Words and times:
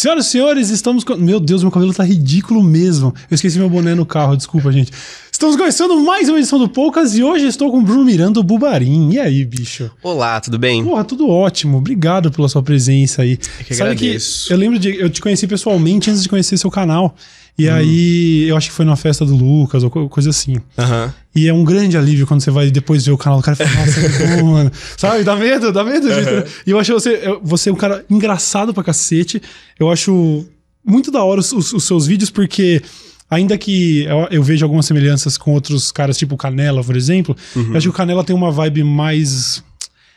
Senhoras 0.00 0.28
e 0.28 0.30
senhores, 0.30 0.70
estamos 0.70 1.04
com... 1.04 1.14
Meu 1.14 1.38
Deus, 1.38 1.62
meu 1.62 1.70
cabelo 1.70 1.92
tá 1.92 2.02
ridículo 2.02 2.62
mesmo. 2.62 3.14
Eu 3.30 3.34
esqueci 3.34 3.58
meu 3.58 3.68
boné 3.68 3.94
no 3.94 4.06
carro, 4.06 4.34
desculpa, 4.34 4.72
gente. 4.72 4.90
Estamos 5.40 5.56
começando 5.56 5.98
mais 5.98 6.28
uma 6.28 6.38
edição 6.38 6.58
do 6.58 6.68
Poucas 6.68 7.16
e 7.16 7.22
hoje 7.22 7.46
estou 7.46 7.70
com 7.70 7.78
o 7.78 7.82
Bruno 7.82 8.04
Miranda, 8.04 8.38
o 8.38 8.42
Bubarim. 8.42 9.10
E 9.10 9.18
aí, 9.18 9.42
bicho? 9.42 9.90
Olá, 10.02 10.38
tudo 10.38 10.58
bem? 10.58 10.84
Porra, 10.84 11.02
tudo 11.02 11.30
ótimo. 11.30 11.78
Obrigado 11.78 12.30
pela 12.30 12.46
sua 12.46 12.62
presença 12.62 13.22
aí. 13.22 13.38
Eu 13.58 13.64
que 13.64 13.72
agradeço. 13.72 14.48
Que 14.48 14.52
eu 14.52 14.58
lembro 14.58 14.78
de... 14.78 15.00
Eu 15.00 15.08
te 15.08 15.18
conheci 15.18 15.46
pessoalmente 15.46 16.10
antes 16.10 16.22
de 16.22 16.28
conhecer 16.28 16.58
seu 16.58 16.70
canal. 16.70 17.16
E 17.56 17.70
hum. 17.70 17.72
aí, 17.72 18.48
eu 18.50 18.54
acho 18.54 18.68
que 18.68 18.74
foi 18.74 18.84
numa 18.84 18.98
festa 18.98 19.24
do 19.24 19.34
Lucas 19.34 19.82
ou 19.82 19.88
coisa 20.10 20.28
assim. 20.28 20.56
Uhum. 20.56 21.10
E 21.34 21.48
é 21.48 21.54
um 21.54 21.64
grande 21.64 21.96
alívio 21.96 22.26
quando 22.26 22.42
você 22.42 22.50
vai 22.50 22.70
depois 22.70 23.06
ver 23.06 23.12
o 23.12 23.16
canal 23.16 23.38
do 23.38 23.42
cara 23.42 23.56
e 23.58 23.66
fala, 23.66 23.86
nossa, 23.86 23.98
que 23.98 24.42
bom, 24.42 24.44
mano. 24.52 24.70
Sabe, 24.98 25.24
dá 25.24 25.36
medo, 25.36 25.72
dá 25.72 25.82
medo. 25.82 26.06
Uhum. 26.06 26.44
E 26.66 26.70
eu 26.70 26.78
acho 26.78 26.92
você, 26.92 27.18
você 27.42 27.70
é 27.70 27.72
um 27.72 27.76
cara 27.76 28.04
engraçado 28.10 28.74
pra 28.74 28.84
cacete. 28.84 29.40
Eu 29.78 29.90
acho 29.90 30.46
muito 30.84 31.10
da 31.10 31.24
hora 31.24 31.40
os, 31.40 31.50
os, 31.50 31.72
os 31.72 31.84
seus 31.84 32.06
vídeos, 32.06 32.28
porque 32.28 32.82
ainda 33.30 33.56
que 33.56 34.04
eu, 34.04 34.28
eu, 34.30 34.42
vejo 34.42 34.64
algumas 34.64 34.86
semelhanças 34.86 35.38
com 35.38 35.52
outros 35.52 35.92
caras, 35.92 36.18
tipo 36.18 36.34
o 36.34 36.38
Canela, 36.38 36.82
por 36.82 36.96
exemplo, 36.96 37.36
uhum. 37.54 37.70
eu 37.70 37.76
acho 37.76 37.86
que 37.86 37.94
o 37.94 37.96
Canela 37.96 38.24
tem 38.24 38.34
uma 38.34 38.50
vibe 38.50 38.82
mais. 38.82 39.62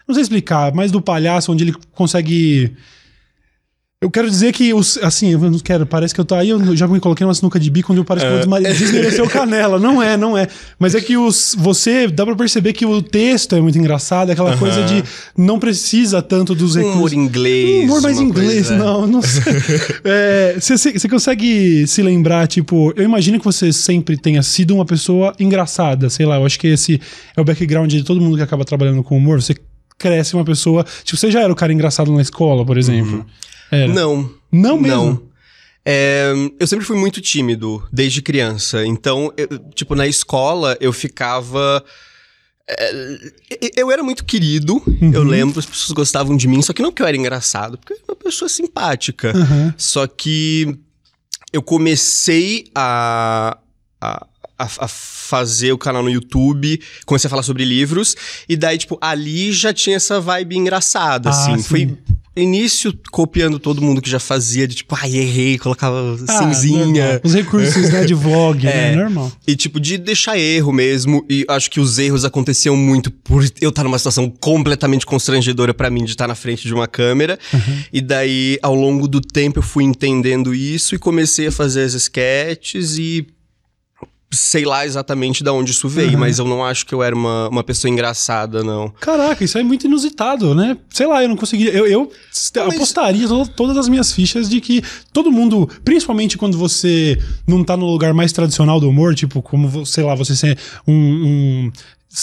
Não 0.08 0.14
sei 0.16 0.24
explicar, 0.24 0.74
mais 0.74 0.92
do 0.92 1.02
palhaço, 1.02 1.52
onde 1.52 1.64
ele 1.64 1.76
consegue 1.94 2.74
eu 4.04 4.12
quero 4.12 4.30
dizer 4.30 4.52
que, 4.52 4.74
os, 4.74 4.98
assim, 4.98 5.32
eu 5.32 5.40
não 5.40 5.58
quero, 5.60 5.86
parece 5.86 6.14
que 6.14 6.20
eu 6.20 6.26
tô 6.26 6.36
aí, 6.36 6.50
eu 6.50 6.76
já 6.76 6.86
me 6.90 7.00
coloquei 7.00 7.26
numa 7.26 7.34
sinuca 7.34 7.58
de 7.58 7.72
bico 7.72 7.94
onde 7.94 8.02
eu 8.02 8.06
pareço 8.06 8.26
que 8.26 8.46
vou 8.46 8.58
é. 8.58 8.74
desmerecer 8.74 9.24
o 9.24 9.30
canela. 9.30 9.80
Não 9.80 10.04
é, 10.04 10.18
não 10.18 10.38
é. 10.38 10.46
Mas 10.78 10.94
é 10.94 11.00
que 11.00 11.16
os, 11.16 11.56
você, 11.58 12.10
dá 12.10 12.26
pra 12.26 12.36
perceber 12.36 12.74
que 12.74 12.86
o 12.86 13.02
texto 13.02 13.56
é 13.56 13.62
muito 13.62 13.78
engraçado, 13.78 14.30
aquela 14.30 14.52
uh 14.52 14.56
-huh. 14.56 14.60
coisa 14.60 14.84
de 14.84 15.02
não 15.38 15.58
precisa 15.58 16.22
tanto 16.22 16.54
dos 16.54 16.76
recursos. 16.76 17.14
Humor 17.14 17.14
inglês. 17.14 17.80
Um 17.80 17.86
humor 17.86 18.02
mais 18.02 18.20
inglês, 18.20 18.68
coisa... 18.68 18.78
não, 18.78 19.08
não 19.08 19.22
sei. 19.22 19.54
é, 20.04 20.58
você, 20.60 20.76
você 20.78 21.08
consegue 21.08 21.88
se 21.88 22.02
lembrar, 22.02 22.46
tipo, 22.46 22.92
eu 22.98 23.06
imagino 23.06 23.40
que 23.40 23.46
você 23.46 23.72
sempre 23.72 24.18
tenha 24.18 24.44
sido 24.44 24.76
uma 24.76 24.86
pessoa 24.86 25.34
engraçada, 25.40 26.10
sei 26.10 26.26
lá, 26.26 26.36
eu 26.36 26.46
acho 26.46 26.60
que 26.60 26.68
esse 26.68 27.00
é 27.38 27.40
o 27.40 27.46
background 27.46 27.90
de 27.90 28.04
todo 28.04 28.20
mundo 28.20 28.36
que 28.36 28.44
acaba 28.44 28.66
trabalhando 28.66 29.02
com 29.02 29.16
humor. 29.16 29.42
Você 29.42 29.56
cresce 29.98 30.34
uma 30.34 30.44
pessoa. 30.44 30.86
Tipo, 31.06 31.16
você 31.16 31.32
já 31.32 31.42
era 31.42 31.54
o 31.54 31.56
cara 31.56 31.72
engraçado 31.72 32.12
na 32.12 32.22
escola, 32.22 32.66
por 32.66 32.78
exemplo. 32.78 33.20
Uhum. 33.20 33.26
Era. 33.72 33.92
Não. 33.92 34.30
Não 34.52 34.80
mesmo? 34.80 35.04
Não. 35.04 35.34
É, 35.86 36.32
eu 36.60 36.66
sempre 36.66 36.86
fui 36.86 36.98
muito 36.98 37.20
tímido, 37.20 37.86
desde 37.92 38.22
criança. 38.22 38.86
Então, 38.86 39.34
eu, 39.36 39.48
tipo, 39.74 39.96
na 39.96 40.08
escola 40.08 40.78
eu 40.80 40.94
ficava. 40.94 41.84
É, 42.68 43.18
eu 43.76 43.92
era 43.92 44.02
muito 44.02 44.24
querido, 44.24 44.82
uhum. 44.88 45.12
eu 45.14 45.22
lembro, 45.22 45.60
as 45.60 45.66
pessoas 45.66 45.92
gostavam 45.92 46.38
de 46.38 46.48
mim, 46.48 46.62
só 46.62 46.72
que 46.72 46.82
não 46.82 46.94
que 46.94 47.02
eu 47.02 47.06
era 47.06 47.18
engraçado, 47.18 47.78
porque 47.78 47.92
eu 47.92 47.98
era 47.98 48.06
uma 48.08 48.16
pessoa 48.16 48.48
simpática. 48.48 49.34
Uhum. 49.36 49.74
Só 49.76 50.08
que 50.08 50.80
eu 51.52 51.62
comecei 51.62 52.66
a, 52.74 53.58
a, 54.00 54.26
a, 54.58 54.88
fazer 54.88 55.74
o 55.74 55.78
canal 55.78 56.02
no 56.02 56.10
YouTube, 56.10 56.82
comecei 57.06 57.28
a 57.28 57.30
falar 57.30 57.44
sobre 57.44 57.66
livros, 57.66 58.16
e 58.48 58.56
daí, 58.56 58.78
tipo, 58.78 58.98
ali 59.02 59.52
já 59.52 59.74
tinha 59.74 59.98
essa 59.98 60.22
vibe 60.22 60.56
engraçada, 60.56 61.30
ah, 61.30 61.32
assim. 61.34 61.58
Sim. 61.58 61.64
Foi 61.64 61.98
início 62.36 62.94
copiando 63.12 63.60
todo 63.60 63.82
mundo 63.82 64.02
que 64.02 64.10
já 64.10 64.20
fazia, 64.20 64.68
de 64.68 64.76
tipo, 64.76 64.96
ai, 65.00 65.16
errei, 65.16 65.58
colocava 65.58 66.18
ah, 66.28 66.38
cinzinha. 66.40 67.06
Normal. 67.06 67.22
Os 67.24 67.34
recursos, 67.34 67.90
né, 67.90 68.06
de 68.06 68.14
vlog, 68.14 68.64
né, 68.64 68.72
é, 68.94 68.96
né? 68.96 69.04
Normal. 69.04 69.32
E 69.46 69.56
tipo, 69.56 69.80
de 69.80 69.98
deixar 69.98 70.38
erro 70.38 70.72
mesmo. 70.72 71.26
E 71.30 71.46
acho 71.48 71.70
que 71.70 71.80
os 71.80 72.00
erros 72.00 72.26
aconteciam 72.26 72.76
muito 72.76 73.12
por 73.12 73.46
eu 73.62 73.70
estar 73.70 73.84
numa 73.84 73.98
situação 73.98 74.30
completamente 74.30 75.06
constrangedora 75.06 75.74
para 75.74 75.90
mim 75.90 76.04
de 76.04 76.12
estar 76.12 76.28
na 76.28 76.36
frente 76.36 76.64
de 76.64 76.74
uma 76.74 76.88
câmera. 76.88 77.38
Uhum. 77.54 77.84
E 77.92 78.02
daí, 78.02 78.58
ao 78.62 78.74
longo 78.74 79.08
do 79.08 79.22
tempo, 79.22 79.60
eu 79.60 79.64
fui 79.64 79.84
entendendo 79.84 80.54
isso 80.54 80.96
e 80.96 80.98
comecei 80.98 81.48
a 81.48 81.52
fazer 81.52 81.84
as 81.84 81.94
sketches 81.94 82.98
e 82.98 83.28
sei 84.34 84.66
lá 84.66 84.86
exatamente 84.86 85.44
de 85.44 85.50
onde 85.50 85.72
isso 85.72 85.88
veio, 85.88 86.14
uhum. 86.14 86.20
mas 86.20 86.40
eu 86.40 86.46
não 86.46 86.64
acho 86.64 86.86
que 86.86 86.94
eu 86.94 87.02
era 87.02 87.16
uma, 87.16 87.50
uma 87.50 87.64
pessoa 87.64 87.92
engraçada, 87.92 88.64
não. 88.64 88.90
Caraca, 89.00 89.44
isso 89.44 89.58
é 89.58 89.64
muito 89.64 89.86
inusitado, 89.88 90.54
né? 90.54 90.78
Sei 90.90 91.08
lá, 91.08 91.22
eu 91.22 91.30
não 91.30 91.36
conseguiria. 91.36 91.74
Eu, 91.74 91.86
eu 91.88 92.12
mas... 92.56 92.76
apostaria 92.76 93.28
todas 93.56 93.78
as 93.78 93.88
minhas 93.88 94.12
fichas 94.12 94.50
de 94.50 94.60
que 94.60 94.84
todo 95.12 95.32
mundo, 95.32 95.70
principalmente 95.84 96.38
quando 96.38 96.58
você 96.58 97.18
não 97.48 97.64
tá 97.64 97.78
no 97.78 97.86
lugar 97.86 98.14
mais 98.14 98.32
tradicional 98.32 98.80
do 98.80 98.90
humor, 98.90 99.16
tipo, 99.16 99.42
como, 99.42 99.86
sei 99.86 100.04
lá, 100.04 100.16
você 100.16 100.36
ser 100.36 100.58
um, 100.88 100.94
um 100.94 101.72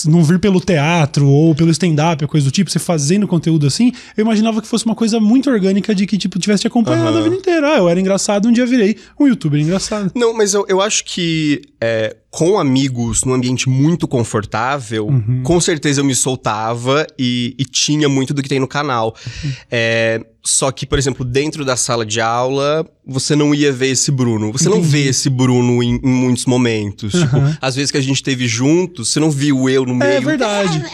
não 0.07 0.23
vir 0.23 0.39
pelo 0.39 0.61
teatro 0.61 1.29
ou 1.29 1.55
pelo 1.55 1.71
stand-up, 1.71 2.27
coisa 2.27 2.47
do 2.47 2.51
tipo, 2.51 2.71
você 2.71 2.79
fazendo 2.79 3.27
conteúdo 3.27 3.67
assim, 3.67 3.93
eu 4.17 4.23
imaginava 4.23 4.63
que 4.63 4.69
fosse 4.69 4.87
uma 4.87 4.95
coisa 4.95 5.19
muito 5.19 5.51
orgânica 5.51 5.95
de 5.95 6.07
que, 6.07 6.17
tipo, 6.17 6.39
tivesse 6.39 6.63
te 6.63 6.67
acompanhado 6.67 7.13
uhum. 7.13 7.19
a 7.19 7.23
vida 7.23 7.37
inteira. 7.37 7.75
Ah, 7.75 7.79
eu 7.79 7.89
era 7.89 8.01
engraçado, 8.01 8.49
um 8.49 8.53
dia 8.53 8.67
virei 8.67 8.97
um 9.19 9.27
youtuber 9.27 9.61
engraçado. 9.61 10.13
Não, 10.15 10.33
mas 10.33 10.55
eu, 10.55 10.65
eu 10.69 10.81
acho 10.81 11.05
que 11.05 11.63
é, 11.81 12.17
com 12.31 12.59
amigos 12.59 13.25
num 13.25 13.35
ambiente 13.35 13.69
muito 13.69 14.07
confortável, 14.07 15.09
uhum. 15.09 15.43
com 15.43 15.61
certeza 15.61 16.01
eu 16.01 16.05
me 16.05 16.15
soltava 16.15 17.07
e, 17.19 17.55
e, 17.59 17.65
tinha 17.65 18.09
muito 18.09 18.33
do 18.33 18.43
que 18.43 18.49
tem 18.49 18.61
no 18.61 18.69
canal. 18.69 19.15
Uhum. 19.45 19.53
É, 19.71 20.25
só 20.43 20.71
que, 20.73 20.87
por 20.87 20.99
exemplo, 20.99 21.25
dentro 21.25 21.65
da 21.65 21.77
sala 21.77 22.05
de 22.05 22.21
aula, 22.21 22.87
você 23.07 23.37
não 23.37 23.55
ia 23.55 23.73
ver 23.73 23.89
esse 23.89 24.11
Bruno. 24.11 24.53
Você 24.53 24.69
Entendi. 24.69 24.83
não 24.83 24.91
vê 24.91 25.09
esse 25.09 25.29
Bruno 25.29 25.83
em, 25.83 25.97
em 26.03 26.09
muitos 26.09 26.47
momentos. 26.47 27.15
Uhum. 27.15 27.21
Tipo, 27.21 27.37
às 27.61 27.75
vezes 27.75 27.91
que 27.91 27.99
a 27.99 28.03
gente 28.03 28.23
teve 28.23 28.49
juntos, 28.49 29.11
você 29.11 29.21
não 29.21 29.31
viu 29.31 29.69
eu 29.69 29.85
no 29.85 29.93
é 29.93 29.97
meio. 29.97 30.13
É 30.13 30.21
verdade. 30.21 30.85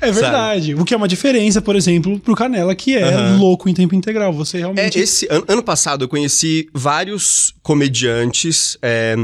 É 0.00 0.12
verdade. 0.12 0.68
Sabe? 0.68 0.80
O 0.80 0.84
que 0.84 0.92
é 0.92 0.96
uma 0.96 1.08
diferença, 1.08 1.62
por 1.62 1.76
exemplo, 1.76 2.18
pro 2.20 2.34
Canela, 2.34 2.74
que 2.74 2.96
é 2.96 3.16
uhum. 3.16 3.38
louco 3.38 3.68
em 3.68 3.74
tempo 3.74 3.94
integral. 3.94 4.32
Você 4.32 4.58
realmente. 4.58 4.98
É, 4.98 5.02
esse 5.02 5.26
an 5.30 5.42
ano 5.48 5.62
passado 5.62 6.04
eu 6.04 6.08
conheci 6.08 6.68
vários 6.74 7.54
comediantes. 7.62 8.76
É, 8.82 9.16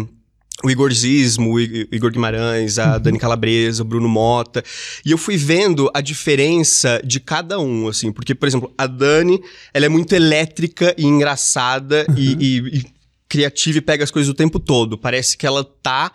o 0.63 0.71
Igor 0.71 0.93
Zismo, 0.93 1.55
o 1.55 1.61
Igor 1.61 2.11
Guimarães, 2.11 2.79
a 2.79 2.95
uhum. 2.95 3.01
Dani 3.01 3.19
Calabresa, 3.19 3.83
o 3.83 3.85
Bruno 3.85 4.09
Mota. 4.09 4.63
E 5.05 5.11
eu 5.11 5.19
fui 5.19 5.37
vendo 5.37 5.91
a 5.93 6.01
diferença 6.01 7.01
de 7.05 7.19
cada 7.19 7.59
um, 7.59 7.89
assim. 7.89 8.13
Porque, 8.13 8.35
por 8.35 8.47
exemplo, 8.47 8.73
a 8.79 8.87
Dani, 8.87 9.43
ela 9.75 9.87
é 9.87 9.89
muito 9.89 10.15
elétrica 10.15 10.95
e 10.97 11.05
engraçada 11.05 12.07
uhum. 12.09 12.15
e, 12.17 12.33
e, 12.35 12.79
e, 12.79 12.87
criativa 13.29 13.79
e 13.79 13.81
pega 13.81 14.05
as 14.05 14.11
coisas 14.11 14.31
o 14.31 14.35
tempo 14.35 14.61
todo. 14.61 14.97
Parece 14.97 15.37
que 15.37 15.47
ela 15.47 15.65
tá 15.65 16.13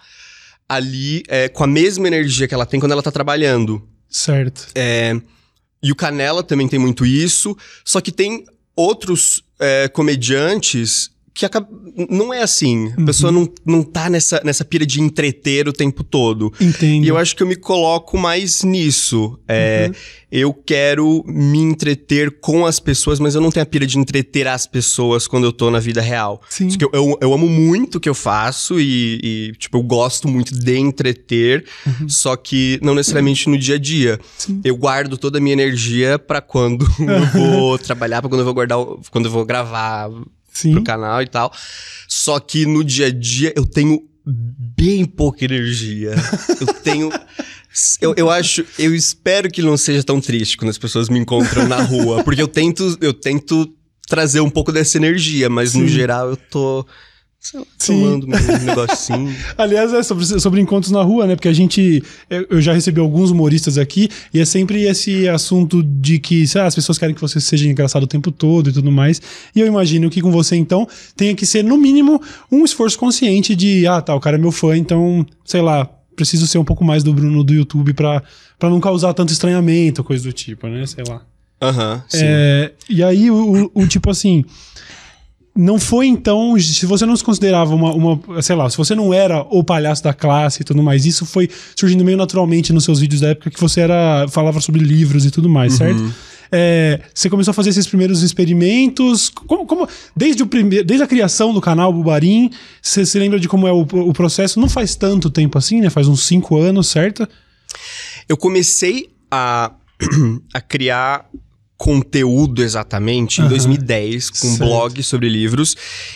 ali 0.69 1.24
é, 1.28 1.50
com 1.50 1.64
a 1.64 1.68
mesma 1.68 2.08
energia 2.08 2.47
que 2.47 2.53
ela 2.53 2.66
tem 2.66 2.79
quando 2.79 2.91
ela 2.91 3.03
tá 3.03 3.12
trabalhando. 3.12 3.88
Certo. 4.09 4.68
É, 4.75 5.19
e 5.81 5.91
o 5.91 5.96
Canela 5.96 6.44
também 6.44 6.68
tem 6.68 6.79
muito 6.79 7.06
isso. 7.06 7.58
Só 7.84 8.00
que 8.00 8.12
tem 8.12 8.46
outros 8.75 9.44
é, 9.59 9.88
comediantes 9.88 11.12
que 11.37 11.45
acaba, 11.45 11.67
não 12.09 12.33
é 12.33 12.41
assim. 12.41 12.91
A 12.97 12.99
uhum. 12.99 13.05
pessoa 13.05 13.31
não, 13.31 13.47
não 13.63 13.83
tá 13.83 14.09
nessa, 14.09 14.41
nessa 14.43 14.65
pira 14.65 14.87
de 14.87 14.99
entreter 14.99 15.67
o 15.67 15.73
tempo 15.73 16.03
todo. 16.03 16.51
Entendo. 16.59 17.05
E 17.05 17.07
eu 17.07 17.15
acho 17.15 17.35
que 17.35 17.43
eu 17.43 17.47
me 17.47 17.55
coloco 17.55 18.17
mais 18.17 18.63
nisso. 18.63 19.39
É, 19.47 19.85
uhum. 19.87 19.95
Eu 20.31 20.53
quero 20.53 21.23
me 21.27 21.59
entreter 21.59 22.39
com 22.41 22.65
as 22.65 22.79
pessoas, 22.79 23.19
mas 23.19 23.35
eu 23.35 23.39
não 23.39 23.51
tenho 23.51 23.63
a 23.63 23.67
pira 23.67 23.85
de 23.85 23.99
entreter 23.99 24.47
as 24.47 24.65
pessoas 24.65 25.27
quando 25.27 25.43
eu 25.43 25.53
tô 25.53 25.69
na 25.69 25.79
vida 25.79 26.01
real. 26.01 26.41
Sim. 26.49 26.69
Eu, 26.81 26.89
eu, 26.91 27.17
eu, 27.21 27.33
amo 27.33 27.47
muito 27.47 27.95
o 27.95 27.99
que 27.99 28.09
eu 28.09 28.15
faço 28.15 28.79
e, 28.79 29.19
e, 29.23 29.51
tipo, 29.59 29.77
eu 29.77 29.83
gosto 29.83 30.27
muito 30.27 30.53
de 30.53 30.77
entreter, 30.77 31.65
uhum. 31.85 32.09
só 32.09 32.35
que 32.35 32.79
não 32.81 32.95
necessariamente 32.95 33.47
no 33.47 33.57
dia 33.57 33.75
a 33.75 33.79
dia. 33.79 34.19
Sim. 34.37 34.59
Eu 34.63 34.75
guardo 34.75 35.17
toda 35.17 35.37
a 35.37 35.41
minha 35.41 35.53
energia 35.53 36.17
para 36.17 36.41
quando 36.41 36.85
eu 36.99 37.25
vou 37.27 37.77
trabalhar, 37.79 38.21
para 38.21 38.29
quando 38.29 38.41
eu 38.41 38.45
vou 38.45 38.55
guardar, 38.55 38.79
quando 39.11 39.25
eu 39.25 39.31
vou 39.31 39.45
gravar 39.45 40.09
Sim. 40.57 40.73
pro 40.73 40.84
canal 40.84 41.22
e 41.22 41.28
tal. 41.28 41.53
Só 42.07 42.40
que 42.40 42.66
no 42.66 42.84
dia 42.84 43.07
a 43.07 43.12
dia 43.12 43.53
eu 43.56 43.66
tenho 43.66 44.01
bem 44.25 45.06
pouca 45.06 45.45
energia. 45.45 46.16
eu 46.59 46.68
tenho. 46.73 47.12
Eu, 48.01 48.13
eu 48.18 48.29
acho, 48.29 48.66
eu 48.79 48.96
espero 48.96 49.51
que 49.51 49.62
não 49.62 49.78
seja 49.78 50.03
tão 50.03 50.19
triste 50.19 50.57
quando 50.57 50.69
as 50.69 50.78
pessoas 50.78 51.09
me 51.09 51.19
encontram 51.19 51.67
na 51.67 51.81
rua, 51.81 52.23
porque 52.23 52.41
eu 52.41 52.47
tento, 52.47 52.97
eu 53.01 53.13
tento 53.13 53.72
trazer 54.07 54.40
um 54.40 54.50
pouco 54.50 54.72
dessa 54.72 54.97
energia, 54.97 55.47
mas 55.50 55.72
Sim. 55.72 55.81
no 55.81 55.88
geral 55.88 56.29
eu 56.29 56.38
tô 56.38 56.85
sei 57.47 57.59
lá, 57.59 57.66
tomando 57.85 58.28
um 58.28 58.66
negocinho. 58.66 59.35
Aliás, 59.58 59.94
é 59.94 60.03
sobre, 60.03 60.26
sobre 60.26 60.61
encontros 60.61 60.91
na 60.91 61.02
rua, 61.02 61.26
né? 61.26 61.35
Porque 61.35 61.47
a 61.47 61.53
gente. 61.53 62.03
Eu 62.29 62.61
já 62.61 62.73
recebi 62.73 62.99
alguns 62.99 63.32
humoristas 63.32 63.78
aqui 63.78 64.09
e 64.34 64.40
é 64.40 64.46
sempre 64.46 64.84
esse 64.84 65.28
assunto 65.28 65.82
de 65.82 66.20
que 66.20 66.46
lá, 66.55 66.66
as 66.66 66.76
pessoas 66.76 66.97
querem 66.97 67.16
que 67.16 67.22
você 67.22 67.40
seja 67.40 67.67
engraçado 67.67 68.03
o 68.03 68.08
tempo 68.08 68.32
todo 68.32 68.70
e 68.70 68.73
tudo 68.73 68.91
mais. 68.91 69.22
E 69.55 69.59
eu 69.59 69.67
imagino 69.67 70.09
que 70.09 70.22
com 70.22 70.32
você, 70.32 70.55
então, 70.55 70.88
tenha 71.16 71.34
que 71.34 71.46
ser, 71.46 71.64
no 71.64 71.78
mínimo, 71.78 72.22
um 72.52 72.66
esforço 72.66 72.97
consciente 72.97 73.55
de, 73.55 73.88
ah, 73.88 74.02
tá, 74.02 74.14
o 74.14 74.20
cara 74.20 74.38
é 74.38 74.40
meu 74.40 74.52
fã, 74.52 74.76
então, 74.76 75.26
sei 75.46 75.61
lá, 75.61 75.90
preciso 76.16 76.47
ser 76.47 76.58
um 76.58 76.66
pouco 76.66 76.84
mais 76.84 77.03
do 77.03 77.14
Bruno 77.14 77.43
do 77.43 77.53
YouTube 77.53 77.93
pra, 77.93 78.22
pra 78.59 78.70
não 78.70 78.79
causar 78.79 79.14
tanto 79.14 79.32
estranhamento, 79.32 80.03
coisa 80.03 80.23
do 80.23 80.34
tipo, 80.34 80.67
né? 80.67 80.85
Sei 80.85 81.03
lá. 81.08 81.22
Aham, 81.59 81.96
uhum, 81.96 82.02
é, 82.14 82.72
e 82.88 83.03
aí, 83.03 83.32
o, 83.32 83.72
o 83.73 83.88
tipo 83.88 84.11
assim 84.11 84.46
não 85.57 85.79
foi 85.79 86.05
então, 86.05 86.57
se 86.59 86.85
você 86.85 87.05
não 87.05 87.15
se 87.15 87.23
considerava 87.23 87.73
uma, 87.73 87.91
uma, 87.91 88.41
sei 88.41 88.55
lá, 88.55 88.69
se 88.69 88.77
você 88.77 88.93
não 88.93 89.11
era 89.11 89.41
o 89.49 89.63
palhaço 89.63 90.03
da 90.03 90.13
classe 90.13 90.61
e 90.61 90.63
tudo 90.63 90.83
mais, 90.83 91.05
isso 91.05 91.25
foi 91.25 91.49
surgindo 91.75 92.05
meio 92.05 92.17
naturalmente 92.17 92.71
nos 92.71 92.83
seus 92.83 92.99
vídeos 92.99 93.21
da 93.21 93.29
época 93.29 93.49
que 93.49 93.59
você 93.59 93.81
era 93.81 94.27
falava 94.29 94.61
sobre 94.61 94.83
livros 94.83 95.25
e 95.25 95.31
tudo 95.31 95.49
mais, 95.49 95.73
certo? 95.73 96.13
É, 96.51 97.01
você 97.13 97.29
começou 97.29 97.51
a 97.51 97.53
fazer 97.53 97.71
esses 97.71 97.87
primeiros 97.87 98.21
experimentos, 98.21 99.29
como, 99.29 99.65
como 99.65 99.87
desde, 100.15 100.43
o 100.43 100.47
primeiro, 100.47 100.85
desde 100.85 101.03
a 101.03 101.07
criação 101.07 101.53
do 101.53 101.59
canal 101.59 101.91
Bubarim, 101.91 102.51
você 102.81 103.05
se 103.05 103.17
lembra 103.19 103.39
de 103.39 103.49
como 103.49 103.67
é 103.67 103.71
o, 103.71 103.81
o 103.81 104.13
processo? 104.13 104.59
Não 104.59 104.69
faz 104.69 104.95
tanto 104.95 105.29
tempo 105.29 105.57
assim, 105.57 105.81
né? 105.81 105.89
Faz 105.89 106.07
uns 106.07 106.25
cinco 106.25 106.57
anos, 106.57 106.87
certo? 106.87 107.27
Eu 108.29 108.37
comecei 108.37 109.09
a, 109.29 109.71
a 110.53 110.61
criar 110.61 111.25
conteúdo 111.78 112.64
exatamente 112.64 113.40
em 113.40 113.44
Aham. 113.44 113.50
2010, 113.50 114.29
com 114.32 114.47
um 114.47 114.56
Certo. 114.56 114.59
blog 114.68 115.03
sobre 115.03 115.29
livros. 115.29 115.76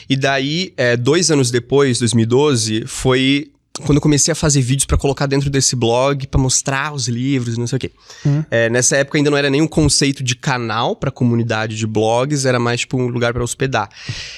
E 0.09 0.15
daí, 0.15 0.73
é, 0.75 0.97
dois 0.97 1.29
anos 1.29 1.51
depois, 1.51 1.99
2012, 1.99 2.85
foi 2.87 3.51
quando 3.83 3.97
eu 3.97 4.01
comecei 4.01 4.31
a 4.31 4.35
fazer 4.35 4.61
vídeos 4.61 4.85
pra 4.85 4.97
colocar 4.97 5.25
dentro 5.27 5.49
desse 5.49 5.75
blog, 5.75 6.27
pra 6.27 6.39
mostrar 6.39 6.93
os 6.93 7.07
livros, 7.07 7.57
não 7.57 7.65
sei 7.65 7.77
o 7.77 7.79
quê. 7.79 7.91
Uhum. 8.25 8.43
É, 8.51 8.69
nessa 8.69 8.97
época 8.97 9.17
ainda 9.17 9.29
não 9.29 9.37
era 9.37 9.49
nenhum 9.49 9.67
conceito 9.67 10.21
de 10.23 10.35
canal 10.35 10.95
pra 10.95 11.09
comunidade 11.09 11.77
de 11.77 11.87
blogs, 11.87 12.45
era 12.45 12.59
mais 12.59 12.81
tipo 12.81 12.97
um 12.97 13.07
lugar 13.07 13.31
pra 13.33 13.43
hospedar. 13.43 13.89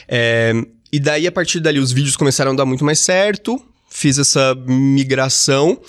É, 0.08 0.54
e 0.92 1.00
daí, 1.00 1.25
a 1.25 1.31
partir 1.31 1.60
dali, 1.60 1.80
os 1.80 1.92
vídeos 1.92 2.16
começaram 2.16 2.52
a 2.52 2.56
dar 2.56 2.66
muito 2.66 2.86
mais 2.86 3.00
certo, 3.00 3.60
fiz 3.90 4.20
essa 4.20 4.54
migração. 4.68 5.80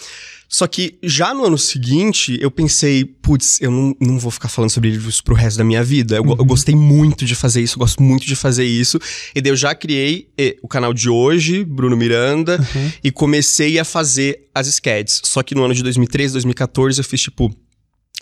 Só 0.56 0.68
que 0.68 0.96
já 1.02 1.34
no 1.34 1.44
ano 1.44 1.58
seguinte, 1.58 2.38
eu 2.40 2.48
pensei, 2.48 3.04
putz, 3.04 3.60
eu 3.60 3.72
não, 3.72 3.96
não 4.00 4.20
vou 4.20 4.30
ficar 4.30 4.48
falando 4.48 4.70
sobre 4.70 4.88
livros 4.88 5.20
pro 5.20 5.34
resto 5.34 5.56
da 5.58 5.64
minha 5.64 5.82
vida. 5.82 6.14
Eu, 6.14 6.22
go- 6.22 6.36
eu 6.38 6.44
gostei 6.44 6.76
muito 6.76 7.24
de 7.24 7.34
fazer 7.34 7.60
isso, 7.60 7.74
eu 7.74 7.80
gosto 7.80 8.00
muito 8.00 8.24
de 8.24 8.36
fazer 8.36 8.64
isso. 8.64 9.00
E 9.34 9.40
daí 9.40 9.50
eu 9.50 9.56
já 9.56 9.74
criei 9.74 10.28
eh, 10.38 10.54
o 10.62 10.68
canal 10.68 10.94
de 10.94 11.08
hoje, 11.08 11.64
Bruno 11.64 11.96
Miranda, 11.96 12.56
e 13.02 13.10
comecei 13.10 13.80
a 13.80 13.84
fazer 13.84 14.48
as 14.54 14.68
sketches. 14.68 15.22
Só 15.24 15.42
que 15.42 15.56
no 15.56 15.64
ano 15.64 15.74
de 15.74 15.82
2013, 15.82 16.34
2014, 16.34 17.00
eu 17.00 17.04
fiz 17.04 17.20
tipo 17.22 17.52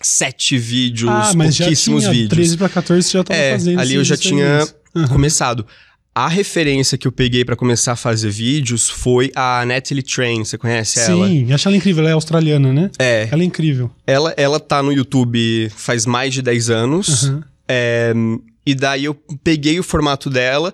sete 0.01 0.57
vídeos, 0.57 1.11
ah, 1.11 1.33
mas 1.35 1.55
já 1.55 1.65
pouquíssimos 1.65 2.01
tinha 2.01 2.13
vídeos. 2.13 2.29
13 2.29 2.57
para 2.57 2.69
14 2.69 3.07
você 3.07 3.17
já 3.19 3.23
tava 3.23 3.39
É, 3.39 3.51
fazendo 3.51 3.79
ali 3.79 3.93
eu 3.93 4.03
já 4.03 4.17
tinha. 4.17 4.67
Aham. 4.95 5.07
começado. 5.07 5.65
A 6.15 6.27
referência 6.27 6.95
que 6.95 7.07
eu 7.07 7.11
peguei 7.11 7.43
pra 7.43 7.55
começar 7.55 7.93
a 7.93 7.95
fazer 7.95 8.29
vídeos 8.29 8.87
foi 8.87 9.31
a 9.35 9.65
Natalie 9.65 10.03
Train, 10.03 10.45
você 10.45 10.59
conhece 10.59 10.99
ela? 10.99 11.27
Sim, 11.27 11.51
acho 11.51 11.67
ela 11.67 11.75
incrível, 11.75 12.01
ela 12.01 12.11
é 12.11 12.13
australiana, 12.13 12.71
né? 12.71 12.91
É, 12.99 13.27
Ela 13.31 13.41
é 13.41 13.45
incrível. 13.45 13.89
ela, 14.05 14.31
ela 14.37 14.59
tá 14.59 14.83
no 14.83 14.91
YouTube 14.91 15.71
faz 15.75 16.05
mais 16.05 16.31
de 16.33 16.41
10 16.43 16.69
anos. 16.69 17.23
Aham. 17.23 17.43
É, 17.67 18.13
e 18.65 18.75
daí 18.75 19.05
eu 19.05 19.15
peguei 19.43 19.79
o 19.79 19.83
formato 19.83 20.29
dela. 20.29 20.71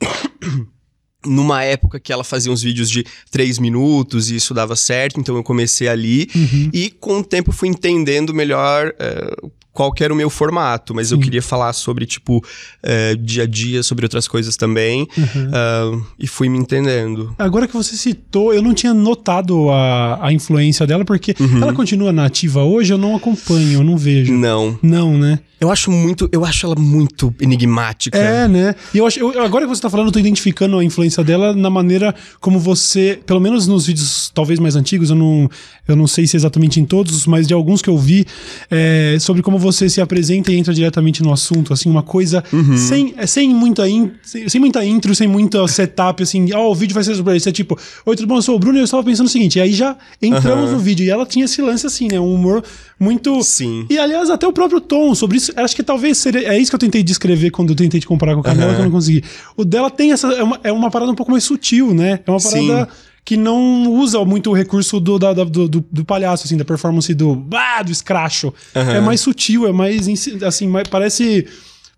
Numa 1.26 1.64
época 1.64 1.98
que 1.98 2.12
ela 2.12 2.22
fazia 2.22 2.52
uns 2.52 2.62
vídeos 2.62 2.88
de 2.88 3.04
3 3.32 3.58
minutos 3.58 4.30
e 4.30 4.36
isso 4.36 4.54
dava 4.54 4.76
certo, 4.76 5.18
então 5.18 5.34
eu 5.34 5.42
comecei 5.42 5.88
ali. 5.88 6.28
Uhum. 6.32 6.70
E 6.72 6.90
com 6.90 7.18
o 7.18 7.24
tempo 7.24 7.50
eu 7.50 7.54
fui 7.54 7.68
entendendo 7.68 8.32
melhor 8.32 8.94
é, 9.00 9.34
qual 9.76 9.92
que 9.92 10.02
era 10.02 10.12
o 10.12 10.16
meu 10.16 10.30
formato. 10.30 10.94
Mas 10.94 11.12
eu 11.12 11.18
Sim. 11.18 11.22
queria 11.24 11.42
falar 11.42 11.72
sobre, 11.74 12.06
tipo, 12.06 12.42
é, 12.82 13.14
dia 13.14 13.42
a 13.44 13.46
dia, 13.46 13.82
sobre 13.82 14.04
outras 14.04 14.26
coisas 14.26 14.56
também. 14.56 15.06
Uhum. 15.16 15.50
ah, 15.52 16.00
e 16.18 16.26
fui 16.26 16.48
me 16.48 16.58
entendendo. 16.58 17.34
Agora 17.38 17.68
que 17.68 17.74
você 17.74 17.94
citou, 17.96 18.52
eu 18.54 18.62
não 18.62 18.72
tinha 18.74 18.94
notado 18.94 19.68
a, 19.70 20.26
a 20.26 20.32
influência 20.32 20.86
dela, 20.86 21.04
porque 21.04 21.34
Uhum. 21.38 21.62
ela 21.62 21.72
continua 21.74 22.12
nativa 22.12 22.62
hoje, 22.64 22.92
eu 22.92 22.98
não 22.98 23.14
acompanho, 23.14 23.74
eu 23.80 23.84
não 23.84 23.96
vejo. 23.96 24.32
Não. 24.32 24.78
Não, 24.82 25.16
né? 25.18 25.38
Eu 25.60 25.70
acho 25.70 25.90
muito. 25.90 26.28
Eu 26.32 26.44
acho 26.44 26.66
ela 26.66 26.74
muito 26.78 27.34
enigmática. 27.40 28.16
É, 28.18 28.46
né? 28.46 28.74
E 28.94 28.98
eu 28.98 29.06
acho, 29.06 29.18
eu- 29.18 29.42
agora 29.42 29.64
que 29.64 29.68
você 29.74 29.80
tá 29.80 29.88
falando, 29.88 30.08
eu 30.08 30.12
tô 30.12 30.18
identificando 30.18 30.78
a 30.78 30.84
influência 30.84 31.24
dela 31.24 31.54
na 31.54 31.70
maneira 31.70 32.14
como 32.40 32.58
você, 32.58 33.18
pelo 33.26 33.40
menos 33.40 33.66
nos 33.66 33.86
vídeos 33.86 34.30
talvez 34.34 34.58
mais 34.58 34.76
antigos, 34.76 35.08
eu 35.10 35.16
não, 35.16 35.48
eu 35.88 35.96
não 35.96 36.06
sei 36.06 36.26
se 36.26 36.36
exatamente 36.36 36.80
em 36.80 36.84
todos, 36.84 37.26
mas 37.26 37.46
de 37.46 37.54
alguns 37.54 37.80
que 37.80 37.88
eu 37.88 37.96
vi, 37.96 38.26
é, 38.70 39.16
sobre 39.20 39.42
como 39.42 39.58
você 39.58 39.88
se 39.88 40.00
apresenta 40.00 40.52
e 40.52 40.56
entra 40.56 40.74
diretamente 40.74 41.22
no 41.22 41.32
assunto, 41.32 41.72
assim, 41.72 41.88
uma 41.88 42.02
coisa 42.02 42.42
sem, 42.76 43.14
é, 43.16 43.26
sem 43.26 43.48
muita 43.48 43.88
in, 43.88 44.10
sem, 44.22 44.48
sem 44.48 44.60
muita 44.60 44.84
intro, 44.84 45.14
sem 45.14 45.28
muita 45.28 45.66
setup, 45.68 46.22
assim, 46.22 46.52
ó, 46.52 46.70
o 46.70 46.74
vídeo 46.74 46.94
vai 46.94 47.04
ser 47.04 47.14
sobre 47.14 47.36
isso. 47.36 47.48
É 47.48 47.52
tipo, 47.52 47.78
oi, 48.04 48.16
tudo 48.16 48.26
bom? 48.26 48.36
Eu 48.36 48.42
sou 48.42 48.56
o 48.56 48.58
Bruno 48.58 48.78
e 48.78 48.80
eu 48.80 48.84
estava 48.84 49.02
pensando 49.04 49.26
o 49.26 49.30
seguinte, 49.30 49.56
e 49.56 49.60
aí 49.60 49.72
já 49.72 49.96
entramos 50.20 50.66
Aham. 50.70 50.72
no 50.72 50.78
vídeo, 50.78 51.04
e 51.04 51.10
ela 51.10 51.24
tinha 51.26 51.44
esse 51.44 51.60
lance 51.62 51.86
assim, 51.86 52.08
né? 52.08 52.18
Um 52.18 52.34
humor 52.34 52.62
muito. 52.98 53.42
Sim. 53.42 53.86
E 53.90 53.98
aliás, 53.98 54.30
até 54.30 54.46
o 54.46 54.52
próprio 54.52 54.80
tom 54.80 55.14
sobre 55.14 55.36
isso, 55.36 55.52
acho 55.56 55.76
que 55.76 55.82
talvez 55.82 56.18
seria. 56.18 56.48
É 56.48 56.58
isso 56.58 56.70
que 56.70 56.74
eu 56.74 56.80
tentei 56.80 57.02
descrever 57.02 57.50
quando 57.50 57.70
eu 57.70 57.76
tentei 57.76 58.00
te 58.00 58.06
comparar 58.06 58.34
com 58.34 58.40
o 58.40 58.42
Camila, 58.42 58.66
Aham. 58.66 58.74
que 58.74 58.80
eu 58.80 58.84
não 58.84 58.92
consegui. 58.92 59.22
O 59.56 59.64
dela 59.64 59.90
tem 59.90 60.12
essa. 60.12 60.28
É 60.32 60.42
uma, 60.42 60.60
é 60.64 60.72
uma 60.72 60.90
parada 60.90 61.12
um 61.12 61.14
pouco 61.14 61.30
mais 61.30 61.44
sutil, 61.44 61.94
né? 61.94 62.20
É 62.26 62.30
uma 62.30 62.40
parada 62.40 62.84
Sim. 62.86 62.96
Que 63.26 63.36
não 63.36 63.88
usa 63.92 64.24
muito 64.24 64.50
o 64.50 64.54
recurso 64.54 65.00
do, 65.00 65.18
da- 65.18 65.32
do, 65.34 65.68
do, 65.68 65.84
do 65.90 66.04
palhaço, 66.04 66.44
assim, 66.46 66.56
da 66.56 66.64
performance 66.64 67.12
do. 67.12 67.34
Bah, 67.34 67.82
do 67.82 67.90
escracho. 67.90 68.54
Aham. 68.74 68.92
É 68.94 69.00
mais 69.00 69.20
sutil, 69.20 69.66
é 69.66 69.72
mais. 69.72 70.06
Assim, 70.44 70.68
mais, 70.68 70.86
parece. 70.88 71.44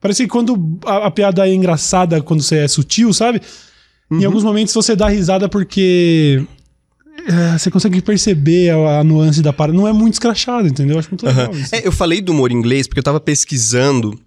Parece 0.00 0.22
que 0.22 0.28
quando 0.28 0.78
a, 0.86 1.06
a 1.06 1.10
piada 1.10 1.46
é 1.46 1.52
engraçada, 1.52 2.22
quando 2.22 2.42
você 2.42 2.56
é 2.60 2.68
sutil, 2.68 3.12
sabe? 3.12 3.42
Uhum. 4.10 4.20
Em 4.20 4.24
alguns 4.24 4.42
momentos 4.42 4.72
você 4.72 4.96
dá 4.96 5.06
risada 5.08 5.48
porque. 5.50 6.42
é, 7.26 7.58
você 7.58 7.70
consegue 7.70 8.00
perceber 8.00 8.70
a, 8.70 9.00
a 9.00 9.04
nuance 9.04 9.42
da 9.42 9.52
parada. 9.52 9.76
Não 9.76 9.86
é 9.86 9.92
muito 9.92 10.14
escrachado, 10.14 10.66
entendeu? 10.66 10.94
Eu 10.94 11.00
acho 11.00 11.10
muito 11.10 11.26
legal 11.26 11.52
isso. 11.52 11.74
É, 11.74 11.86
eu 11.86 11.92
falei 11.92 12.22
do 12.22 12.32
humor 12.32 12.50
inglês 12.50 12.86
porque 12.86 13.00
eu 13.00 13.04
tava 13.04 13.20
pesquisando 13.20 14.18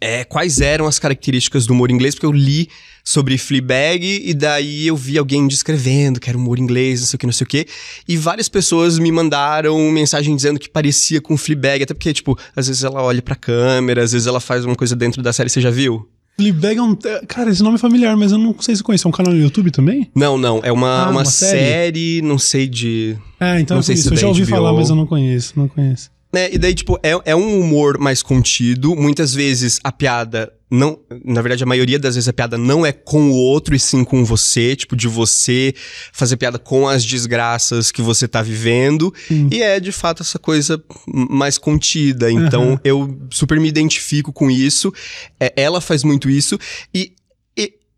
é, 0.00 0.24
quais 0.24 0.60
eram 0.60 0.86
as 0.86 0.98
características 0.98 1.66
do 1.66 1.72
humor 1.74 1.90
inglês, 1.90 2.14
porque 2.14 2.26
eu 2.26 2.32
li 2.32 2.68
sobre 3.04 3.36
Fleabag 3.38 4.22
e 4.24 4.32
daí 4.34 4.86
eu 4.86 4.96
vi 4.96 5.18
alguém 5.18 5.46
descrevendo 5.48 6.20
que 6.20 6.28
era 6.28 6.38
humor 6.38 6.58
inglês, 6.58 7.00
não 7.00 7.06
sei 7.06 7.16
o 7.16 7.18
que, 7.18 7.26
não 7.26 7.32
sei 7.32 7.44
o 7.44 7.48
que. 7.48 7.66
E 8.08 8.16
várias 8.16 8.48
pessoas 8.48 8.98
me 8.98 9.10
mandaram 9.12 9.78
mensagem 9.90 10.34
dizendo 10.36 10.58
que 10.60 10.68
parecia 10.68 11.20
com 11.20 11.36
Fleabag, 11.36 11.82
até 11.82 11.94
porque, 11.94 12.12
tipo, 12.12 12.38
às 12.54 12.66
vezes 12.68 12.84
ela 12.84 13.02
olha 13.02 13.20
pra 13.22 13.34
câmera, 13.34 14.02
às 14.02 14.12
vezes 14.12 14.26
ela 14.26 14.40
faz 14.40 14.64
uma 14.64 14.74
coisa 14.76 14.94
dentro 14.96 15.22
da 15.22 15.32
série, 15.32 15.48
você 15.50 15.60
já 15.60 15.70
viu? 15.70 16.08
Fleabag 16.36 16.78
é 16.78 16.82
um. 16.82 16.96
é, 17.04 17.26
Cara, 17.26 17.50
esse 17.50 17.62
nome 17.62 17.74
é 17.74 17.78
familiar, 17.78 18.16
mas 18.16 18.32
eu 18.32 18.38
não 18.38 18.54
sei 18.60 18.74
se 18.74 18.82
conhece. 18.82 19.04
É 19.06 19.08
um 19.08 19.12
canal 19.12 19.32
no 19.32 19.38
YouTube 19.38 19.70
também? 19.70 20.10
Não, 20.14 20.38
não, 20.38 20.60
é 20.62 20.72
uma, 20.72 20.88
Ah, 20.88 21.02
uma, 21.10 21.20
uma 21.20 21.24
série? 21.26 21.58
série? 21.60 22.22
não 22.22 22.38
sei 22.38 22.66
de... 22.66 23.14
É, 23.38 23.60
então 23.60 23.74
Não 23.74 23.80
é 23.80 23.84
sei 23.84 23.96
se. 23.96 24.08
Eu 24.10 24.16
já 24.16 24.28
ouvi 24.28 24.42
HBO. 24.42 24.50
falar, 24.50 24.72
mas 24.72 24.88
eu 24.88 24.96
não 24.96 25.06
conheço. 25.06 25.52
Não 25.56 25.68
conheço. 25.68 26.10
Né? 26.32 26.48
E 26.52 26.58
daí, 26.58 26.74
tipo, 26.74 26.98
é, 27.02 27.18
é 27.24 27.36
um 27.36 27.60
humor 27.60 27.98
mais 27.98 28.22
contido. 28.22 28.94
Muitas 28.94 29.34
vezes 29.34 29.80
a 29.82 29.90
piada 29.90 30.52
não. 30.70 31.00
Na 31.24 31.42
verdade, 31.42 31.64
a 31.64 31.66
maioria 31.66 31.98
das 31.98 32.14
vezes 32.14 32.28
a 32.28 32.32
piada 32.32 32.56
não 32.56 32.86
é 32.86 32.92
com 32.92 33.30
o 33.30 33.34
outro, 33.34 33.74
e 33.74 33.78
sim 33.78 34.04
com 34.04 34.24
você. 34.24 34.76
Tipo, 34.76 34.94
de 34.94 35.08
você 35.08 35.74
fazer 36.12 36.36
piada 36.36 36.58
com 36.58 36.88
as 36.88 37.04
desgraças 37.04 37.90
que 37.90 38.00
você 38.00 38.28
tá 38.28 38.40
vivendo. 38.40 39.12
E 39.50 39.62
é, 39.62 39.80
de 39.80 39.90
fato, 39.90 40.22
essa 40.22 40.38
coisa 40.38 40.82
mais 41.06 41.58
contida. 41.58 42.30
Então, 42.30 42.62
Aham. 42.62 42.80
eu 42.84 43.18
super 43.30 43.58
me 43.58 43.68
identifico 43.68 44.32
com 44.32 44.48
isso. 44.50 44.92
É, 45.40 45.52
ela 45.56 45.80
faz 45.80 46.04
muito 46.04 46.30
isso. 46.30 46.58
E. 46.94 47.12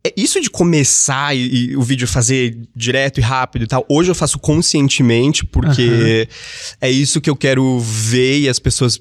é 0.04 0.12
isso 0.16 0.40
de 0.40 0.50
começar 0.50 1.34
e, 1.34 1.70
e 1.70 1.76
o 1.76 1.82
vídeo 1.82 2.08
fazer 2.08 2.58
direto 2.74 3.18
e 3.18 3.20
rápido 3.20 3.62
e 3.62 3.66
tal, 3.66 3.84
hoje 3.88 4.10
eu 4.10 4.14
faço 4.14 4.38
conscientemente, 4.38 5.44
porque 5.44 6.28
é 6.80 6.90
isso 6.90 7.20
que 7.20 7.30
eu 7.30 7.36
quero 7.36 7.78
ver 7.78 8.40
e 8.40 8.48
as 8.48 8.58
pessoas. 8.58 9.00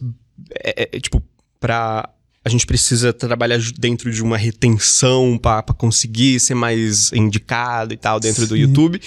É, 0.63 0.89
é, 0.96 1.00
tipo, 1.00 1.22
pra. 1.60 2.08
A 2.43 2.50
gente 2.50 2.65
precisa 2.65 3.13
trabalhar 3.13 3.60
dentro 3.77 4.12
de 4.12 4.24
uma 4.24 4.36
retenção 4.36 5.38
pra 5.39 5.62
conseguir 5.62 6.39
ser 6.39 6.55
mais 6.55 7.13
indicado 7.13 7.93
e 7.93 7.98
tal 7.98 8.20
dentro 8.20 8.48
do 8.48 8.55
Sim. 8.55 8.62
YouTube. 8.62 9.00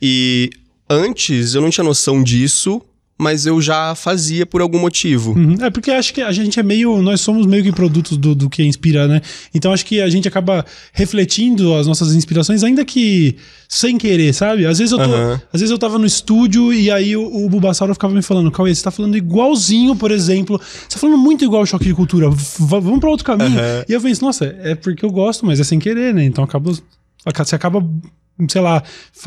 E 0.00 0.50
antes 0.88 1.54
eu 1.54 1.62
não 1.62 1.70
tinha 1.70 1.82
noção 1.84 2.22
disso, 2.22 2.82
mas 3.18 3.46
eu 3.46 3.60
já 3.62 3.94
fazia 3.94 4.44
por 4.44 4.60
algum 4.60 4.78
motivo. 4.78 5.32
Uhum. 5.32 5.56
É 5.60 5.70
porque 5.70 5.90
acho 5.90 6.12
que 6.12 6.20
a 6.20 6.30
gente 6.32 6.60
é 6.60 6.62
meio. 6.62 7.00
Nós 7.00 7.20
somos 7.20 7.46
meio 7.46 7.62
que 7.62 7.72
produtos 7.72 8.18
do, 8.18 8.34
do 8.34 8.50
que 8.50 8.62
inspira, 8.62 9.08
né? 9.08 9.22
Então 9.54 9.72
acho 9.72 9.86
que 9.86 10.00
a 10.00 10.08
gente 10.08 10.28
acaba 10.28 10.64
refletindo 10.92 11.74
as 11.74 11.86
nossas 11.86 12.14
inspirações, 12.14 12.62
ainda 12.62 12.84
que 12.84 13.36
sem 13.68 13.96
querer, 13.96 14.34
sabe? 14.34 14.66
Às 14.66 14.78
vezes 14.78 14.92
eu 14.92 14.98
tô. 14.98 15.04
Aham. 15.04 15.40
Às 15.52 15.60
vezes 15.60 15.70
eu 15.70 15.78
tava 15.78 15.98
no 15.98 16.04
estúdio 16.04 16.72
e 16.72 16.90
aí 16.90 17.16
o, 17.16 17.44
o 17.44 17.48
Bulbasauro 17.48 17.94
ficava 17.94 18.14
me 18.14 18.22
falando, 18.22 18.50
Cauê, 18.50 18.74
você 18.74 18.84
tá 18.84 18.90
falando 18.90 19.16
igualzinho, 19.16 19.96
por 19.96 20.10
exemplo. 20.10 20.60
Você 20.60 20.94
tá 20.94 20.98
falando 20.98 21.18
muito 21.18 21.44
igual 21.44 21.62
o 21.62 21.66
choque 21.66 21.86
de 21.86 21.94
cultura. 21.94 22.28
Vamos 22.58 23.00
pra 23.00 23.08
outro 23.08 23.24
caminho. 23.24 23.58
Aham. 23.58 23.84
E 23.88 23.92
eu 23.92 24.00
penso, 24.00 24.22
nossa, 24.22 24.44
é 24.62 24.74
porque 24.74 25.04
eu 25.04 25.10
gosto, 25.10 25.46
mas 25.46 25.58
é 25.58 25.64
sem 25.64 25.78
querer, 25.78 26.12
né? 26.12 26.24
Então 26.24 26.44
acaba. 26.44 26.70
Você 26.70 27.56
acaba, 27.56 27.84
sei 28.48 28.60
lá, 28.60 28.82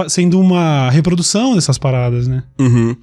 sendo 0.08 0.39
uma 0.39 0.89
reprodução 0.89 1.56
dessas 1.56 1.78
paradas, 1.78 2.28
né? 2.28 2.44
Uhum. 2.60 2.96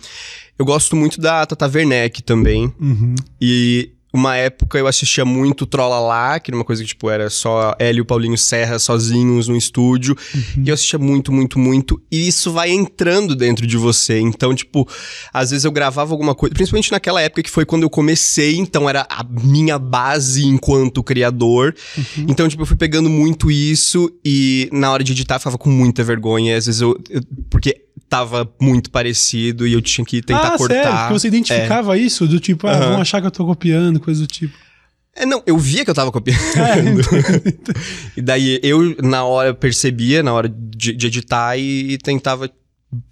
Eu 0.59 0.65
gosto 0.65 0.97
muito 0.97 1.21
da 1.21 1.45
Tata 1.45 1.67
Werneck 1.67 2.23
também. 2.23 2.73
Uhum. 2.81 3.15
E 3.41 3.91
uma 4.17 4.37
época 4.37 4.79
eu 4.79 4.87
assistia 4.87 5.25
muito 5.25 5.67
Trolla 5.67 6.01
Lá, 6.01 6.41
que 6.41 6.51
era 6.51 6.57
uma 6.57 6.65
coisa 6.65 6.83
que, 6.83 6.89
tipo, 6.89 7.11
era 7.11 7.29
só 7.31 7.75
Hélio 7.79 8.03
e 8.03 8.05
Paulinho 8.05 8.37
Serra 8.37 8.79
sozinhos 8.79 9.49
no 9.49 9.57
estúdio. 9.57 10.17
Uhum. 10.35 10.65
E 10.65 10.69
eu 10.69 10.75
assistia 10.75 10.99
muito, 10.99 11.33
muito, 11.33 11.59
muito. 11.59 12.01
E 12.11 12.27
isso 12.27 12.51
vai 12.53 12.71
entrando 12.71 13.37
dentro 13.37 13.67
de 13.67 13.77
você. 13.77 14.19
Então, 14.19 14.55
tipo, 14.55 14.89
às 15.33 15.51
vezes 15.51 15.65
eu 15.65 15.73
gravava 15.73 16.13
alguma 16.13 16.35
coisa, 16.35 16.55
principalmente 16.55 16.91
naquela 16.91 17.21
época 17.21 17.43
que 17.43 17.51
foi 17.51 17.65
quando 17.65 17.83
eu 17.83 17.91
comecei, 17.91 18.57
então 18.57 18.89
era 18.89 19.07
a 19.09 19.25
minha 19.25 19.79
base 19.79 20.45
enquanto 20.45 21.03
criador. 21.03 21.75
Uhum. 21.97 22.27
Então, 22.29 22.49
tipo, 22.49 22.63
eu 22.63 22.67
fui 22.67 22.77
pegando 22.77 23.09
muito 23.09 23.51
isso 23.51 24.11
e 24.25 24.69
na 24.73 24.91
hora 24.91 25.05
de 25.05 25.13
editar 25.13 25.37
eu 25.37 25.41
ficava 25.41 25.59
com 25.59 25.71
muita 25.71 26.03
vergonha. 26.03 26.57
Às 26.57 26.67
vezes 26.67 26.81
eu, 26.81 26.99
eu 27.11 27.21
porque 27.51 27.87
tava 28.09 28.49
muito 28.61 28.91
parecido 28.91 29.67
e 29.67 29.73
eu 29.73 29.83
tinha 29.83 30.05
que 30.05 30.23
tentar 30.23 30.55
ah, 30.55 30.59
cortar. 30.59 30.75
Sério? 30.75 30.99
Porque 30.99 31.13
você 31.15 31.29
identificava 31.29 31.97
é. 31.97 32.01
isso? 32.01 32.27
Do 32.27 32.39
tipo, 32.39 32.67
ah, 32.67 32.73
uhum. 32.73 32.89
vão 32.91 33.01
achar 33.01 33.21
que 33.21 33.27
eu 33.27 33.31
tô 33.31 33.45
copiando, 33.45 33.99
coisa 34.07 34.21
do 34.21 34.27
tipo. 34.27 34.55
É, 35.15 35.25
não, 35.25 35.43
eu 35.47 35.57
via 35.57 35.85
que 35.85 35.91
eu 35.91 35.95
tava 35.95 36.13
copiando. 36.13 36.39
É, 36.57 36.79
então. 37.49 37.75
e 38.17 38.23
daí 38.23 38.61
eu, 38.63 38.97
na 39.03 39.25
hora, 39.25 39.53
percebia, 39.53 40.23
na 40.23 40.33
hora 40.33 40.49
de, 40.49 40.93
de 40.93 41.07
editar 41.07 41.57
e, 41.57 41.93
e, 41.93 41.99
tentava 41.99 42.51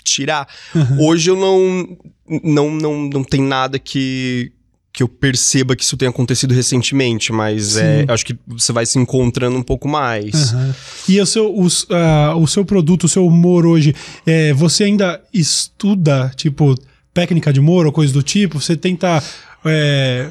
tirar. 0.04 0.46
Uhum. 0.74 1.06
Hoje 1.06 1.30
eu 1.30 1.36
não, 1.36 1.98
não, 2.42 2.70
não, 2.70 3.08
não 3.08 3.24
tem 3.24 3.42
nada 3.42 3.78
que, 3.78 4.52
que 4.92 5.02
eu 5.02 5.08
perceba 5.08 5.74
que 5.74 5.82
isso 5.82 5.96
tenha 5.96 6.10
acontecido 6.10 6.54
recentemente, 6.54 7.32
mas 7.32 7.76
é, 7.76 8.04
acho 8.08 8.24
que 8.24 8.38
você 8.46 8.72
vai 8.72 8.86
se 8.86 8.98
encontrando 8.98 9.56
um 9.56 9.62
pouco 9.62 9.88
mais. 9.88 10.52
Uhum. 10.52 10.74
E 11.08 11.20
o 11.20 11.26
seu, 11.26 11.54
o, 11.54 11.66
uh, 11.66 12.36
o 12.40 12.46
seu 12.46 12.64
produto, 12.64 13.04
o 13.04 13.08
seu 13.08 13.26
humor 13.26 13.66
hoje, 13.66 13.94
é, 14.26 14.52
você 14.52 14.84
ainda 14.84 15.20
estuda, 15.32 16.30
tipo, 16.36 16.74
técnica 17.12 17.52
de 17.52 17.60
humor 17.60 17.86
ou 17.86 17.92
coisa 17.92 18.12
do 18.12 18.22
tipo? 18.22 18.60
Você 18.60 18.76
tenta 18.76 19.22
é, 19.64 20.30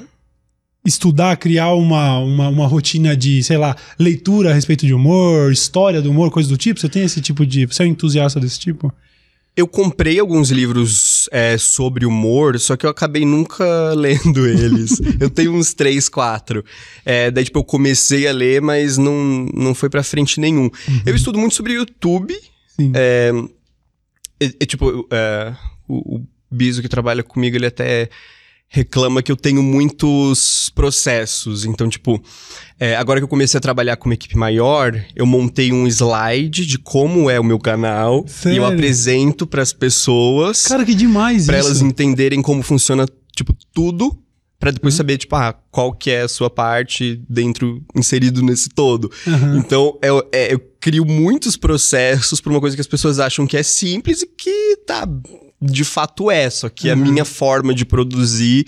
estudar, 0.86 1.38
criar 1.38 1.74
uma, 1.74 2.20
uma, 2.20 2.50
uma 2.50 2.68
rotina 2.68 3.16
de, 3.16 3.42
sei 3.44 3.58
lá, 3.58 3.76
leitura 3.98 4.52
a 4.52 4.54
respeito 4.54 4.86
de 4.86 4.94
humor, 4.94 5.52
história 5.52 6.02
do 6.02 6.12
humor, 6.12 6.30
coisa 6.30 6.50
do 6.50 6.58
tipo? 6.58 6.80
Você 6.80 6.90
tem 6.90 7.04
esse 7.04 7.22
tipo 7.22 7.46
de. 7.46 7.66
Você 7.66 7.84
é 7.84 7.86
um 7.86 7.90
entusiasta 7.90 8.40
desse 8.40 8.60
tipo? 8.60 8.94
Eu 9.56 9.68
comprei 9.68 10.20
alguns 10.20 10.50
livros 10.50 11.30
é, 11.32 11.58
sobre 11.60 12.08
humor, 12.08 12.60
só 12.60 12.76
que 12.76 12.88
eu 12.88 12.90
acabei 12.90 13.24
nunca 13.24 13.64
lendo 13.94 14.48
eles. 14.48 15.00
eu 15.20 15.30
tenho 15.30 15.54
uns 15.54 15.74
três, 15.74 16.10
quatro. 16.10 16.66
É, 17.06 17.30
daí, 17.30 17.46
tipo, 17.46 17.60
eu 17.60 17.64
comecei 17.64 18.28
a 18.28 18.32
ler, 18.32 18.62
mas 18.62 18.98
não, 18.98 19.48
não 19.54 19.76
foi 19.76 19.90
pra 19.90 20.04
frente 20.04 20.40
nenhum. 20.40 20.64
Uhum. 20.64 21.02
Eu 21.06 21.16
estudo 21.16 21.38
muito 21.38 21.56
sobre 21.56 21.74
YouTube. 21.74 22.36
É, 22.96 23.32
é, 24.40 24.66
tipo, 24.66 25.08
é, 25.12 25.56
o, 25.88 26.18
o 26.18 26.28
Biso 26.52 26.82
que 26.82 26.90
trabalha 26.90 27.24
comigo, 27.24 27.56
ele 27.56 27.68
até 27.68 28.10
reclama 28.74 29.22
que 29.22 29.32
eu 29.32 29.38
tenho 29.38 29.62
muitos 29.62 30.72
processos. 30.74 31.64
Então, 31.64 31.88
tipo, 31.88 32.20
é, 32.80 32.96
agora 32.96 33.20
que 33.20 33.24
eu 33.24 33.28
comecei 33.28 33.56
a 33.56 33.62
trabalhar 33.62 33.96
com 33.98 34.10
uma 34.10 34.16
equipe 34.16 34.36
maior, 34.36 35.00
eu 35.16 35.28
montei 35.28 35.72
um 35.72 35.86
slide 35.86 36.66
de 36.66 36.80
como 36.80 37.30
é 37.30 37.40
o 37.40 37.44
meu 37.44 37.60
canal 37.60 38.26
Sério? 38.28 38.56
e 38.56 38.58
eu 38.58 38.66
apresento 38.66 39.46
para 39.46 39.62
as 39.62 39.72
pessoas. 39.72 40.66
Cara, 40.66 40.84
que 40.84 40.96
demais 40.96 41.46
Para 41.46 41.58
elas 41.58 41.84
entenderem 41.84 42.42
como 42.42 42.64
funciona, 42.64 43.06
tipo, 43.36 43.56
tudo 43.72 44.20
para 44.60 44.72
depois 44.72 44.94
uhum. 44.94 44.98
saber, 44.98 45.18
tipo, 45.18 45.36
ah, 45.36 45.54
qual 45.70 45.92
que 45.92 46.10
é 46.10 46.22
a 46.22 46.28
sua 46.28 46.50
parte 46.50 47.22
dentro, 47.30 47.84
inserido 47.94 48.42
nesse 48.42 48.70
todo. 48.70 49.12
Uhum. 49.28 49.58
Então, 49.58 50.00
eu, 50.02 50.28
é, 50.32 50.54
eu 50.54 50.60
crio 50.80 51.06
muitos 51.06 51.58
processos 51.58 52.40
para 52.40 52.50
uma 52.50 52.62
coisa 52.62 52.76
que 52.76 52.82
as 52.82 52.88
pessoas 52.88 53.20
acham 53.20 53.46
que 53.46 53.58
é 53.58 53.62
simples 53.62 54.22
e 54.22 54.26
que 54.26 54.78
tá 54.88 55.06
de 55.64 55.84
fato 55.84 56.30
é, 56.30 56.50
só 56.50 56.70
que 56.70 56.88
uhum. 56.88 56.94
a 56.94 56.96
minha 56.96 57.26
forma 57.26 57.74
de 57.74 57.86
produzir, 57.86 58.66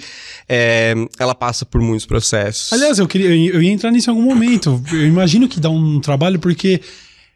é, 0.47 0.93
ela 1.19 1.35
passa 1.35 1.65
por 1.65 1.81
muitos 1.81 2.05
processos. 2.05 2.71
Aliás, 2.71 2.99
eu, 2.99 3.07
queria, 3.07 3.29
eu 3.29 3.61
ia 3.61 3.71
entrar 3.71 3.91
nisso 3.91 4.09
em 4.09 4.13
algum 4.13 4.23
momento. 4.23 4.81
Eu 4.91 5.05
imagino 5.05 5.47
que 5.47 5.59
dá 5.59 5.69
um 5.69 5.99
trabalho, 5.99 6.39
porque 6.39 6.81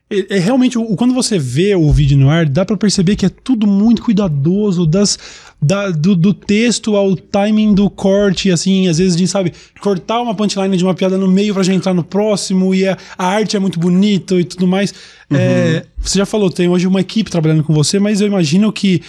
é, 0.10 0.38
é 0.38 0.40
realmente, 0.40 0.76
quando 0.96 1.14
você 1.14 1.38
vê 1.38 1.76
o 1.76 1.92
vídeo 1.92 2.18
no 2.18 2.30
ar, 2.30 2.50
dá 2.50 2.66
para 2.66 2.76
perceber 2.76 3.16
que 3.16 3.26
é 3.26 3.30
tudo 3.30 3.68
muito 3.68 4.02
cuidadoso, 4.02 4.86
das, 4.86 5.20
da, 5.62 5.92
do, 5.92 6.16
do, 6.16 6.34
texto 6.34 6.96
ao 6.96 7.16
timing 7.16 7.76
do 7.76 7.90
corte, 7.90 8.50
assim, 8.50 8.88
às 8.88 8.98
vezes 8.98 9.16
de, 9.16 9.28
sabe, 9.28 9.54
cortar 9.80 10.20
uma 10.22 10.34
punchline 10.34 10.76
de 10.76 10.84
uma 10.84 10.96
piada 10.96 11.16
no 11.16 11.28
meio 11.28 11.54
pra 11.54 11.62
já 11.62 11.74
entrar 11.74 11.94
no 11.94 12.04
próximo, 12.04 12.74
e 12.74 12.88
a, 12.88 12.98
a 13.16 13.28
arte 13.28 13.56
é 13.56 13.60
muito 13.60 13.80
bonita 13.80 14.34
e 14.36 14.44
tudo 14.44 14.66
mais. 14.66 14.92
Uhum. 15.30 15.38
É, 15.38 15.86
você 15.98 16.18
já 16.18 16.26
falou, 16.26 16.50
tem 16.50 16.68
hoje 16.68 16.88
uma 16.88 17.02
equipe 17.02 17.30
trabalhando 17.30 17.64
com 17.64 17.74
você, 17.74 18.00
mas 18.00 18.20
eu 18.20 18.26
imagino 18.26 18.72
que 18.74 19.04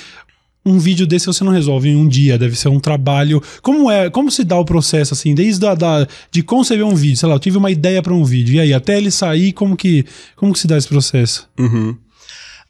um 0.65 0.79
vídeo 0.79 1.07
desse 1.07 1.27
você 1.27 1.43
não 1.43 1.53
resolve 1.53 1.89
em 1.89 1.97
um 1.97 2.07
dia, 2.07 2.37
deve 2.37 2.55
ser 2.57 2.69
um 2.69 2.79
trabalho. 2.79 3.43
Como 3.63 3.91
é, 3.91 4.11
como 4.11 4.31
se 4.31 4.45
dá 4.45 4.59
o 4.59 4.65
processo 4.65 5.15
assim, 5.15 5.35
desde 5.35 5.67
a, 5.67 5.75
da, 5.75 6.07
de 6.31 6.43
conceber 6.43 6.85
um 6.85 6.95
vídeo, 6.95 7.17
sei 7.17 7.29
lá, 7.29 7.35
eu 7.35 7.41
tive 7.41 7.57
uma 7.57 7.71
ideia 7.71 8.03
para 8.03 8.13
um 8.13 8.25
vídeo 8.25 8.57
e 8.57 8.61
aí 8.61 8.75
até 8.75 8.99
ele 8.99 9.11
sair, 9.11 9.53
como 9.53 9.77
que 9.77 10.05
como 10.37 10.53
que 10.53 10.59
se 10.59 10.67
dá 10.67 10.77
esse 10.77 10.89
processo? 10.89 11.49
Uhum. 11.59 11.97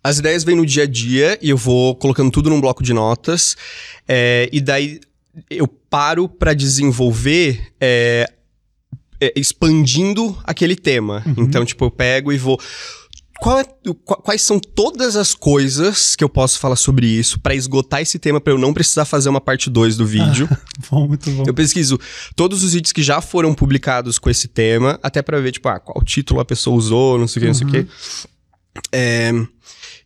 As 0.03 0.19
ideias 0.19 0.45
vêm 0.45 0.57
no 0.57 0.65
dia 0.65 0.85
a 0.85 0.87
dia 0.87 1.39
e 1.43 1.51
eu 1.51 1.57
vou 1.57 1.95
colocando 1.95 2.31
tudo 2.31 2.49
num 2.49 2.61
bloco 2.61 2.83
de 2.83 2.95
notas 2.95 3.57
é, 4.09 4.49
e 4.53 4.61
daí 4.61 5.01
eu 5.51 5.67
paro 5.67 6.29
para 6.29 6.55
desenvolver 6.55 7.61
é, 7.81 8.27
é, 9.21 9.33
expandindo 9.37 10.37
aquele 10.45 10.75
tema. 10.75 11.23
Uhum. 11.27 11.45
Então, 11.45 11.65
tipo, 11.65 11.85
eu 11.85 11.91
pego 11.91 12.33
e 12.33 12.39
vou 12.39 12.59
é, 13.59 13.65
quais 14.23 14.43
são 14.43 14.61
todas 14.61 15.17
as 15.17 15.35
coisas 15.35 16.15
que 16.15 16.23
eu 16.23 16.29
posso 16.29 16.59
falar 16.59 16.77
sobre 16.77 17.07
isso 17.07 17.41
para 17.41 17.55
esgotar 17.55 18.03
esse 18.03 18.19
tema 18.19 18.41
para 18.41 18.53
eu 18.53 18.59
não 18.59 18.75
precisar 18.75 19.05
fazer 19.05 19.29
uma 19.29 19.41
parte 19.41 19.71
2 19.71 19.97
do 19.97 20.07
vídeo? 20.07 20.49
Ah, 20.51 20.59
bom, 20.91 21.09
muito 21.09 21.31
bom. 21.31 21.45
Eu 21.47 21.55
pesquiso 21.55 21.99
todos 22.37 22.63
os 22.63 22.75
vídeos 22.75 22.93
que 22.93 23.03
já 23.03 23.21
foram 23.21 23.55
publicados 23.55 24.19
com 24.19 24.29
esse 24.29 24.47
tema, 24.47 24.99
até 25.03 25.23
para 25.23 25.41
ver, 25.41 25.53
tipo, 25.53 25.69
ah, 25.69 25.81
qual 25.81 26.05
título 26.05 26.41
a 26.41 26.45
pessoa 26.45 26.77
usou, 26.77 27.19
não 27.19 27.27
sei 27.27 27.41
o 27.41 27.43
que, 27.43 27.47
não 27.47 27.55
sei 27.55 27.67
o 27.67 27.71
que. 27.71 27.79
Uhum. 27.79 27.87
É, 28.93 29.33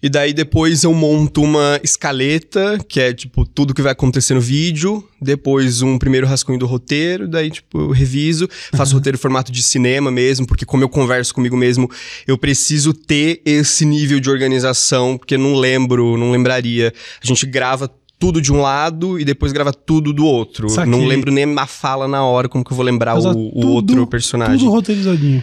e 0.04 0.10
daí 0.10 0.34
depois 0.34 0.84
eu 0.84 0.92
monto 0.92 1.40
uma 1.40 1.80
escaleta, 1.82 2.78
que 2.86 3.00
é 3.00 3.14
tipo 3.14 3.46
tudo 3.46 3.72
que 3.72 3.80
vai 3.80 3.92
acontecer 3.92 4.34
no 4.34 4.40
vídeo, 4.40 5.02
depois 5.18 5.80
um 5.80 5.96
primeiro 5.96 6.26
rascunho 6.26 6.58
do 6.58 6.66
roteiro, 6.66 7.26
daí 7.26 7.50
tipo 7.50 7.80
eu 7.80 7.90
reviso, 7.90 8.46
faço 8.74 8.92
uhum. 8.92 8.98
roteiro 8.98 9.16
em 9.16 9.18
formato 9.18 9.50
de 9.50 9.62
cinema 9.62 10.10
mesmo, 10.10 10.46
porque 10.46 10.66
como 10.66 10.84
eu 10.84 10.90
converso 10.90 11.34
comigo 11.34 11.56
mesmo, 11.56 11.90
eu 12.26 12.36
preciso 12.36 12.92
ter 12.92 13.40
esse 13.46 13.86
nível 13.86 14.20
de 14.20 14.28
organização, 14.28 15.16
porque 15.16 15.38
não 15.38 15.54
lembro, 15.54 16.18
não 16.18 16.30
lembraria. 16.30 16.92
A 17.22 17.26
gente 17.26 17.46
grava 17.46 17.90
tudo 18.18 18.42
de 18.42 18.52
um 18.52 18.60
lado 18.60 19.18
e 19.18 19.24
depois 19.24 19.52
grava 19.52 19.72
tudo 19.72 20.12
do 20.12 20.26
outro. 20.26 20.68
Saquei. 20.68 20.90
Não 20.92 21.06
lembro 21.06 21.32
nem 21.32 21.46
a 21.56 21.66
fala 21.66 22.06
na 22.06 22.22
hora, 22.22 22.46
como 22.46 22.62
que 22.62 22.70
eu 22.70 22.76
vou 22.76 22.84
lembrar 22.84 23.18
o, 23.18 23.22
tudo, 23.22 23.38
o, 23.38 23.68
outro 23.68 24.06
personagem. 24.06 24.58
Tudo 24.58 24.70
roteirizadinho. 24.70 25.42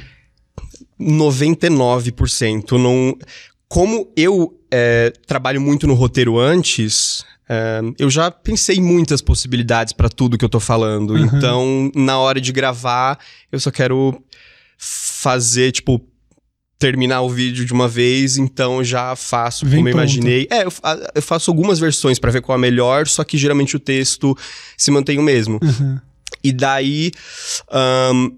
99%. 1.02 2.78
Não, 2.78 3.18
como 3.72 4.12
eu 4.18 4.54
é, 4.70 5.14
trabalho 5.26 5.62
muito 5.62 5.88
no 5.88 5.94
roteiro 5.94 6.38
antes, 6.38 7.24
é, 7.48 7.80
eu 7.98 8.10
já 8.10 8.30
pensei 8.30 8.82
muitas 8.82 9.22
possibilidades 9.22 9.94
para 9.94 10.10
tudo 10.10 10.38
que 10.38 10.44
eu 10.44 10.50
tô 10.50 10.60
falando. 10.60 11.12
Uhum. 11.12 11.24
Então, 11.24 11.92
na 11.96 12.20
hora 12.20 12.42
de 12.42 12.52
gravar, 12.52 13.18
eu 13.50 13.58
só 13.62 13.72
quero 13.72 14.22
fazer, 14.78 15.72
tipo, 15.72 16.06
terminar 16.78 17.22
o 17.22 17.30
vídeo 17.30 17.66
de 17.66 17.72
uma 17.72 17.88
vez, 17.88 18.36
então 18.36 18.84
já 18.84 19.16
faço 19.16 19.66
Vem 19.66 19.78
como 19.78 19.88
eu 19.88 19.94
imaginei. 19.94 20.50
É, 20.52 20.66
eu, 20.66 20.74
eu, 21.16 21.22
faço 21.22 21.50
algumas 21.50 21.80
versões 21.80 22.20
para 22.20 22.30
ver 22.30 22.42
qual 22.42 22.58
é 22.58 22.60
a 22.60 22.62
melhor, 22.62 23.08
só 23.08 23.24
que 23.24 23.38
geralmente 23.38 23.78
o 23.78 23.80
texto 23.80 24.38
se 24.76 24.92
mantém 24.92 25.18
o 25.18 25.24
mesmo. 25.24 25.62
Uhum. 25.64 25.98
E 26.44 26.52
daí, 26.52 27.12
um, 28.14 28.38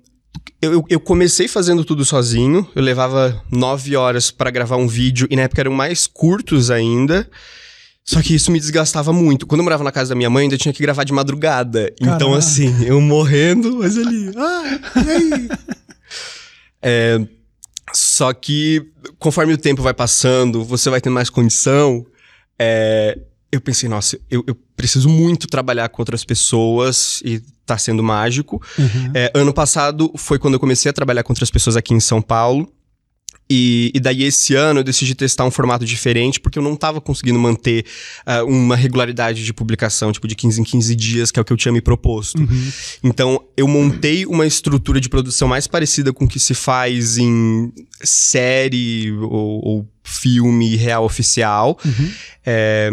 eu, 0.63 0.86
eu, 0.89 1.00
comecei 1.00 1.48
fazendo 1.48 1.84
tudo 1.84 2.05
sozinho. 2.05 2.67
Eu 2.75 2.82
levava 2.82 3.43
nove 3.51 3.96
horas 3.96 4.32
para 4.32 4.50
gravar 4.50 4.77
um 4.77 4.88
vídeo 4.88 5.27
e 5.29 5.36
na 5.36 5.43
época 5.43 5.62
eram 5.62 5.74
mais 5.74 6.08
curtos 6.08 6.72
ainda. 6.72 7.29
Só 8.05 8.22
que 8.22 8.36
isso 8.36 8.51
me 8.51 8.60
desgastava 8.60 9.13
muito. 9.13 9.46
Quando 9.48 9.60
eu 9.60 9.63
morava 9.63 9.84
na 9.84 9.91
casa 9.91 10.10
da 10.10 10.15
minha 10.15 10.29
mãe, 10.29 10.43
ainda 10.43 10.58
tinha 10.58 10.74
que 10.74 10.82
gravar 10.82 11.03
de 11.03 11.13
madrugada. 11.13 11.93
Caramba. 12.00 12.15
Então, 12.15 12.34
assim, 12.34 12.86
eu 12.86 13.00
morrendo, 13.00 13.77
mas 13.77 13.98
ali. 13.98 14.32
Ah, 14.36 14.79
e 15.05 15.10
aí? 15.10 15.50
é, 16.82 17.27
só 17.93 18.34
que 18.34 18.86
conforme 19.20 19.53
o 19.53 19.58
tempo 19.58 19.82
vai 19.82 19.93
passando, 19.93 20.63
você 20.63 20.89
vai 20.89 21.00
tendo 21.00 21.13
mais 21.13 21.29
condição. 21.29 22.05
É, 22.60 23.17
eu 23.54 23.62
pensei, 23.62 23.88
nossa, 23.88 24.20
eu, 24.32 24.44
eu, 24.48 24.58
preciso 24.76 25.08
muito 25.08 25.48
trabalhar 25.48 25.88
com 25.90 26.02
outras 26.02 26.26
pessoas 26.26 27.22
e 27.24 27.40
tá 27.64 27.78
sendo 27.78 28.02
mágico. 28.02 28.60
Uhum. 28.80 29.12
É, 29.14 29.32
ano 29.36 29.54
passado 29.54 30.12
foi 30.18 30.40
quando 30.40 30.56
eu 30.56 30.60
comecei 30.60 30.90
a 30.90 30.94
trabalhar 30.94 31.22
com 31.22 31.32
outras 31.32 31.52
pessoas 31.52 31.78
aqui 31.78 31.94
em 31.94 32.00
São 32.00 32.20
Paulo. 32.20 32.68
E, 33.48 33.92
e, 33.94 34.00
daí 34.00 34.24
esse 34.24 34.56
ano 34.56 34.80
eu 34.80 34.84
decidi 34.84 35.14
testar 35.14 35.46
um 35.46 35.52
formato 35.52 35.86
diferente 35.86 36.40
porque 36.40 36.58
eu 36.58 36.64
não 36.64 36.74
estava 36.74 37.00
conseguindo 37.00 37.38
manter 37.38 37.86
uh, 38.26 38.44
uma 38.46 38.76
regularidade 38.76 39.46
de 39.46 39.54
publicação, 39.54 40.12
tipo 40.12 40.28
de 40.28 40.34
15 40.34 40.62
em 40.62 40.64
15 40.64 40.96
dias, 40.96 41.30
que 41.30 41.38
é 41.38 41.42
o 41.42 41.46
que 41.46 41.54
eu 41.54 41.58
tinha 41.58 41.72
me 41.72 41.82
proposto. 41.82 42.40
Uhum. 42.40 42.72
Então 43.04 43.44
eu 43.56 43.68
montei 43.68 44.26
uma 44.26 44.48
estrutura 44.48 45.00
de 45.00 45.10
produção 45.10 45.48
mais 45.48 45.68
parecida 45.68 46.12
com 46.12 46.26
o 46.26 46.28
que 46.28 46.40
se 46.40 46.56
faz 46.56 47.20
em 47.20 47.72
série 48.02 49.12
ou, 49.12 49.62
ou 49.64 49.90
filme 50.04 50.76
real 50.76 51.06
oficial. 51.06 51.78
Uhum. 51.86 52.12
É, 52.46 52.90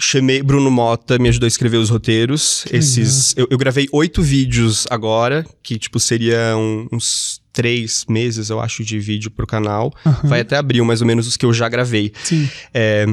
chamei 0.00 0.42
Bruno 0.42 0.70
Mota, 0.70 1.18
me 1.18 1.28
ajudou 1.28 1.46
a 1.46 1.48
escrever 1.48 1.76
os 1.76 1.90
roteiros. 1.90 2.64
Esses, 2.70 3.34
eu, 3.36 3.46
eu, 3.50 3.58
gravei 3.58 3.88
oito 3.92 4.22
vídeos 4.22 4.86
agora, 4.90 5.46
que 5.62 5.78
tipo 5.78 6.00
seriam 6.00 6.88
uns 6.90 7.40
três 7.52 8.04
meses, 8.08 8.48
eu 8.50 8.60
acho, 8.60 8.84
de 8.84 8.98
vídeo 8.98 9.30
pro 9.30 9.46
canal. 9.46 9.92
Uhum. 10.04 10.28
Vai 10.28 10.40
até 10.40 10.56
abril, 10.56 10.84
mais 10.84 11.00
ou 11.00 11.06
menos, 11.06 11.26
os 11.26 11.36
que 11.36 11.44
eu 11.44 11.52
já 11.52 11.68
gravei. 11.68 12.12
Sim. 12.24 12.48
É, 12.72 13.04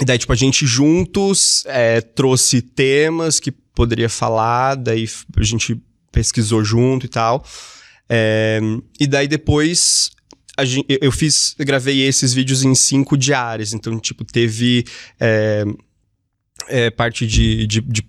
e 0.00 0.04
daí, 0.04 0.18
tipo, 0.18 0.32
a 0.32 0.36
gente 0.36 0.66
juntos 0.66 1.64
é, 1.66 2.00
trouxe 2.00 2.62
temas 2.62 3.40
que 3.40 3.50
poderia 3.50 4.08
falar, 4.08 4.76
daí 4.76 5.08
a 5.36 5.42
gente 5.42 5.80
pesquisou 6.10 6.64
junto 6.64 7.06
e 7.06 7.08
tal. 7.08 7.44
É, 8.08 8.60
e 9.00 9.06
daí 9.06 9.26
depois 9.26 10.10
gente, 10.64 10.86
eu 11.00 11.10
fiz, 11.10 11.54
eu 11.58 11.64
gravei 11.64 12.02
esses 12.02 12.34
vídeos 12.34 12.62
em 12.62 12.74
cinco 12.74 13.16
diárias, 13.16 13.72
então, 13.72 13.98
tipo, 13.98 14.24
teve 14.24 14.84
é, 15.18 15.64
é, 16.68 16.90
parte 16.90 17.26
de, 17.26 17.66
de, 17.66 17.80
de, 17.80 18.04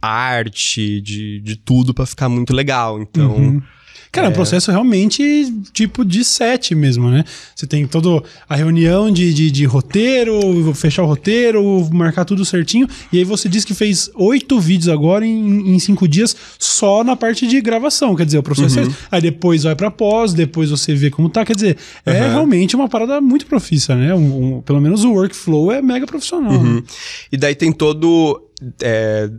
arte, 0.00 1.00
de, 1.00 1.40
de 1.40 1.56
tudo 1.56 1.92
para 1.92 2.06
ficar 2.06 2.28
muito 2.28 2.54
legal. 2.54 3.00
Então. 3.00 3.36
Uhum. 3.36 3.62
Cara, 4.10 4.28
é 4.28 4.30
um 4.30 4.32
processo 4.32 4.70
realmente 4.70 5.52
tipo 5.72 6.04
de 6.04 6.24
set 6.24 6.74
mesmo, 6.74 7.10
né? 7.10 7.24
Você 7.54 7.66
tem 7.66 7.86
toda 7.86 8.22
a 8.48 8.56
reunião 8.56 9.10
de, 9.10 9.32
de, 9.34 9.50
de, 9.50 9.64
roteiro, 9.64 10.72
fechar 10.74 11.02
o 11.02 11.06
roteiro, 11.06 11.88
marcar 11.92 12.24
tudo 12.24 12.44
certinho. 12.44 12.88
E 13.12 13.18
aí 13.18 13.24
você 13.24 13.48
disse 13.48 13.66
que 13.66 13.74
fez 13.74 14.10
oito 14.14 14.58
vídeos 14.58 14.88
agora 14.88 15.26
em, 15.26 15.74
em 15.74 15.78
cinco 15.78 16.08
dias 16.08 16.34
só 16.58 17.04
na 17.04 17.16
parte 17.16 17.46
de 17.46 17.60
gravação. 17.60 18.16
Quer 18.16 18.24
dizer, 18.26 18.38
o 18.38 18.42
processo 18.42 18.78
é 18.78 18.82
uhum. 18.82 18.88
é 18.88 18.94
Aí 19.10 19.20
depois 19.20 19.64
vai 19.64 19.76
pra 19.76 19.90
pós, 19.90 20.32
depois 20.32 20.70
você 20.70 20.94
vê 20.94 21.10
como 21.10 21.28
tá. 21.28 21.44
Quer 21.44 21.54
dizer, 21.54 21.76
uhum. 22.06 22.12
é 22.12 22.28
realmente 22.28 22.74
uma 22.74 22.88
parada 22.88 23.20
muito 23.20 23.46
profissa, 23.46 23.94
né? 23.94 24.14
Um, 24.14 24.56
um, 24.56 24.60
pelo 24.62 24.80
menos 24.80 25.04
o 25.04 25.12
workflow 25.12 25.70
é 25.70 25.82
mega 25.82 26.06
profissional. 26.06 26.52
Uhum. 26.52 26.76
Né? 26.76 26.82
E 27.30 27.36
daí 27.36 27.54
tem 27.54 27.72
todo 27.72 28.47
é, 28.82 29.30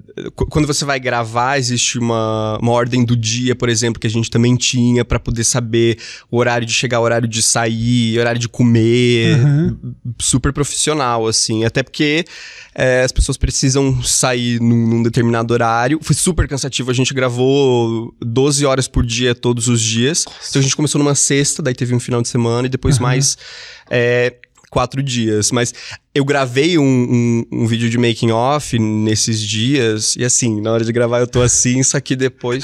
quando 0.49 0.65
você 0.65 0.85
vai 0.85 0.99
gravar, 0.99 1.57
existe 1.57 1.99
uma, 1.99 2.57
uma 2.61 2.71
ordem 2.71 3.03
do 3.03 3.17
dia, 3.17 3.53
por 3.53 3.67
exemplo, 3.67 3.99
que 3.99 4.07
a 4.07 4.09
gente 4.09 4.31
também 4.31 4.55
tinha 4.55 5.03
para 5.03 5.19
poder 5.19 5.43
saber 5.43 5.97
o 6.31 6.37
horário 6.37 6.65
de 6.65 6.73
chegar, 6.73 6.99
o 7.01 7.03
horário 7.03 7.27
de 7.27 7.43
sair, 7.43 8.17
horário 8.17 8.39
de 8.39 8.47
comer. 8.47 9.37
Uhum. 9.43 9.95
Super 10.19 10.53
profissional, 10.53 11.27
assim. 11.27 11.65
Até 11.65 11.83
porque 11.83 12.23
é, 12.73 13.01
as 13.01 13.11
pessoas 13.11 13.37
precisam 13.37 14.01
sair 14.03 14.61
num, 14.61 14.87
num, 14.87 15.03
determinado 15.03 15.53
horário. 15.53 15.99
Foi 16.01 16.15
super 16.15 16.47
cansativo. 16.47 16.89
A 16.89 16.93
gente 16.93 17.13
gravou 17.13 18.15
12 18.21 18.65
horas 18.65 18.87
por 18.87 19.05
dia, 19.05 19.35
todos 19.35 19.67
os 19.67 19.81
dias. 19.81 20.25
Então 20.49 20.61
a 20.61 20.63
gente 20.63 20.75
começou 20.75 20.99
numa 20.99 21.15
sexta, 21.15 21.61
daí 21.61 21.73
teve 21.73 21.93
um 21.93 21.99
final 21.99 22.21
de 22.21 22.29
semana 22.29 22.67
e 22.67 22.69
depois 22.69 22.95
uhum. 22.97 23.03
mais. 23.03 23.37
É, 23.91 24.33
quatro 24.69 25.01
dias. 25.01 25.51
Mas 25.51 25.73
eu 26.13 26.25
gravei 26.25 26.77
um, 26.77 26.83
um, 26.83 27.45
um, 27.51 27.67
vídeo 27.67 27.89
de 27.89 27.97
making 27.97 28.31
off 28.31 28.77
nesses 28.77 29.39
dias, 29.39 30.15
e 30.17 30.25
assim, 30.25 30.59
na 30.59 30.71
hora 30.71 30.83
de 30.83 30.91
gravar 30.91 31.19
eu 31.19 31.27
tô 31.27 31.41
assim, 31.41 31.83
só 31.83 31.99
que 31.99 32.15
depois 32.15 32.63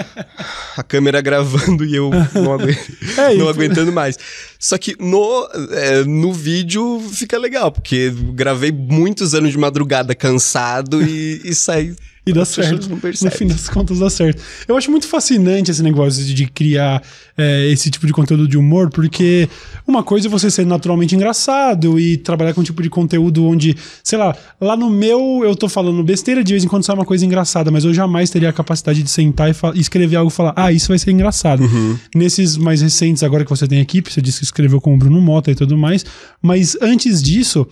a 0.76 0.82
câmera 0.82 1.20
gravando 1.20 1.84
e 1.84 1.94
eu 1.94 2.10
não, 2.34 2.52
agu 2.54 2.68
é 2.70 3.34
não 3.34 3.48
aguentando 3.48 3.92
mais. 3.92 4.18
Só 4.58 4.78
que 4.78 4.96
no, 4.98 5.48
é, 5.72 6.04
no 6.04 6.32
vídeo 6.32 7.00
fica 7.12 7.38
legal, 7.38 7.70
porque 7.70 8.12
gravei 8.34 8.72
muitos 8.72 9.34
anos 9.34 9.52
de 9.52 9.58
madrugada 9.58 10.14
cansado 10.14 11.02
e, 11.02 11.40
e 11.44 11.54
saí 11.54 11.94
e 12.24 12.32
dá 12.32 12.44
certo. 12.44 12.88
No 12.88 13.30
fim 13.30 13.46
das 13.48 13.68
contas 13.68 13.98
dá 13.98 14.08
certo. 14.08 14.40
Eu 14.68 14.76
acho 14.76 14.90
muito 14.90 15.08
fascinante 15.08 15.70
esse 15.70 15.82
negócio 15.82 16.24
de, 16.24 16.46
criar 16.46 17.02
é, 17.36 17.68
esse 17.68 17.90
tipo 17.90 18.06
de 18.06 18.12
conteúdo 18.12 18.46
de 18.46 18.56
humor, 18.56 18.90
porque 18.90 19.48
uma 19.86 20.04
coisa 20.04 20.28
é 20.28 20.30
você 20.30 20.48
ser 20.48 20.64
naturalmente 20.64 21.16
engraçado 21.16 21.98
e 21.98 22.16
trabalhar 22.16 22.54
com 22.54 22.60
um 22.60 22.64
tipo 22.64 22.80
de 22.80 22.88
conteúdo 22.88 23.44
onde, 23.44 23.76
sei 24.04 24.18
lá, 24.18 24.36
lá 24.60 24.76
no 24.76 24.88
meu 24.88 25.40
eu 25.42 25.56
tô 25.56 25.68
falando 25.68 26.02
besteira, 26.04 26.44
de 26.44 26.52
vez 26.52 26.62
em 26.62 26.68
quando 26.68 26.84
sai 26.84 26.94
uma 26.94 27.04
coisa 27.04 27.26
engraçada, 27.26 27.72
mas 27.72 27.84
eu 27.84 27.92
jamais 27.92 28.30
teria 28.30 28.50
a 28.50 28.52
capacidade 28.52 29.02
de 29.02 29.10
sentar 29.10 29.50
e, 29.50 29.80
escrever 29.80 30.16
algo 30.16 30.30
e 30.30 30.34
falar, 30.34 30.52
ah, 30.54 30.70
isso 30.70 30.88
vai 30.88 30.98
ser 30.98 31.10
engraçado. 31.10 31.64
Uhum. 31.64 31.98
Nesses 32.14 32.56
mais 32.56 32.80
recentes, 32.80 33.24
agora 33.24 33.44
que 33.44 33.50
você 33.50 33.66
tem 33.66 33.80
equipe, 33.80 34.12
você 34.12 34.22
disse 34.22 34.38
que 34.38 34.44
escreveu 34.44 34.80
com 34.80 34.94
o 34.94 34.96
Bruno 34.96 35.20
Mota 35.20 35.50
e 35.50 35.56
tudo 35.56 35.76
mais, 35.76 36.04
mas 36.40 36.76
antes 36.80 37.20
disso 37.20 37.66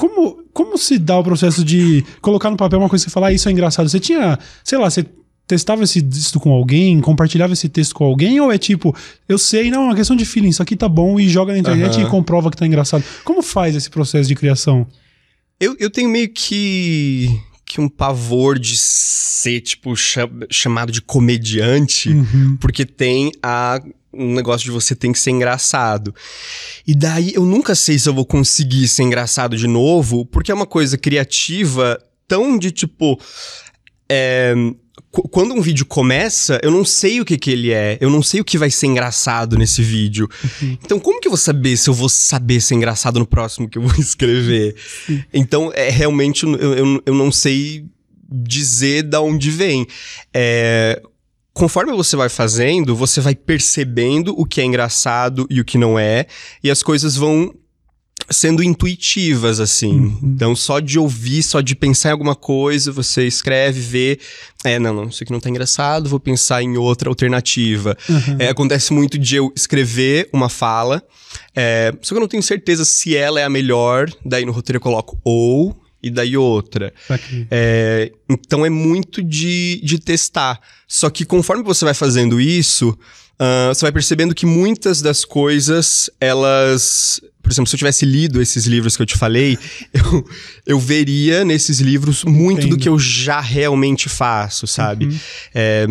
como, 0.00 0.39
como 0.52 0.76
se 0.76 0.98
dá 0.98 1.18
o 1.18 1.24
processo 1.24 1.64
de 1.64 2.04
colocar 2.20 2.50
no 2.50 2.56
papel 2.56 2.78
uma 2.78 2.88
coisa 2.88 3.06
e 3.06 3.10
falar, 3.10 3.28
ah, 3.28 3.32
isso 3.32 3.48
é 3.48 3.52
engraçado? 3.52 3.88
Você 3.88 4.00
tinha, 4.00 4.38
sei 4.64 4.78
lá, 4.78 4.90
você 4.90 5.04
testava 5.46 5.82
esse 5.82 6.00
texto 6.00 6.38
com 6.38 6.52
alguém, 6.52 7.00
compartilhava 7.00 7.52
esse 7.52 7.68
texto 7.68 7.94
com 7.94 8.04
alguém, 8.04 8.40
ou 8.40 8.52
é 8.52 8.58
tipo, 8.58 8.94
eu 9.28 9.36
sei, 9.36 9.70
não, 9.70 9.82
é 9.82 9.84
uma 9.86 9.96
questão 9.96 10.14
de 10.14 10.24
feeling, 10.24 10.50
isso 10.50 10.62
aqui 10.62 10.76
tá 10.76 10.88
bom 10.88 11.18
e 11.18 11.28
joga 11.28 11.52
na 11.52 11.58
internet 11.58 11.96
uhum. 11.96 12.06
e 12.06 12.10
comprova 12.10 12.50
que 12.50 12.56
tá 12.56 12.66
engraçado. 12.66 13.02
Como 13.24 13.42
faz 13.42 13.74
esse 13.74 13.90
processo 13.90 14.28
de 14.28 14.36
criação? 14.36 14.86
Eu, 15.58 15.76
eu 15.78 15.90
tenho 15.90 16.08
meio 16.08 16.28
que 16.28 17.28
que 17.70 17.80
um 17.80 17.88
pavor 17.88 18.58
de 18.58 18.76
ser, 18.76 19.60
tipo, 19.60 19.94
chamado 20.50 20.90
de 20.90 21.00
comediante, 21.00 22.08
uhum. 22.10 22.56
porque 22.60 22.84
tem 22.84 23.30
a 23.40 23.80
um 24.12 24.34
negócio 24.34 24.64
de 24.64 24.70
você 24.70 24.94
tem 24.94 25.12
que 25.12 25.18
ser 25.18 25.30
engraçado. 25.30 26.14
E 26.86 26.94
daí 26.94 27.32
eu 27.34 27.44
nunca 27.44 27.74
sei 27.74 27.98
se 27.98 28.08
eu 28.08 28.14
vou 28.14 28.26
conseguir 28.26 28.88
ser 28.88 29.02
engraçado 29.02 29.56
de 29.56 29.66
novo, 29.66 30.26
porque 30.26 30.50
é 30.50 30.54
uma 30.54 30.66
coisa 30.66 30.98
criativa 30.98 31.98
tão 32.26 32.58
de 32.58 32.70
tipo. 32.70 33.20
É, 34.08 34.54
quando 35.10 35.54
um 35.54 35.60
vídeo 35.60 35.84
começa, 35.86 36.60
eu 36.62 36.70
não 36.70 36.84
sei 36.84 37.20
o 37.20 37.24
que, 37.24 37.36
que 37.36 37.50
ele 37.50 37.72
é, 37.72 37.98
eu 38.00 38.08
não 38.10 38.22
sei 38.22 38.40
o 38.40 38.44
que 38.44 38.56
vai 38.56 38.70
ser 38.70 38.86
engraçado 38.86 39.56
nesse 39.56 39.82
vídeo. 39.82 40.28
Uhum. 40.62 40.78
Então, 40.84 41.00
como 41.00 41.20
que 41.20 41.26
eu 41.26 41.32
vou 41.32 41.38
saber 41.38 41.76
se 41.76 41.90
eu 41.90 41.94
vou 41.94 42.08
saber 42.08 42.60
ser 42.60 42.74
engraçado 42.74 43.18
no 43.18 43.26
próximo 43.26 43.68
que 43.68 43.78
eu 43.78 43.82
vou 43.82 43.94
escrever? 43.98 44.76
Então, 45.32 45.72
é 45.74 45.90
realmente 45.90 46.44
eu, 46.44 46.54
eu, 46.54 47.02
eu 47.06 47.14
não 47.14 47.32
sei 47.32 47.84
dizer 48.30 49.02
da 49.02 49.20
onde 49.20 49.50
vem. 49.50 49.86
É, 50.32 51.02
conforme 51.52 51.92
você 51.92 52.16
vai 52.16 52.28
fazendo, 52.28 52.94
você 52.94 53.20
vai 53.20 53.34
percebendo 53.34 54.34
o 54.38 54.44
que 54.44 54.60
é 54.60 54.64
engraçado 54.64 55.46
e 55.50 55.60
o 55.60 55.64
que 55.64 55.78
não 55.78 55.98
é, 55.98 56.26
e 56.62 56.70
as 56.70 56.82
coisas 56.82 57.16
vão 57.16 57.54
sendo 58.28 58.62
intuitivas, 58.62 59.60
assim. 59.60 59.92
Uhum. 59.92 60.18
Então, 60.22 60.54
só 60.54 60.78
de 60.78 60.98
ouvir, 60.98 61.42
só 61.42 61.60
de 61.60 61.74
pensar 61.74 62.10
em 62.10 62.12
alguma 62.12 62.34
coisa, 62.34 62.92
você 62.92 63.26
escreve, 63.26 63.80
vê. 63.80 64.20
É, 64.64 64.78
não, 64.78 64.92
não, 64.92 65.04
isso 65.08 65.22
aqui 65.22 65.32
não 65.32 65.40
tá 65.40 65.48
engraçado, 65.48 66.08
vou 66.08 66.20
pensar 66.20 66.62
em 66.62 66.76
outra 66.76 67.08
alternativa. 67.08 67.96
Uhum. 68.08 68.36
É, 68.38 68.48
acontece 68.48 68.92
muito 68.92 69.18
de 69.18 69.36
eu 69.36 69.52
escrever 69.56 70.28
uma 70.32 70.48
fala, 70.48 71.02
é, 71.54 71.92
só 72.02 72.14
que 72.14 72.18
eu 72.18 72.20
não 72.20 72.28
tenho 72.28 72.42
certeza 72.42 72.84
se 72.84 73.16
ela 73.16 73.40
é 73.40 73.44
a 73.44 73.50
melhor, 73.50 74.10
daí 74.24 74.44
no 74.44 74.52
roteiro 74.52 74.76
eu 74.76 74.82
coloco 74.82 75.18
ou 75.24 75.76
e 76.02 76.10
daí 76.10 76.36
outra. 76.36 76.92
É, 77.50 78.12
então 78.28 78.64
é 78.64 78.70
muito 78.70 79.22
de, 79.22 79.80
de 79.82 79.98
testar. 79.98 80.60
Só 80.86 81.10
que 81.10 81.24
conforme 81.24 81.62
você 81.62 81.84
vai 81.84 81.94
fazendo 81.94 82.40
isso, 82.40 82.90
uh, 82.90 83.68
você 83.74 83.82
vai 83.82 83.92
percebendo 83.92 84.34
que 84.34 84.46
muitas 84.46 85.00
das 85.02 85.24
coisas, 85.24 86.10
elas. 86.20 87.20
Por 87.42 87.50
exemplo, 87.50 87.68
se 87.68 87.74
eu 87.74 87.78
tivesse 87.78 88.04
lido 88.04 88.40
esses 88.40 88.66
livros 88.66 88.96
que 88.96 89.02
eu 89.02 89.06
te 89.06 89.16
falei, 89.16 89.58
eu, 89.92 90.24
eu 90.66 90.78
veria 90.78 91.44
nesses 91.44 91.80
livros 91.80 92.24
muito 92.24 92.60
Entendo. 92.60 92.76
do 92.76 92.78
que 92.78 92.88
eu 92.88 92.98
já 92.98 93.40
realmente 93.40 94.08
faço, 94.08 94.66
sabe? 94.66 95.06
Uhum. 95.06 95.18
É, 95.54 95.86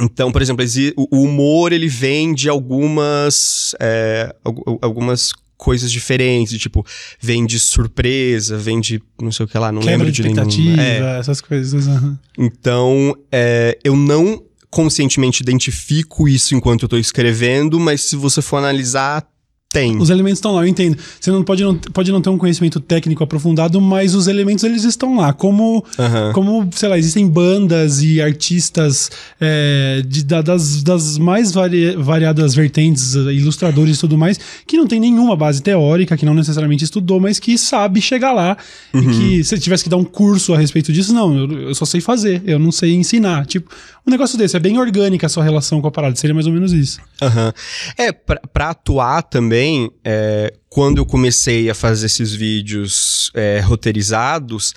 então, 0.00 0.30
por 0.30 0.40
exemplo, 0.40 0.64
o 0.96 1.22
humor 1.22 1.72
ele 1.72 1.88
vem 1.88 2.32
de 2.32 2.48
algumas, 2.48 3.74
é, 3.80 4.32
algumas 4.80 5.32
coisas 5.58 5.90
diferentes, 5.92 6.56
tipo, 6.58 6.86
vem 7.20 7.44
de 7.44 7.58
surpresa, 7.58 8.56
vem 8.56 8.80
de 8.80 9.02
não 9.20 9.32
sei 9.32 9.44
o 9.44 9.48
que 9.48 9.58
lá, 9.58 9.70
não 9.70 9.80
Quebra 9.80 9.96
lembro 10.06 10.12
de, 10.12 10.22
de 10.22 10.28
nenhuma. 10.28 10.82
É. 10.82 11.18
essas 11.18 11.40
coisas. 11.40 11.86
Uhum. 11.86 12.16
Então, 12.38 13.14
é, 13.30 13.76
eu 13.84 13.94
não 13.94 14.42
conscientemente 14.70 15.42
identifico 15.42 16.28
isso 16.28 16.54
enquanto 16.54 16.84
eu 16.84 16.88
tô 16.88 16.96
escrevendo, 16.96 17.80
mas 17.80 18.02
se 18.02 18.16
você 18.16 18.40
for 18.40 18.58
analisar, 18.58 19.26
tem. 19.70 19.98
Os 19.98 20.08
elementos 20.08 20.38
estão 20.38 20.54
lá, 20.54 20.62
eu 20.62 20.66
entendo. 20.66 20.96
Você 21.20 21.30
não 21.30 21.44
pode, 21.44 21.62
não 21.62 21.74
pode 21.76 22.10
não 22.10 22.22
ter 22.22 22.30
um 22.30 22.38
conhecimento 22.38 22.80
técnico 22.80 23.22
aprofundado, 23.22 23.78
mas 23.82 24.14
os 24.14 24.26
elementos 24.26 24.64
eles 24.64 24.82
estão 24.84 25.18
lá. 25.18 25.30
Como, 25.34 25.84
uhum. 25.98 26.32
como 26.32 26.68
sei 26.72 26.88
lá, 26.88 26.98
existem 26.98 27.28
bandas 27.28 28.02
e 28.02 28.18
artistas 28.18 29.10
é, 29.38 30.02
de, 30.06 30.24
da, 30.24 30.40
das, 30.40 30.82
das 30.82 31.18
mais 31.18 31.52
vari, 31.52 31.94
variadas 31.96 32.54
vertentes, 32.54 33.12
ilustradores 33.12 33.98
e 33.98 34.00
tudo 34.00 34.16
mais, 34.16 34.40
que 34.66 34.78
não 34.78 34.86
tem 34.86 34.98
nenhuma 34.98 35.36
base 35.36 35.60
teórica, 35.60 36.16
que 36.16 36.24
não 36.24 36.32
necessariamente 36.32 36.84
estudou, 36.84 37.20
mas 37.20 37.38
que 37.38 37.58
sabe 37.58 38.00
chegar 38.00 38.32
lá. 38.32 38.56
Uhum. 38.94 39.02
E 39.02 39.06
que 39.06 39.44
se 39.44 39.58
tivesse 39.58 39.84
que 39.84 39.90
dar 39.90 39.98
um 39.98 40.04
curso 40.04 40.54
a 40.54 40.58
respeito 40.58 40.90
disso, 40.94 41.12
não, 41.12 41.36
eu, 41.36 41.60
eu 41.68 41.74
só 41.74 41.84
sei 41.84 42.00
fazer, 42.00 42.42
eu 42.46 42.58
não 42.58 42.72
sei 42.72 42.94
ensinar. 42.94 43.44
Tipo, 43.44 43.70
um 44.08 44.10
negócio 44.10 44.38
desse, 44.38 44.56
é 44.56 44.60
bem 44.60 44.78
orgânica 44.78 45.26
a 45.26 45.28
sua 45.28 45.44
relação 45.44 45.80
com 45.80 45.86
a 45.86 45.90
parada, 45.90 46.16
seria 46.16 46.34
mais 46.34 46.46
ou 46.46 46.52
menos 46.52 46.72
isso. 46.72 47.00
Uhum. 47.20 47.52
É, 47.96 48.10
pra, 48.10 48.40
pra 48.52 48.70
atuar 48.70 49.22
também, 49.22 49.90
é, 50.02 50.52
quando 50.68 50.98
eu 50.98 51.06
comecei 51.06 51.68
a 51.68 51.74
fazer 51.74 52.06
esses 52.06 52.32
vídeos 52.32 53.30
é, 53.34 53.60
roteirizados, 53.60 54.74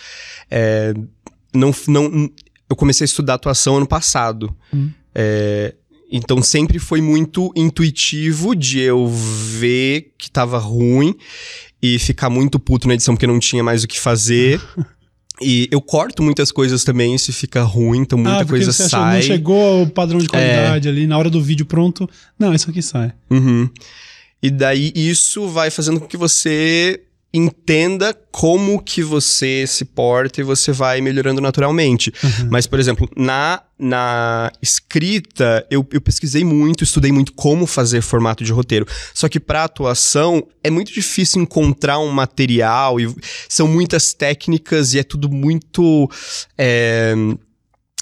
é, 0.50 0.94
não, 1.54 1.74
não, 1.88 2.30
eu 2.70 2.76
comecei 2.76 3.06
a 3.06 3.06
estudar 3.06 3.36
atuação 3.36 3.78
ano 3.78 3.88
passado. 3.88 4.54
Hum. 4.74 4.90
É, 5.16 5.76
então 6.12 6.42
sempre 6.42 6.78
foi 6.78 7.00
muito 7.00 7.54
intuitivo 7.56 8.54
de 8.54 8.82
eu 8.82 9.08
ver 9.08 10.12
que 10.18 10.30
tava 10.30 10.58
ruim 10.58 11.16
e 11.82 11.98
ficar 11.98 12.30
muito 12.30 12.60
puto 12.60 12.86
na 12.86 12.96
edição 12.96 13.16
porque 13.16 13.26
não 13.26 13.40
tinha 13.40 13.64
mais 13.64 13.84
o 13.84 13.88
que 13.88 14.00
fazer. 14.00 14.62
E 15.42 15.68
eu 15.72 15.82
corto 15.82 16.22
muitas 16.22 16.52
coisas 16.52 16.84
também, 16.84 17.18
se 17.18 17.32
fica 17.32 17.64
ruim, 17.64 18.00
então 18.00 18.18
muita 18.18 18.42
ah, 18.42 18.46
coisa 18.46 18.72
você 18.72 18.84
achou, 18.84 19.00
sai. 19.00 19.16
não 19.16 19.22
chegou 19.22 19.80
ao 19.80 19.88
padrão 19.88 20.20
de 20.20 20.28
qualidade 20.28 20.88
ali, 20.88 21.08
na 21.08 21.18
hora 21.18 21.30
do 21.30 21.42
vídeo 21.42 21.66
pronto. 21.66 22.10
Não, 22.38 22.54
isso 22.54 22.70
aqui 22.70 22.82
sai. 22.82 23.14
Uhum. 23.30 23.70
E 24.42 24.50
daí 24.50 24.92
isso 24.96 25.48
vai 25.48 25.70
fazendo 25.70 26.00
com 26.00 26.08
que 26.08 26.18
você 26.18 27.02
entenda 27.34 28.14
como 28.32 28.82
que 28.82 29.02
você 29.02 29.66
se 29.66 29.86
porta 29.86 30.42
e 30.42 30.44
você 30.44 30.72
vai 30.72 31.00
melhorando 31.02 31.40
naturalmente. 31.40 32.12
Mas, 32.50 32.68
por 32.68 32.80
exemplo, 32.80 33.10
na, 33.16 33.62
na 33.80 34.52
escrita, 34.62 35.66
eu, 35.70 35.86
eu 35.92 36.02
pesquisei 36.02 36.44
muito, 36.44 36.84
estudei 36.84 37.12
muito 37.12 37.34
como 37.34 37.66
fazer 37.66 38.02
formato 38.02 38.44
de 38.44 38.52
roteiro. 38.52 38.86
Só 39.14 39.30
que 39.30 39.40
para 39.40 39.64
atuação, 39.64 40.46
é 40.64 40.70
muito 40.70 40.92
difícil 40.92 41.42
encontrar 41.42 42.00
um 42.00 42.12
material 42.12 43.00
e 43.00 43.14
são 43.48 43.68
muitas 43.68 44.14
técnicas 44.14 44.94
e 44.94 45.00
é 45.00 45.04
tudo 45.04 45.30
muito... 45.30 46.10
é, 46.58 47.14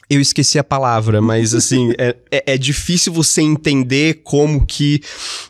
eu 0.09 0.19
esqueci 0.19 0.57
a 0.57 0.63
palavra, 0.63 1.21
mas 1.21 1.53
assim, 1.53 1.93
é, 1.99 2.15
é, 2.31 2.53
é 2.53 2.57
difícil 2.57 3.13
você 3.13 3.41
entender 3.41 4.21
como 4.23 4.65
que 4.65 5.01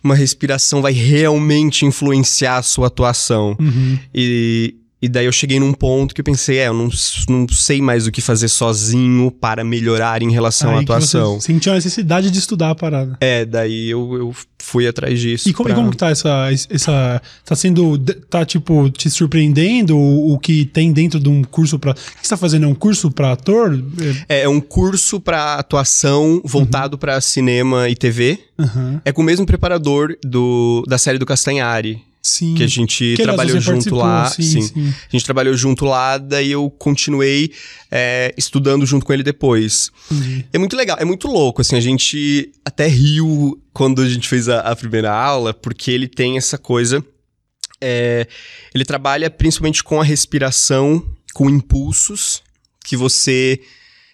uma 0.03 0.15
respiração 0.15 0.81
vai 0.81 0.91
realmente 0.91 1.85
influenciar 1.85 2.57
a 2.57 2.63
sua 2.63 2.87
atuação. 2.87 3.55
Uhum. 3.59 3.97
E, 4.13 4.75
e 5.01 5.07
daí 5.07 5.25
eu 5.25 5.31
cheguei 5.31 5.59
num 5.59 5.73
ponto 5.73 6.13
que 6.13 6.21
eu 6.21 6.25
pensei, 6.25 6.57
é, 6.57 6.67
eu 6.67 6.73
não, 6.73 6.89
não 7.29 7.47
sei 7.49 7.81
mais 7.81 8.05
o 8.07 8.11
que 8.11 8.21
fazer 8.21 8.47
sozinho 8.49 9.31
para 9.31 9.63
melhorar 9.63 10.21
em 10.21 10.31
relação 10.31 10.71
à 10.71 10.79
Aí 10.79 10.85
que 10.85 10.91
atuação. 10.91 11.39
Você 11.39 11.47
sentiu 11.53 11.71
a 11.71 11.75
necessidade 11.75 12.29
de 12.29 12.37
estudar 12.39 12.71
a 12.71 12.75
parada. 12.75 13.17
É, 13.21 13.45
daí 13.45 13.89
eu, 13.89 14.13
eu 14.15 14.35
fui 14.61 14.87
atrás 14.87 15.19
disso. 15.19 15.47
E 15.49 15.53
como, 15.53 15.67
pra- 15.69 15.73
e 15.73 15.75
como 15.79 15.91
que 15.91 15.97
tá 15.97 16.09
essa, 16.09 16.49
essa. 16.69 17.21
Tá 17.45 17.55
sendo. 17.55 17.97
Tá, 18.29 18.45
tipo, 18.45 18.89
te 18.89 19.09
surpreendendo 19.09 19.95
o, 19.97 20.33
o 20.33 20.39
que 20.39 20.65
tem 20.65 20.91
dentro 20.91 21.19
de 21.19 21.29
um 21.29 21.43
curso 21.43 21.79
pra. 21.79 21.91
O 21.91 21.93
que 21.95 22.01
você 22.21 22.29
tá 22.29 22.37
fazendo? 22.37 22.65
É 22.65 22.67
um 22.67 22.75
curso 22.75 23.09
pra 23.09 23.31
ator? 23.31 23.81
É, 24.27 24.39
É, 24.39 24.41
é 24.43 24.49
um 24.49 24.59
curso 24.59 25.19
para 25.19 25.55
atuação 25.55 26.41
voltado 26.43 26.97
pra 26.97 27.19
cinema 27.21 27.87
e 27.89 27.95
TV. 27.95 28.37
Aham. 28.59 29.01
É 29.05 29.11
com 29.11 29.21
o 29.21 29.25
mesmo 29.25 29.45
preparador 29.45 30.15
do, 30.23 30.83
da 30.87 30.97
série 30.97 31.17
do 31.17 31.25
Castanhari. 31.25 32.01
Sim. 32.29 32.53
Que 32.55 32.63
a 32.63 32.67
gente 32.67 32.97
Que, 33.15 33.21
aliás, 33.21 33.23
trabalhou 33.23 33.61
você 33.61 33.61
junto 33.61 33.95
lá. 33.95 34.25
sim, 34.29 34.43
sim. 34.43 34.61
sim. 34.61 34.87
A 34.89 35.11
gente 35.11 35.25
trabalhou 35.25 35.53
junto 35.55 35.85
lá, 35.85 36.17
daí 36.17 36.51
eu 36.51 36.69
continuei 36.69 37.51
é, 37.89 38.33
estudando 38.37 38.85
junto 38.85 39.05
com 39.05 39.13
ele 39.13 39.23
depois. 39.23 39.91
Entendi. 40.11 40.45
É 40.53 40.57
muito 40.57 40.75
legal, 40.75 40.97
é 40.99 41.05
muito 41.05 41.27
louco, 41.27 41.61
assim, 41.61 41.75
a 41.75 41.79
gente 41.81 42.51
até 42.63 42.87
riu 42.87 43.59
quando 43.73 44.01
a 44.01 44.07
gente 44.09 44.27
fez 44.27 44.47
a, 44.49 44.59
a 44.59 44.75
primeira 44.75 45.11
aula, 45.11 45.53
porque 45.53 45.89
ele 45.91 46.07
tem 46.07 46.37
essa 46.37 46.57
coisa. 46.57 47.03
é, 47.81 48.27
ele 48.75 48.85
trabalha 48.85 49.29
principalmente 49.29 49.83
com 49.83 49.99
a 49.99 50.03
respiração, 50.03 51.03
com 51.33 51.49
impulsos, 51.49 52.41
que 52.83 52.95
você 52.97 53.59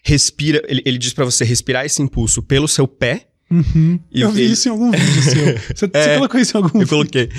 respira. 0.03 0.61
Ele, 0.67 0.81
ele 0.85 0.97
diz 0.97 1.13
pra 1.13 1.25
você 1.25 1.43
respirar 1.43 1.85
esse 1.85 2.01
impulso 2.01 2.41
pelo 2.43 2.67
seu 2.67 2.87
pé. 2.87 3.27
Uhum. 3.57 3.99
Eu 4.11 4.31
vi 4.31 4.41
ele- 4.43 4.53
isso 4.53 4.67
em 4.67 4.71
algum 4.71 4.91
vídeo 4.91 5.21
seu. 5.23 5.45
Você, 5.75 5.89
É. 5.93 6.03
você 6.03 6.15
colocou 6.15 6.39
isso 6.39 6.57
em 6.57 6.61
algum 6.63 6.81
Eu 6.81 6.87
coloquei. 6.87 7.29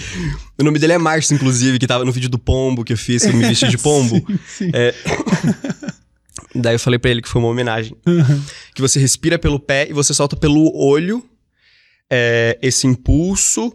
O 0.59 0.63
nome 0.65 0.79
dele 0.79 0.93
é 0.95 0.99
Márcio, 0.99 1.35
inclusive, 1.35 1.79
que 1.79 1.87
tava 1.87 2.05
no 2.05 2.13
vídeo 2.13 2.29
do 2.29 2.39
pombo 2.39 2.85
que 2.85 2.93
eu 2.93 2.97
fiz, 2.97 3.23
que 3.23 3.29
eu 3.29 3.35
me 3.37 3.47
vesti 3.47 3.69
de 3.69 3.79
pombo. 3.79 4.17
Sim, 4.17 4.39
sim. 4.47 4.71
É. 4.75 4.95
Daí 6.55 6.75
eu 6.75 6.79
falei 6.81 6.99
pra 6.99 7.11
ele 7.11 7.21
que 7.21 7.29
foi 7.29 7.41
uma 7.41 7.49
homenagem. 7.51 7.95
Aham. 8.07 8.43
Que 8.75 8.81
você 8.81 8.99
respira 8.99 9.39
pelo 9.39 9.61
pé 9.61 9.87
e 9.91 9.93
você 9.93 10.15
solta 10.15 10.37
pelo 10.37 10.75
olho 10.75 11.23
é, 12.11 12.59
esse 12.63 12.87
impulso 12.87 13.73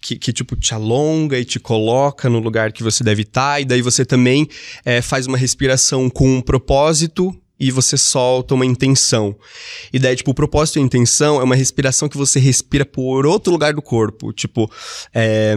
que, 0.00 0.16
que, 0.16 0.32
tipo, 0.32 0.54
te 0.56 0.72
alonga 0.74 1.38
e 1.38 1.44
te 1.44 1.58
coloca 1.58 2.28
no 2.28 2.38
lugar 2.38 2.72
que 2.72 2.82
você 2.82 3.02
deve 3.02 3.22
estar. 3.22 3.60
E 3.60 3.64
daí 3.64 3.82
você 3.82 4.04
também 4.04 4.46
é, 4.84 5.02
faz 5.02 5.26
uma 5.26 5.36
respiração 5.36 6.08
com 6.08 6.36
um 6.36 6.40
propósito 6.40 7.34
e 7.58 7.70
você 7.70 7.96
solta 7.96 8.54
uma 8.54 8.66
intenção. 8.66 9.36
E 9.92 9.98
daí, 9.98 10.16
tipo, 10.16 10.30
o 10.30 10.34
propósito 10.34 10.78
e 10.78 10.82
a 10.82 10.84
intenção 10.84 11.40
é 11.40 11.44
uma 11.44 11.54
respiração 11.54 12.08
que 12.08 12.16
você 12.16 12.38
respira 12.40 12.84
por 12.84 13.26
outro 13.26 13.52
lugar 13.52 13.72
do 13.72 13.82
corpo. 13.82 14.32
Tipo, 14.32 14.70
é, 15.12 15.54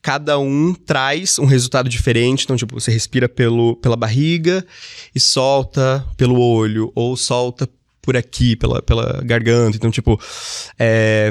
cada 0.00 0.38
um 0.38 0.74
traz 0.74 1.38
um 1.38 1.44
resultado 1.44 1.88
diferente. 1.88 2.44
Então, 2.44 2.56
tipo, 2.56 2.78
você 2.78 2.90
respira 2.90 3.28
pelo, 3.28 3.76
pela 3.76 3.96
barriga 3.96 4.64
e 5.14 5.20
solta 5.20 6.04
pelo 6.16 6.40
olho, 6.40 6.90
ou 6.94 7.16
solta 7.16 7.68
por 8.00 8.16
aqui, 8.16 8.56
pela, 8.56 8.80
pela 8.80 9.20
garganta. 9.22 9.76
Então, 9.76 9.90
tipo, 9.90 10.18
é, 10.78 11.30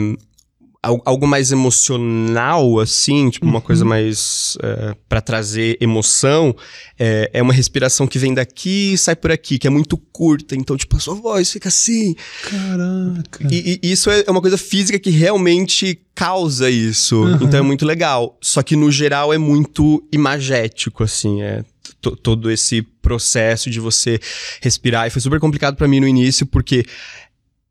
algo 0.82 1.28
mais 1.28 1.52
emocional, 1.52 2.80
assim, 2.80 3.30
tipo, 3.30 3.46
uma 3.46 3.60
coisa 3.60 3.84
mais 3.84 4.58
é, 4.64 4.96
para 5.10 5.20
trazer 5.20 5.78
emoção, 5.82 6.56
é, 6.98 7.30
é 7.34 7.42
uma 7.42 7.52
respiração 7.54 8.08
que 8.08 8.18
vem 8.20 8.34
daqui 8.34 8.94
e 8.94 8.98
sai 8.98 9.16
por 9.16 9.32
aqui, 9.32 9.58
que 9.60 9.68
é 9.68 9.70
muito 9.70 9.98
curta. 9.98 10.56
Então, 10.56 10.78
tipo, 10.78 10.96
a 10.96 11.00
sua 11.00 11.16
voz 11.16 11.52
fica 11.52 11.68
assim. 11.70 12.16
Caraca. 12.44 13.48
E, 13.52 13.80
e 13.84 13.92
isso 13.92 14.10
é 14.10 14.24
uma 14.30 14.42
coisa 14.42 14.58
física 14.58 14.98
que 15.00 15.10
realmente 15.10 16.00
causa 16.16 16.70
isso. 16.70 17.18
Uhum. 17.24 17.34
Então 17.42 17.60
é 17.60 17.64
muito 17.64 17.86
legal. 17.86 18.38
Só 18.42 18.64
que 18.64 18.76
no 18.76 18.92
geral 18.92 19.34
é 19.34 19.38
muito 19.38 20.08
imagético, 20.12 21.04
assim. 21.04 21.42
É 21.42 21.64
to- 22.02 22.16
todo 22.16 22.50
esse 22.50 22.82
processo 22.82 23.70
de 23.70 23.80
você 23.80 24.20
respirar. 24.62 25.08
E 25.08 25.10
foi 25.10 25.22
super 25.22 25.40
complicado 25.40 25.76
pra 25.76 25.88
mim 25.88 26.00
no 26.00 26.08
início, 26.08 26.46
porque 26.46 26.86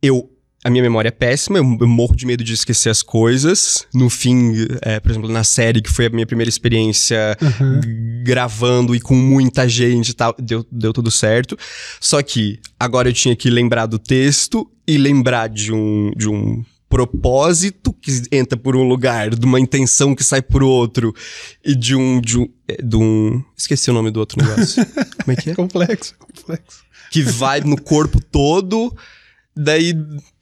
eu. 0.02 0.30
A 0.66 0.70
minha 0.70 0.82
memória 0.82 1.08
é 1.08 1.12
péssima, 1.12 1.58
eu, 1.58 1.78
eu 1.80 1.86
morro 1.86 2.16
de 2.16 2.26
medo 2.26 2.42
de 2.42 2.52
esquecer 2.52 2.90
as 2.90 3.00
coisas. 3.02 3.86
No 3.94 4.10
fim, 4.10 4.52
é, 4.82 4.98
por 4.98 5.10
exemplo, 5.12 5.28
na 5.30 5.44
série, 5.44 5.80
que 5.80 5.90
foi 5.90 6.06
a 6.06 6.10
minha 6.10 6.26
primeira 6.26 6.48
experiência 6.48 7.36
g- 7.40 8.22
gravando 8.24 8.92
e 8.94 9.00
com 9.00 9.14
muita 9.14 9.68
gente 9.68 10.08
e 10.08 10.14
tal, 10.14 10.34
deu, 10.38 10.66
deu 10.72 10.92
tudo 10.92 11.10
certo. 11.10 11.56
Só 12.00 12.20
que 12.22 12.58
agora 12.80 13.08
eu 13.08 13.12
tinha 13.12 13.36
que 13.36 13.48
lembrar 13.48 13.86
do 13.86 13.96
texto 13.98 14.68
e 14.88 14.98
lembrar 14.98 15.48
de 15.48 15.72
um, 15.72 16.10
de 16.16 16.28
um 16.28 16.64
propósito 16.88 17.92
que 17.92 18.22
entra 18.32 18.56
por 18.58 18.74
um 18.74 18.82
lugar, 18.88 19.30
de 19.34 19.46
uma 19.46 19.60
intenção 19.60 20.14
que 20.14 20.24
sai 20.24 20.42
por 20.42 20.62
outro 20.62 21.14
e 21.64 21.74
de 21.76 21.94
um. 21.94 22.20
De 22.20 22.38
um, 22.38 22.48
é, 22.66 22.82
de 22.82 22.96
um 22.96 23.42
esqueci 23.56 23.88
o 23.90 23.94
nome 23.94 24.10
do 24.10 24.18
outro 24.18 24.42
negócio. 24.44 24.84
Como 25.22 25.32
é 25.32 25.36
que 25.36 25.50
é? 25.50 25.54
Complexo, 25.54 26.14
complexo. 26.18 26.78
que 27.12 27.22
vai 27.22 27.60
no 27.60 27.80
corpo 27.80 28.20
todo. 28.20 28.92
Daí 29.56 29.94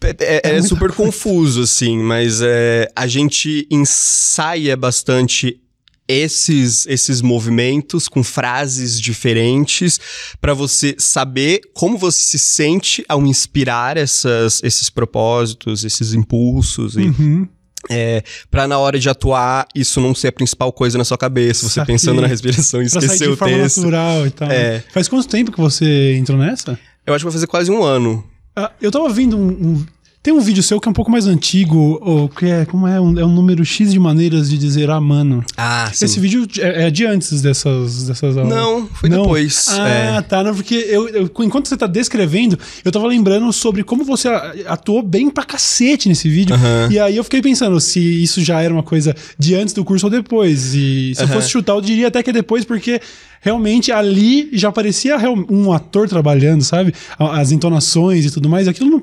é, 0.03 0.16
é- 0.18 0.40
é 0.48 0.53
muita 0.55 0.66
super 0.68 0.92
confuso, 0.92 1.62
assim, 1.62 1.98
mas 1.98 2.40
é, 2.42 2.90
a 2.96 3.07
gente 3.07 3.66
ensaia 3.70 4.77
bastante 4.77 5.61
esses, 6.07 6.87
esses 6.87 7.22
movimentos 7.22 8.09
com 8.09 8.22
frases 8.22 9.00
diferentes 9.00 9.98
pra 10.40 10.53
você 10.53 10.94
saber 10.98 11.61
como 11.72 11.96
você 11.96 12.22
se 12.24 12.38
sente 12.38 13.05
ao 13.09 13.24
inspirar 13.24 13.96
essas, 13.96 14.61
esses 14.62 14.90
propósitos, 14.90 15.85
esses 15.85 16.12
impulsos 16.12 16.96
e 16.96 17.03
Uhum. 17.03 17.48
é, 17.88 18.22
para 18.50 18.66
na 18.68 18.79
hora 18.79 18.98
de 18.98 19.09
atuar 19.09 19.66
isso 19.74 19.98
não 20.00 20.14
ser 20.14 20.29
a 20.29 20.33
principal 20.33 20.72
coisa 20.72 20.98
na 20.98 21.05
sua 21.05 21.16
cabeça, 21.16 21.66
você 21.68 21.74
Saquei. 21.77 21.94
pensando 21.94 22.20
na 22.20 22.27
respiração 22.27 22.83
e 22.83 22.87
esquecer 22.87 23.31
o 23.31 23.37
texto. 23.37 23.81
natural 23.81 24.27
e 24.27 24.31
tal. 24.31 24.50
É. 24.50 24.85
Faz 24.92 25.09
quanto 25.09 25.27
tempo 25.29 25.53
que 25.53 25.61
você 25.61 26.16
entrou 26.16 26.37
nessa? 26.38 26.79
Eu 27.07 27.14
acho 27.14 27.22
que 27.22 27.27
vai 27.27 27.33
fazer 27.33 27.46
quase 27.46 27.70
um 27.70 27.83
ano. 27.83 28.22
Ah, 28.57 28.71
eu 28.81 28.90
tava 28.90 29.09
vendo 29.09 29.37
um, 29.37 29.49
um- 29.49 29.87
Tem 30.24 30.32
um 30.32 30.40
vídeo 30.40 30.62
seu 30.62 30.80
que 30.80 30.88
é 30.88 30.90
um 30.90 30.94
pouco 30.94 31.10
mais 31.10 31.26
antigo, 31.26 31.98
ou 32.00 32.30
que 32.30 32.46
é. 32.46 32.64
Como 32.64 32.88
é? 32.88 32.98
Um, 32.98 33.18
é 33.18 33.24
um 33.26 33.30
número 33.34 33.62
X 33.62 33.92
de 33.92 33.98
maneiras 34.00 34.48
de 34.48 34.56
dizer 34.56 34.88
ah, 34.88 34.98
mano. 34.98 35.44
Ah, 35.54 35.92
Esse 35.92 36.18
vídeo 36.18 36.46
é, 36.60 36.87
é 36.87 36.90
de 36.90 37.04
antes 37.04 37.42
dessas, 37.42 38.04
dessas 38.06 38.34
aulas. 38.34 38.50
Não, 38.54 38.87
foi 38.87 39.10
Não? 39.10 39.20
depois. 39.20 39.66
Ah, 39.68 39.87
é. 39.87 40.22
tá. 40.22 40.42
Não, 40.42 40.54
porque 40.54 40.76
eu, 40.76 41.06
eu- 41.10 41.30
enquanto 41.40 41.68
você 41.68 41.76
tá 41.76 41.87
descrevendo, 41.87 42.58
eu 42.82 42.90
tava 42.90 43.06
lembrando 43.06 43.52
sobre 43.52 43.84
como 43.84 44.02
você 44.02 44.28
atuou 44.66 45.02
bem 45.02 45.28
pra 45.28 45.44
cacete 45.44 46.08
nesse 46.08 46.26
vídeo. 46.26 46.54
Aham. 46.56 46.88
E 46.90 46.98
aí 46.98 47.18
eu 47.18 47.22
fiquei 47.24 47.42
pensando 47.42 47.78
se 47.78 48.00
isso 48.00 48.42
já 48.42 48.62
era 48.62 48.72
uma 48.72 48.82
coisa 48.82 49.14
de 49.38 49.54
antes 49.54 49.74
do 49.74 49.84
curso 49.84 50.06
ou 50.06 50.10
depois. 50.10 50.74
E 50.74 51.12
se 51.14 51.20
eu 51.20 51.26
Aham. 51.26 51.34
fosse 51.34 51.50
chutar, 51.50 51.74
eu 51.74 51.82
diria 51.82 52.08
até 52.08 52.22
que 52.22 52.30
é 52.30 52.32
depois, 52.32 52.64
porque 52.64 52.98
realmente 53.42 53.92
ali 53.92 54.48
já 54.54 54.72
parecia 54.72 55.18
um 55.50 55.70
ator 55.70 56.08
trabalhando, 56.08 56.64
sabe? 56.64 56.94
As 57.18 57.52
entonações 57.52 58.24
e 58.24 58.30
tudo 58.30 58.48
mais. 58.48 58.66
Aquilo 58.66 58.88
não. 58.90 59.02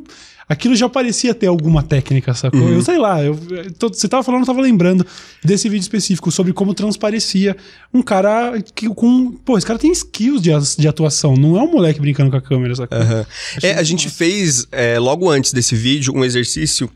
Aquilo 0.52 0.76
já 0.76 0.90
parecia 0.90 1.34
ter 1.34 1.48
alguma 1.48 1.82
técnica, 1.82 2.34
sacou? 2.34 2.60
Uhum. 2.60 2.74
Eu 2.74 2.82
sei 2.82 2.98
lá, 2.98 3.24
eu, 3.24 3.38
tô- 3.80 3.88
você 3.88 4.08
tava 4.08 4.22
falando, 4.22 4.42
eu 4.42 4.46
tava 4.48 4.60
lembrando 4.62 5.06
desse 5.44 5.70
vídeo 5.70 5.82
específico 5.84 6.30
sobre 6.30 6.52
como 6.52 6.74
transparecia 6.74 7.56
um 7.94 8.02
cara 8.02 8.62
que, 8.76 8.90
com. 8.90 9.32
Pô, 9.32 9.58
esse 9.58 9.66
cara 9.66 9.80
tem 9.80 9.92
skills 9.94 10.42
de, 10.42 10.50
de 10.78 10.88
atuação, 10.88 11.36
não 11.36 11.58
é 11.58 11.62
um 11.64 11.72
moleque 11.72 12.02
brincando 12.02 12.30
com 12.30 12.36
a 12.38 12.42
câmera, 12.42 12.76
sacou? 12.76 12.98
Aham. 12.98 13.26
É, 13.64 13.74
a 13.76 13.84
gente 13.84 14.10
fez, 14.10 14.68
é, 14.72 15.00
logo 15.00 15.30
antes 15.30 15.54
desse 15.54 15.74
vídeo, 15.76 16.14
um 16.14 16.24
exercício 16.26 16.90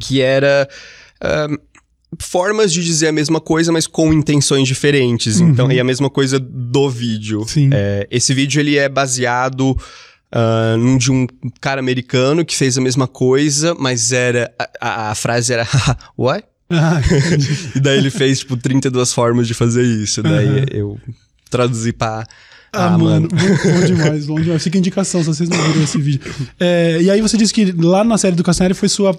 que 0.00 0.20
era. 0.20 0.68
ahn, 1.22 1.56
formas 2.20 2.72
de 2.72 2.82
dizer 2.82 3.08
a 3.08 3.12
mesma 3.12 3.40
coisa, 3.40 3.70
mas 3.70 3.86
com 3.86 4.12
intenções 4.12 4.66
diferentes. 4.66 5.38
Então, 5.40 5.70
e 5.70 5.78
a 5.78 5.84
mesma 5.84 6.08
coisa 6.08 6.38
do 6.40 6.88
vídeo. 6.88 7.44
Sim. 7.46 7.68
É, 7.72 8.06
esse 8.10 8.32
vídeo 8.32 8.58
ele 8.60 8.76
é 8.78 8.88
baseado 8.88 9.76
num 10.78 10.98
de 10.98 11.10
um 11.10 11.26
cara 11.60 11.80
americano 11.80 12.44
que 12.44 12.56
fez 12.56 12.76
a 12.76 12.80
mesma 12.80 13.06
coisa, 13.06 13.74
mas 13.78 14.12
era. 14.12 14.52
A, 14.80 15.10
a- 15.10 15.14
frase 15.14 15.52
era. 15.52 15.66
What? 16.16 16.44
Ah. 16.70 17.00
E 17.74 17.80
daí 17.80 17.98
ele 17.98 18.10
fez, 18.10 18.40
tipo, 18.40 18.56
32 18.56 19.12
formas 19.12 19.46
de 19.46 19.54
fazer 19.54 19.82
isso. 19.82 20.22
Daí 20.22 20.48
Aham. 20.48 20.66
eu 20.70 21.00
traduzir 21.50 21.92
pra. 21.92 22.26
Ah, 22.72 22.86
ah 22.94 22.98
mano, 22.98 23.28
bom 23.28 23.86
demais, 23.86 24.26
bom 24.26 24.40
demais. 24.40 24.62
Fica 24.62 24.76
indicação 24.76 25.22
se 25.22 25.26
vocês 25.28 25.48
não 25.48 25.56
viram 25.56 25.82
esse 25.82 25.98
vídeo. 25.98 26.30
É, 26.60 26.98
e 27.00 27.10
aí 27.10 27.22
você 27.22 27.36
disse 27.36 27.54
que 27.54 27.72
lá 27.72 28.04
na 28.04 28.18
série 28.18 28.36
do 28.36 28.42
Castanheira 28.44 28.74
foi 28.74 28.88
sua 28.88 29.18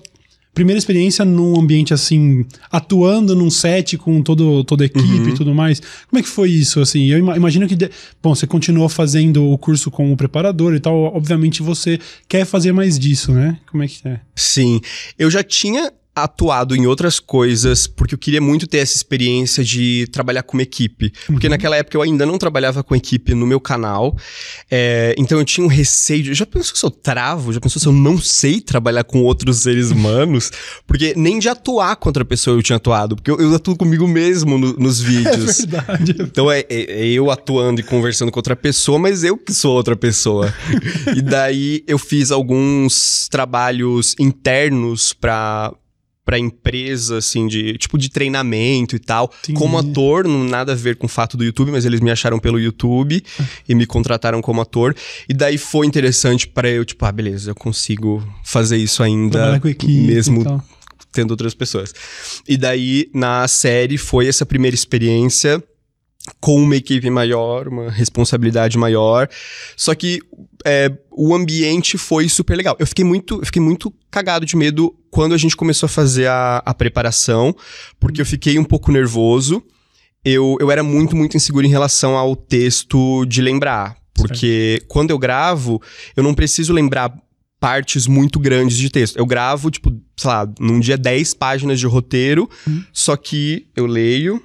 primeira 0.58 0.80
experiência 0.80 1.24
num 1.24 1.60
ambiente 1.60 1.94
assim, 1.94 2.44
atuando 2.72 3.36
num 3.36 3.48
set 3.52 3.96
com 3.96 4.24
todo, 4.24 4.64
toda 4.64 4.84
a 4.84 4.88
equipe 4.88 5.08
uhum. 5.08 5.30
e 5.30 5.34
tudo 5.36 5.54
mais. 5.54 5.80
Como 6.10 6.20
é 6.20 6.24
que 6.24 6.28
foi 6.28 6.50
isso, 6.50 6.82
assim? 6.82 7.06
Eu 7.06 7.20
imagino 7.20 7.68
que, 7.68 7.76
de... 7.76 7.92
bom, 8.24 8.34
você 8.34 8.48
continuou 8.48 8.90
fazendo 8.90 9.52
o 9.52 9.56
curso 9.56 9.92
com 9.92 10.12
o 10.12 10.18
preparador 10.18 10.74
e 10.74 10.80
tal, 10.80 10.96
obviamente 11.16 11.62
você 11.62 12.00
quer 12.28 12.44
fazer 12.44 12.72
mais 12.72 12.98
disso, 12.98 13.32
né? 13.32 13.60
Como 13.70 13.84
é 13.84 13.88
que 13.88 14.00
é? 14.08 14.20
Sim, 14.36 14.82
eu 15.20 15.30
já 15.30 15.44
tinha 15.44 15.94
atuado 16.24 16.76
em 16.76 16.86
outras 16.88 17.20
coisas, 17.20 17.88
porque 17.88 18.16
eu 18.16 18.18
queria 18.18 18.42
muito 18.42 18.68
ter 18.68 18.80
essa 18.80 18.96
experiência 18.96 19.64
de 19.64 20.08
trabalhar 20.12 20.44
com 20.44 20.58
uma 20.58 20.64
equipe. 20.64 21.12
Porque 21.28 21.48
uhum. 21.48 21.52
naquela 21.52 21.76
época 21.76 21.98
eu 21.98 22.02
ainda 22.02 22.26
não 22.26 22.38
trabalhava 22.38 22.84
com 22.84 22.96
equipe 22.96 23.34
no 23.34 23.46
meu 23.46 23.60
canal. 23.60 24.16
É, 24.70 25.16
então 25.18 25.38
eu 25.38 25.46
tinha 25.46 25.66
um 25.66 25.70
receio. 25.70 26.24
De, 26.24 26.34
já 26.34 26.46
pensou 26.46 26.76
se 26.76 26.86
eu 26.86 26.92
travo? 26.92 27.54
Já 27.54 27.60
pensou 27.60 27.80
se 27.80 27.88
eu 27.88 27.94
não 27.94 28.18
sei 28.18 28.62
trabalhar 28.62 29.04
com 29.04 29.22
outros 29.22 29.58
seres 29.58 29.92
humanos? 29.92 30.52
Porque 30.86 31.14
nem 31.16 31.40
de 31.40 31.50
atuar 31.50 31.96
contra 31.98 32.24
a 32.24 32.26
pessoa 32.26 32.58
eu 32.58 32.64
tinha 32.64 32.78
atuado. 32.78 33.16
Porque 33.16 33.32
eu, 33.32 33.40
eu 33.40 33.56
atuo 33.56 33.76
comigo 33.76 34.08
mesmo 34.08 34.58
no, 34.58 34.74
nos 34.74 35.00
vídeos. 35.00 35.60
É 35.60 35.66
verdade. 35.68 36.16
Então 36.20 36.52
é, 36.52 36.60
é, 36.62 37.04
é, 37.04 37.08
eu 37.08 37.30
atuando 37.32 37.80
e 37.80 37.84
conversando 37.84 38.32
com 38.32 38.40
outra 38.40 38.56
pessoa, 38.56 38.98
mas 39.00 39.24
eu 39.24 39.38
que 39.38 39.54
sou 39.54 39.76
outra 39.76 39.96
pessoa. 39.96 40.54
e 41.16 41.22
daí 41.22 41.84
eu 41.88 41.98
fiz 41.98 42.32
alguns 42.32 43.28
trabalhos 43.30 44.16
internos 44.20 45.14
para 45.14 45.74
pra 46.28 46.38
empresa, 46.38 47.20
assim, 47.20 47.48
de 47.48 47.78
tipo 47.78 47.98
de 47.98 48.10
treinamento 48.10 48.98
e 48.98 49.00
tal. 49.00 49.32
Entendi. 49.44 49.58
Como 49.58 49.78
ator, 49.78 50.28
não 50.28 50.44
nada 50.44 50.74
a 50.74 50.76
ver 50.76 50.98
com 50.98 51.06
o 51.06 51.10
fato 51.10 51.38
do 51.38 51.44
YouTube, 51.46 51.72
mas 51.72 51.86
eles 51.86 52.02
me 52.02 52.12
acharam 52.12 52.38
pelo 52.38 52.60
YouTube 52.60 53.24
e 53.68 53.74
me 53.74 53.86
contrataram 53.86 54.42
como 54.42 54.60
ator. 54.60 54.94
E 55.30 55.34
daí 55.34 55.58
foi 55.58 55.88
interessante 55.88 56.46
para 56.46 56.70
eu, 56.70 56.84
tipo, 56.84 57.06
ah, 57.06 57.12
beleza, 57.14 57.52
eu 57.52 57.56
consigo 57.56 58.22
fazer 58.44 58.76
isso 58.76 59.02
ainda, 59.02 59.62
mesmo 59.86 60.62
tendo 61.14 61.32
outras 61.32 61.54
pessoas. 61.54 61.94
E 62.46 62.58
daí, 62.58 63.10
na 63.14 63.48
série, 63.48 63.98
foi 63.98 64.28
essa 64.28 64.46
primeira 64.46 64.76
experiência 64.76 65.64
com 66.42 66.62
uma 66.62 66.76
equipe 66.76 67.10
maior, 67.10 67.70
uma 67.70 67.90
responsabilidade 67.90 68.78
maior. 68.78 69.30
Só 69.78 69.96
que 69.96 70.20
é, 70.68 70.92
o 71.10 71.34
ambiente 71.34 71.98
foi 71.98 72.28
super 72.28 72.58
legal. 72.58 72.76
Eu 72.78 72.86
fiquei 72.86 73.06
muito, 73.06 73.40
eu 73.40 73.46
fiquei 73.46 73.62
muito 73.62 73.94
cagado 74.12 74.46
de 74.46 74.58
medo 74.58 74.94
quando 75.10 75.34
a 75.34 75.38
gente 75.38 75.56
começou 75.56 75.88
a 75.88 75.90
fazer 75.90 76.28
a, 76.28 76.62
a 76.66 76.74
preparação, 76.74 77.56
porque 77.98 78.20
eu 78.20 78.26
fiquei 78.26 78.60
um 78.60 78.66
pouco 78.66 78.92
nervoso. 78.92 79.64
Eu, 80.26 80.58
eu 80.60 80.70
era 80.70 80.84
muito, 80.84 81.16
muito 81.16 81.38
inseguro 81.38 81.66
em 81.66 81.70
relação 81.70 82.18
ao 82.18 82.36
texto 82.36 83.26
de 83.26 83.42
lembrar. 83.42 83.96
Porque 84.14 84.80
certo. 84.80 84.88
quando 84.90 85.12
eu 85.12 85.18
gravo, 85.18 85.82
eu 86.18 86.22
não 86.24 86.34
preciso 86.34 86.74
lembrar 86.74 87.18
partes 87.62 88.06
muito 88.06 88.38
grandes 88.38 88.76
de 88.76 88.90
texto. 88.90 89.16
Eu 89.16 89.26
gravo, 89.26 89.72
tipo, 89.72 89.90
sei 90.18 90.30
lá, 90.30 90.52
num 90.60 90.82
dia 90.82 90.98
10 90.98 91.34
páginas 91.36 91.80
de 91.80 91.88
roteiro, 91.88 92.50
hum. 92.68 92.84
só 92.92 93.16
que 93.16 93.68
eu 93.74 93.86
leio, 93.86 94.44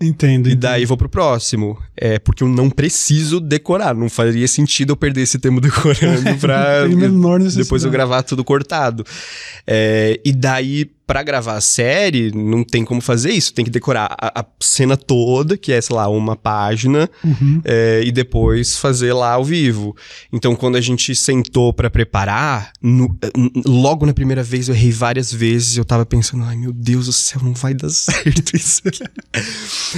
Entendo. 0.00 0.50
E 0.50 0.54
daí 0.54 0.84
vou 0.84 0.96
pro 0.96 1.08
próximo. 1.08 1.78
É 1.96 2.18
porque 2.18 2.42
eu 2.42 2.48
não 2.48 2.68
preciso 2.68 3.40
decorar. 3.40 3.94
Não 3.94 4.10
faria 4.10 4.46
sentido 4.46 4.92
eu 4.92 4.96
perder 4.96 5.22
esse 5.22 5.38
tempo 5.38 5.60
decorando 5.62 6.36
pra 6.38 6.86
depois 7.54 7.82
eu 7.84 7.90
gravar 7.90 8.22
tudo 8.22 8.44
cortado. 8.44 9.04
É, 9.66 10.20
e 10.24 10.32
daí, 10.32 10.90
para 11.10 11.24
gravar 11.24 11.56
a 11.56 11.60
série, 11.60 12.30
não 12.30 12.62
tem 12.62 12.84
como 12.84 13.00
fazer 13.00 13.32
isso. 13.32 13.52
Tem 13.52 13.64
que 13.64 13.70
decorar 13.70 14.14
a, 14.16 14.42
a 14.42 14.44
cena 14.60 14.96
toda, 14.96 15.56
que 15.56 15.72
é, 15.72 15.80
sei 15.80 15.96
lá, 15.96 16.08
uma 16.08 16.36
página, 16.36 17.10
uhum. 17.24 17.60
é, 17.64 18.00
e 18.04 18.12
depois 18.12 18.76
fazer 18.76 19.12
lá 19.12 19.32
ao 19.32 19.44
vivo. 19.44 19.96
Então, 20.32 20.54
quando 20.54 20.76
a 20.76 20.80
gente 20.80 21.12
sentou 21.16 21.72
para 21.72 21.90
preparar, 21.90 22.70
no, 22.80 23.12
logo 23.66 24.06
na 24.06 24.14
primeira 24.14 24.44
vez 24.44 24.68
eu 24.68 24.74
errei 24.76 24.92
várias 24.92 25.32
vezes. 25.32 25.76
Eu 25.76 25.84
tava 25.84 26.06
pensando, 26.06 26.44
ai 26.44 26.56
meu 26.56 26.72
Deus 26.72 27.06
do 27.06 27.12
céu, 27.12 27.40
não 27.42 27.54
vai 27.54 27.74
dar 27.74 27.90
certo 27.90 28.54
isso 28.54 28.80
aqui. 28.86 29.02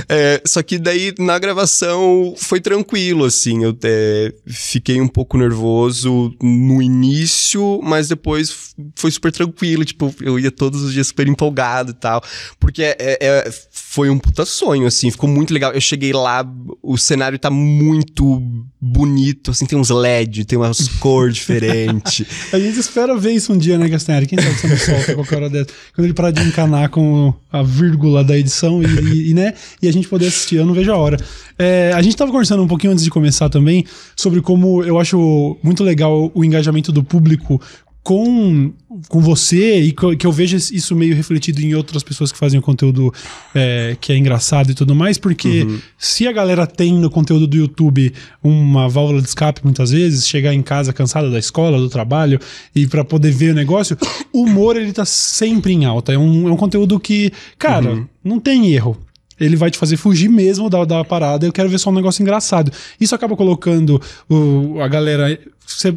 é, 0.09 0.41
só 0.49 0.63
que 0.63 0.79
daí, 0.79 1.13
na 1.19 1.39
gravação, 1.39 2.35
foi 2.39 2.59
tranquilo, 2.59 3.27
assim. 3.27 3.65
Eu 3.65 3.77
é, 3.85 4.33
fiquei 4.47 4.99
um 4.99 5.09
pouco 5.09 5.37
nervoso 5.37 6.35
no 6.43 6.81
início, 6.81 7.83
mas 7.83 8.09
depois 8.09 8.75
foi 8.97 9.11
super 9.11 9.31
tranquilo. 9.31 9.85
Tipo, 9.85 10.15
eu 10.23 10.39
ia 10.39 10.51
todos 10.51 10.81
os 10.81 10.91
dias 10.91 11.02
super 11.05 11.29
empolgado 11.29 11.91
e 11.91 11.95
tal. 11.95 12.23
Porque 12.59 12.83
é, 12.83 12.97
é, 12.99 13.17
é, 13.21 13.51
foi 13.71 14.11
um 14.11 14.19
puta 14.19 14.45
sonho, 14.45 14.87
assim, 14.87 15.11
ficou 15.11 15.29
muito 15.29 15.53
legal. 15.53 15.73
Eu 15.73 15.81
cheguei 15.81 16.13
lá, 16.13 16.45
o 16.83 16.97
cenário 16.97 17.39
tá 17.39 17.51
muito 17.51 18.43
bonito, 18.81 19.53
assim, 19.53 19.65
tem 19.65 19.79
uns 19.79 19.91
LED, 19.91 20.45
tem 20.45 20.59
umas 20.59 20.89
cores 20.99 21.37
diferentes. 21.37 22.27
a 22.53 22.59
gente 22.59 22.79
espera 22.79 23.17
ver 23.17 23.33
isso 23.33 23.53
um 23.53 23.59
dia, 23.59 23.79
né, 23.79 23.89
Castanheira? 23.89 24.27
Quem 24.27 24.41
sabe 24.41 24.55
você 24.55 24.67
não 24.67 24.77
solta 24.77 25.15
qualquer 25.15 25.37
hora 25.37 25.51
dessa. 25.51 25.69
Quando 25.95 26.07
ele 26.07 26.15
parar 26.15 26.31
de 26.31 26.43
encanar 26.43 26.89
com 26.89 27.33
a 27.53 27.63
vírgula 27.63 28.25
da 28.25 28.37
edição 28.37 28.83
e, 28.83 29.31
e, 29.31 29.35
né, 29.35 29.55
e 29.81 29.89
a 29.89 29.93
gente 29.93 30.09
poder 30.09 30.27
assistir, 30.27 30.57
eu 30.57 30.67
não 30.67 30.75
vejo 30.75 30.91
a 30.91 30.97
hora. 30.97 31.17
É, 31.59 31.93
a 31.95 32.03
gente 32.03 32.17
tava 32.17 32.31
conversando 32.33 32.63
um 32.63 32.67
pouquinho 32.67 32.93
antes 32.93 33.05
de 33.05 33.11
começar 33.11 33.49
também 33.49 33.85
sobre 34.17 34.41
como 34.41 34.83
eu 34.83 34.99
acho 34.99 35.57
muito 35.63 35.85
legal 35.85 36.31
o 36.35 36.45
engajamento 36.45 36.91
do 36.91 37.05
público 37.05 37.61
com, 38.03 38.73
com 39.09 39.21
você 39.21 39.81
e 39.81 39.93
que 39.93 40.27
eu 40.27 40.33
vejo 40.33 40.57
isso 40.57 40.95
meio 40.97 41.15
refletido 41.15 41.61
em 41.61 41.75
outras 41.75 42.03
pessoas 42.03 42.33
que 42.33 42.39
fazem 42.39 42.59
o 42.59 42.63
conteúdo 42.63 43.15
é, 43.55 43.97
que 44.01 44.13
é 44.13 44.17
engraçado 44.17 44.71
e 44.71 44.75
tudo 44.75 44.95
mais, 44.95 45.19
porque 45.19 45.63
uhum. 45.63 45.79
se 45.97 46.27
a 46.27 46.33
galera 46.33 46.67
tem 46.67 46.93
no 46.95 47.09
conteúdo 47.09 47.47
do 47.47 47.57
YouTube 47.57 48.13
uma 48.43 48.89
válvula 48.89 49.23
de 49.23 49.29
escape 49.29 49.61
muitas 49.63 49.93
vezes, 49.93 50.27
chegar 50.27 50.53
em 50.53 50.63
casa 50.63 50.93
cansada 50.93 51.31
da 51.31 51.39
escola, 51.39 51.79
do 51.79 51.89
trabalho 51.89 52.41
e 52.75 52.87
para 52.89 53.05
poder 53.05 53.31
ver 53.31 53.53
o 53.53 53.55
negócio, 53.55 53.97
o 54.33 54.43
humor 54.43 54.77
ele 54.77 54.93
tá 54.93 55.05
sempre 55.05 55.73
em 55.73 55.85
alta. 55.85 56.13
É 56.13 56.19
um, 56.19 56.49
é 56.49 56.53
um 56.53 56.57
conteúdo 56.57 56.99
que, 56.99 57.33
cara, 57.57 57.93
uhum. 57.93 58.07
não 58.25 58.41
tem 58.41 58.73
erro 58.73 58.99
ele 59.45 59.57
vai 59.57 59.71
te 59.71 59.79
fazer 59.79 59.97
fugir 59.97 60.29
mesmo 60.29 60.71
da, 60.71 60.85
da 60.85 61.05
parada. 61.05 61.45
Eu 61.45 61.53
quero 61.53 61.69
ver 61.69 61.79
só 61.79 61.91
um 61.91 61.95
negócio 61.95 62.23
engraçado. 62.23 62.73
Isso 63.01 63.15
acaba 63.15 63.37
colocando 63.37 64.01
o, 64.29 64.81
a 64.81 64.89
galera. 64.89 65.39
Você, 65.65 65.95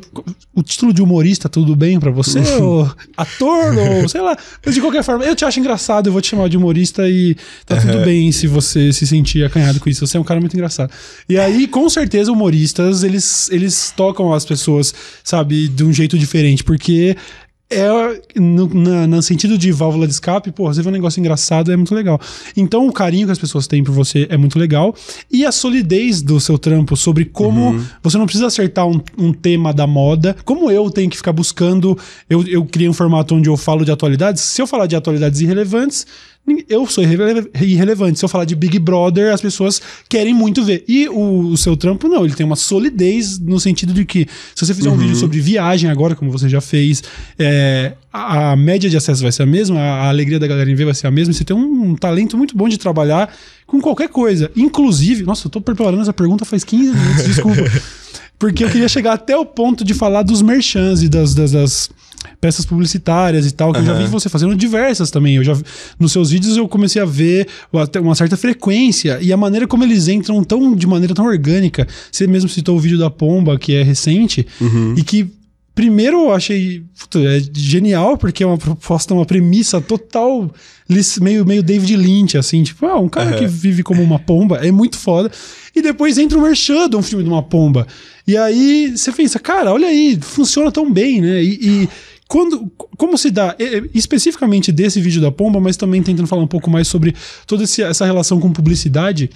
o 0.54 0.62
título 0.62 0.94
de 0.94 1.02
humorista, 1.02 1.50
tudo 1.50 1.76
bem 1.76 2.00
para 2.00 2.12
você? 2.12 2.40
ou 2.62 2.90
ator, 3.18 3.76
ou 3.78 4.08
sei 4.08 4.22
lá. 4.22 4.38
Mas 4.66 4.76
de 4.76 4.82
qualquer 4.82 5.04
forma, 5.04 5.26
eu 5.26 5.36
te 5.36 5.44
acho 5.44 5.60
engraçado, 5.60 6.08
eu 6.08 6.14
vou 6.14 6.22
te 6.22 6.30
chamar 6.30 6.48
de 6.50 6.58
humorista 6.58 7.08
e 7.10 7.36
tá 7.66 7.76
tudo 7.80 8.04
bem 8.06 8.32
se 8.32 8.48
você 8.48 8.94
se 8.94 9.06
sentir 9.06 9.44
acanhado 9.44 9.80
com 9.80 9.90
isso. 9.90 10.06
Você 10.06 10.18
é 10.18 10.20
um 10.20 10.24
cara 10.24 10.40
muito 10.40 10.54
engraçado. 10.54 10.92
E 11.28 11.38
aí, 11.38 11.68
com 11.68 11.90
certeza, 11.90 12.32
humoristas, 12.32 13.04
eles, 13.04 13.50
eles 13.52 13.94
tocam 13.96 14.34
as 14.34 14.46
pessoas, 14.46 14.94
sabe, 15.24 15.68
de 15.68 15.84
um 15.84 15.92
jeito 15.92 16.18
diferente, 16.18 16.64
porque 16.64 17.16
é 17.70 18.40
no, 18.40 18.68
na, 18.74 19.08
no, 19.08 19.22
sentido 19.22 19.58
de 19.58 19.72
válvula 19.72 20.06
de 20.06 20.14
escape, 20.14 20.52
pô, 20.52 20.72
você 20.72 20.84
vê 20.84 20.90
um 20.90 20.92
negócio 20.92 21.20
engraçado, 21.20 21.72
é 21.72 21.76
muito 21.76 21.96
legal. 21.96 22.20
Então 22.56 22.88
o 22.88 22.94
carinho 22.94 23.26
que 23.26 23.32
as 23.32 23.40
pessoas 23.40 23.66
têm 23.66 23.84
por 23.84 23.92
você 23.92 24.28
é 24.30 24.38
muito 24.38 24.60
legal. 24.60 24.96
E 25.32 25.46
a 25.46 25.52
solidez 25.52 26.22
do 26.22 26.40
seu 26.40 26.58
trampo 26.58 26.96
sobre 26.96 27.26
como 27.26 27.72
uhum. 27.72 27.86
você 28.04 28.18
não 28.18 28.26
precisa 28.26 28.48
acertar 28.48 28.88
um, 28.88 29.02
um, 29.18 29.34
tema 29.34 29.74
da 29.74 29.88
moda. 29.88 30.36
Como 30.46 30.70
eu 30.70 30.90
tenho 30.92 31.10
que 31.10 31.18
ficar 31.18 31.34
buscando. 31.34 31.98
Eu, 32.30 32.48
eu 32.48 32.66
criei 32.66 32.88
um 32.88 32.94
formato 32.94 33.34
onde 33.36 33.50
eu 33.50 33.58
falo 33.58 33.84
de 33.84 33.92
atualidades. 33.92 34.44
Se 34.44 34.62
eu 34.62 34.68
falar 34.68 34.86
de 34.86 34.96
atualidades 34.96 35.42
irrelevantes, 35.42 36.06
eu 36.70 36.86
sou 36.86 37.04
irrelevante. 37.04 38.20
Se 38.20 38.26
eu 38.26 38.30
falar 38.30 38.46
de 38.46 38.56
Big 38.56 38.78
Brother, 38.78 39.34
as 39.34 39.42
pessoas 39.42 39.82
querem 40.08 40.34
muito 40.34 40.64
ver. 40.64 40.84
E 40.88 41.10
o, 41.10 41.40
o 41.48 41.58
seu 41.58 41.76
trampo, 41.76 42.08
não, 42.08 42.24
ele 42.24 42.36
tem 42.36 42.46
uma 42.46 42.56
solidez 42.56 43.40
no 43.40 43.60
sentido 43.60 43.94
de 43.94 44.06
que, 44.06 44.28
se 44.54 44.66
você 44.66 44.74
fizer 44.74 44.90
uhum. 44.90 44.96
um 44.96 44.98
vídeo 44.98 45.16
sobre 45.16 45.40
viagem 45.40 45.90
agora, 45.90 46.16
como 46.16 46.32
você 46.32 46.48
já 46.48 46.62
fez, 46.62 47.04
é, 47.40 47.94
a, 48.14 48.52
a, 48.52 48.56
média 48.56 48.90
de 48.90 48.96
acesso 48.96 49.24
vai 49.24 49.32
ser 49.32 49.44
a 49.44 49.46
mesma, 49.46 49.80
a, 49.80 50.04
a, 50.04 50.10
alegria 50.10 50.40
da 50.40 50.46
galera 50.46 50.70
em 50.70 50.76
ver 50.76 50.86
vai 50.86 50.94
ser 50.94 51.08
a 51.08 51.12
mesma. 51.12 51.34
Você 51.34 51.44
tem 51.44 51.56
um, 51.56 51.90
um, 51.90 51.96
talento 51.96 52.38
muito 52.38 52.56
bom 52.56 52.70
de 52.70 52.78
trabalhar 52.78 53.34
com 53.66 53.82
qualquer 53.82 54.10
coisa. 54.10 54.52
Inclusive, 54.56 55.24
nossa, 55.24 55.48
eu 55.48 55.52
tô 55.52 55.60
preparando 55.60 56.02
essa 56.02 56.14
pergunta 56.14 56.46
faz 56.46 56.64
15 56.64 56.92
minutos, 56.96 57.26
desculpa. 57.26 57.62
Porque 58.38 58.64
eu 58.66 58.70
queria 58.70 58.90
chegar 58.90 59.14
até 59.14 59.36
o 59.36 59.46
ponto 59.46 59.84
de 59.84 59.94
falar 59.94 60.22
dos 60.22 60.42
merchants 60.42 61.02
e 61.02 61.10
das, 61.10 61.34
das, 61.34 61.54
das 61.54 61.90
peças 62.40 62.66
publicitárias 62.66 63.46
e 63.46 63.52
tal, 63.52 63.72
que 63.72 63.80
uhum. 63.80 63.86
eu 63.86 63.94
já 63.94 64.00
vi 64.00 64.08
você 64.08 64.30
fazendo 64.30 64.56
diversas 64.56 65.12
também. 65.12 65.36
Eu 65.36 65.44
já 65.44 65.58
nos 66.00 66.12
seus 66.12 66.32
vídeos 66.32 66.58
eu 66.58 66.68
comecei 66.68 67.02
a 67.02 67.06
ver 67.06 67.48
até 67.74 68.00
uma 68.00 68.16
certa 68.16 68.38
frequência 68.38 69.20
e 69.22 69.32
a 69.32 69.38
maneira 69.38 69.68
como 69.68 69.84
eles 69.84 70.08
entram 70.08 70.44
tão 70.44 70.76
de 70.76 70.88
maneira 70.88 71.14
tão 71.14 71.26
orgânica. 71.26 71.88
Você 72.12 72.28
mesmo 72.28 72.50
citou 72.50 72.76
o 72.76 72.80
vídeo 72.80 72.98
da 72.98 73.10
Pomba, 73.10 73.58
que 73.58 73.74
é 73.74 73.84
recente, 73.84 74.46
uhum. 74.62 74.96
e 74.98 75.04
que 75.04 75.32
Primeiro, 75.76 76.28
eu 76.28 76.34
achei 76.34 76.86
puta, 76.98 77.20
é 77.20 77.42
genial, 77.52 78.18
porque 78.18 78.42
é 78.42 78.48
uma 78.48 78.58
proposta, 78.58 79.14
uma 79.14 79.26
premissa 79.26 79.82
total, 79.82 80.50
meio, 81.20 81.46
meio 81.46 81.62
David 81.62 81.98
Lynch, 81.98 82.38
assim, 82.38 82.64
tipo, 82.64 82.86
ah, 82.86 82.98
um 82.98 83.10
cara 83.10 83.32
uhum. 83.32 83.38
que 83.40 83.46
vive 83.46 83.84
como 83.84 84.02
uma 84.02 84.18
pomba, 84.18 84.66
é 84.66 84.72
muito 84.72 84.98
foda. 84.98 85.30
E 85.76 85.82
depois 85.82 86.18
entra 86.18 86.38
o 86.38 86.42
Merchan 86.42 86.88
um 86.96 87.02
filme 87.02 87.26
de 87.26 87.30
uma 87.30 87.44
pomba. 87.44 87.86
E 88.26 88.38
aí 88.38 88.94
você 88.96 89.12
pensa, 89.12 89.38
cara, 89.38 89.74
olha 89.74 89.90
aí, 89.90 90.18
funciona 90.22 90.72
tão 90.72 90.90
bem, 90.90 91.20
né? 91.20 91.44
E, 91.44 91.60
e 91.62 91.90
quando, 92.28 92.72
como 92.98 93.18
se 93.18 93.30
dá, 93.30 93.56
especificamente 93.94 94.72
desse 94.72 95.00
vídeo 95.00 95.22
da 95.22 95.32
pomba, 95.32 95.60
mas 95.60 95.78
também 95.78 96.02
tentando 96.02 96.28
falar 96.28 96.42
um 96.42 96.48
pouco 96.48 96.70
mais 96.70 96.88
sobre 96.88 97.14
toda 97.46 97.64
essa 97.64 98.06
relação 98.06 98.40
com 98.40 98.52
publicidade. 98.52 99.30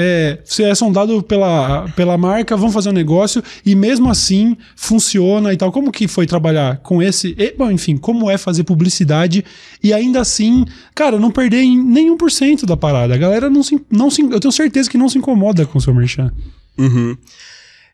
é, 0.00 0.38
você 0.44 0.62
é 0.62 0.74
sondado 0.76 1.20
pela, 1.24 1.88
pela 1.96 2.16
marca, 2.16 2.56
vão 2.56 2.70
fazer 2.70 2.90
um 2.90 2.92
negócio 2.92 3.42
e 3.66 3.74
mesmo 3.74 4.08
assim 4.08 4.56
funciona 4.76 5.52
e 5.52 5.56
tal. 5.56 5.72
Como 5.72 5.90
que 5.90 6.06
foi 6.06 6.24
trabalhar 6.24 6.76
com 6.78 7.02
esse? 7.02 7.34
E, 7.36 7.52
bom, 7.58 7.68
enfim, 7.68 7.96
como 7.96 8.30
é 8.30 8.38
fazer 8.38 8.62
publicidade 8.62 9.44
e 9.82 9.92
ainda 9.92 10.20
assim, 10.20 10.64
cara, 10.94 11.18
não 11.18 11.32
perder 11.32 11.64
nenhum 11.66 12.16
por 12.16 12.30
cento 12.30 12.64
da 12.64 12.76
parada. 12.76 13.12
A 13.12 13.18
galera 13.18 13.50
não 13.50 13.64
se, 13.64 13.84
não 13.90 14.08
se. 14.08 14.22
Eu 14.22 14.38
tenho 14.38 14.52
certeza 14.52 14.88
que 14.88 14.96
não 14.96 15.08
se 15.08 15.18
incomoda 15.18 15.66
com 15.66 15.78
o 15.78 15.80
seu 15.80 15.92
merchan. 15.92 16.32
Uhum. 16.78 17.16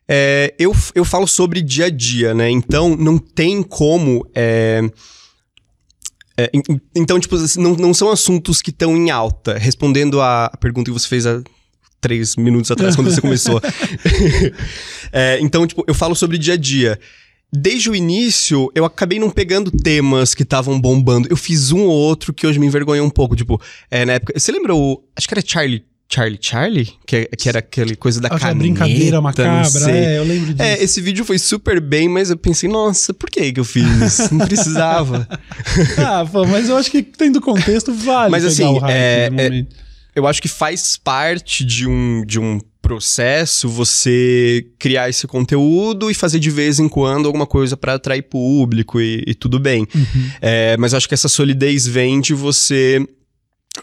É, 0.07 0.53
eu, 0.59 0.75
eu 0.93 1.03
falo 1.03 1.27
sobre 1.27 1.61
dia 1.61 1.85
a 1.85 1.89
dia, 1.89 2.33
né? 2.33 2.49
Então 2.49 2.95
não 2.95 3.17
tem 3.17 3.63
como. 3.63 4.27
É... 4.35 4.81
É, 6.37 6.51
então, 6.93 7.17
tipo, 7.17 7.33
assim, 7.35 7.61
não, 7.61 7.75
não 7.75 7.93
são 7.93 8.11
assuntos 8.11 8.61
que 8.61 8.69
estão 8.69 8.95
em 8.95 9.09
alta. 9.09 9.57
Respondendo 9.57 10.21
a 10.21 10.51
pergunta 10.59 10.91
que 10.91 10.99
você 10.99 11.07
fez 11.07 11.25
há 11.25 11.41
três 12.01 12.35
minutos 12.35 12.69
atrás, 12.69 12.93
quando 12.95 13.09
você 13.09 13.21
começou. 13.21 13.61
é, 15.13 15.39
então, 15.39 15.65
tipo, 15.65 15.83
eu 15.87 15.93
falo 15.93 16.13
sobre 16.13 16.37
dia 16.37 16.55
a 16.55 16.57
dia. 16.57 16.99
Desde 17.53 17.89
o 17.89 17.95
início, 17.95 18.69
eu 18.75 18.83
acabei 18.83 19.17
não 19.17 19.29
pegando 19.29 19.71
temas 19.71 20.35
que 20.35 20.43
estavam 20.43 20.79
bombando. 20.79 21.29
Eu 21.31 21.37
fiz 21.37 21.71
um 21.71 21.83
ou 21.83 21.91
outro 21.91 22.33
que 22.33 22.45
hoje 22.45 22.59
me 22.59 22.67
envergonhou 22.67 23.07
um 23.07 23.09
pouco. 23.09 23.33
Tipo, 23.33 23.61
é, 23.89 24.03
na 24.03 24.13
época. 24.13 24.37
Você 24.37 24.51
lembra 24.51 24.75
o. 24.75 25.01
Acho 25.15 25.27
que 25.29 25.33
era 25.33 25.43
Charlie 25.45 25.85
Charlie 26.15 26.39
Charlie? 26.39 26.93
Que, 27.05 27.25
que 27.37 27.49
era 27.49 27.59
aquele 27.59 27.95
coisa 27.97 28.21
da 28.21 28.29
caneta, 28.29 28.55
brincadeira 28.55 29.19
macabra, 29.19 29.91
é, 29.91 30.17
eu 30.17 30.23
lembro 30.23 30.53
disso. 30.53 30.61
É, 30.61 30.81
esse 30.81 31.01
vídeo 31.01 31.25
foi 31.25 31.37
super 31.37 31.81
bem, 31.81 32.07
mas 32.07 32.29
eu 32.29 32.37
pensei, 32.37 32.69
nossa, 32.69 33.13
por 33.13 33.29
que 33.29 33.51
que 33.51 33.59
eu 33.59 33.65
fiz 33.65 33.85
isso? 34.01 34.33
Não 34.33 34.45
precisava. 34.47 35.27
ah, 35.99 36.25
pô, 36.25 36.45
mas 36.45 36.69
eu 36.69 36.77
acho 36.77 36.89
que 36.89 37.03
tendo 37.03 37.41
contexto 37.41 37.93
vale 37.93 38.31
Mas 38.31 38.45
assim, 38.45 38.79
é, 38.87 39.29
é, 39.35 39.65
eu 40.15 40.25
acho 40.25 40.41
que 40.41 40.47
faz 40.47 40.95
parte 40.95 41.65
de 41.65 41.85
um, 41.85 42.23
de 42.25 42.39
um 42.39 42.61
processo 42.81 43.67
você 43.67 44.65
criar 44.79 45.09
esse 45.09 45.27
conteúdo 45.27 46.09
e 46.09 46.13
fazer 46.13 46.39
de 46.39 46.49
vez 46.49 46.79
em 46.79 46.87
quando 46.87 47.25
alguma 47.25 47.45
coisa 47.45 47.75
para 47.75 47.95
atrair 47.95 48.21
público 48.21 49.01
e, 49.01 49.21
e 49.27 49.35
tudo 49.35 49.59
bem. 49.59 49.85
Uhum. 49.93 50.29
É, 50.41 50.77
mas 50.77 50.93
eu 50.93 50.97
acho 50.97 51.09
que 51.09 51.13
essa 51.13 51.27
solidez 51.27 51.85
vem 51.85 52.21
de 52.21 52.33
você 52.33 53.05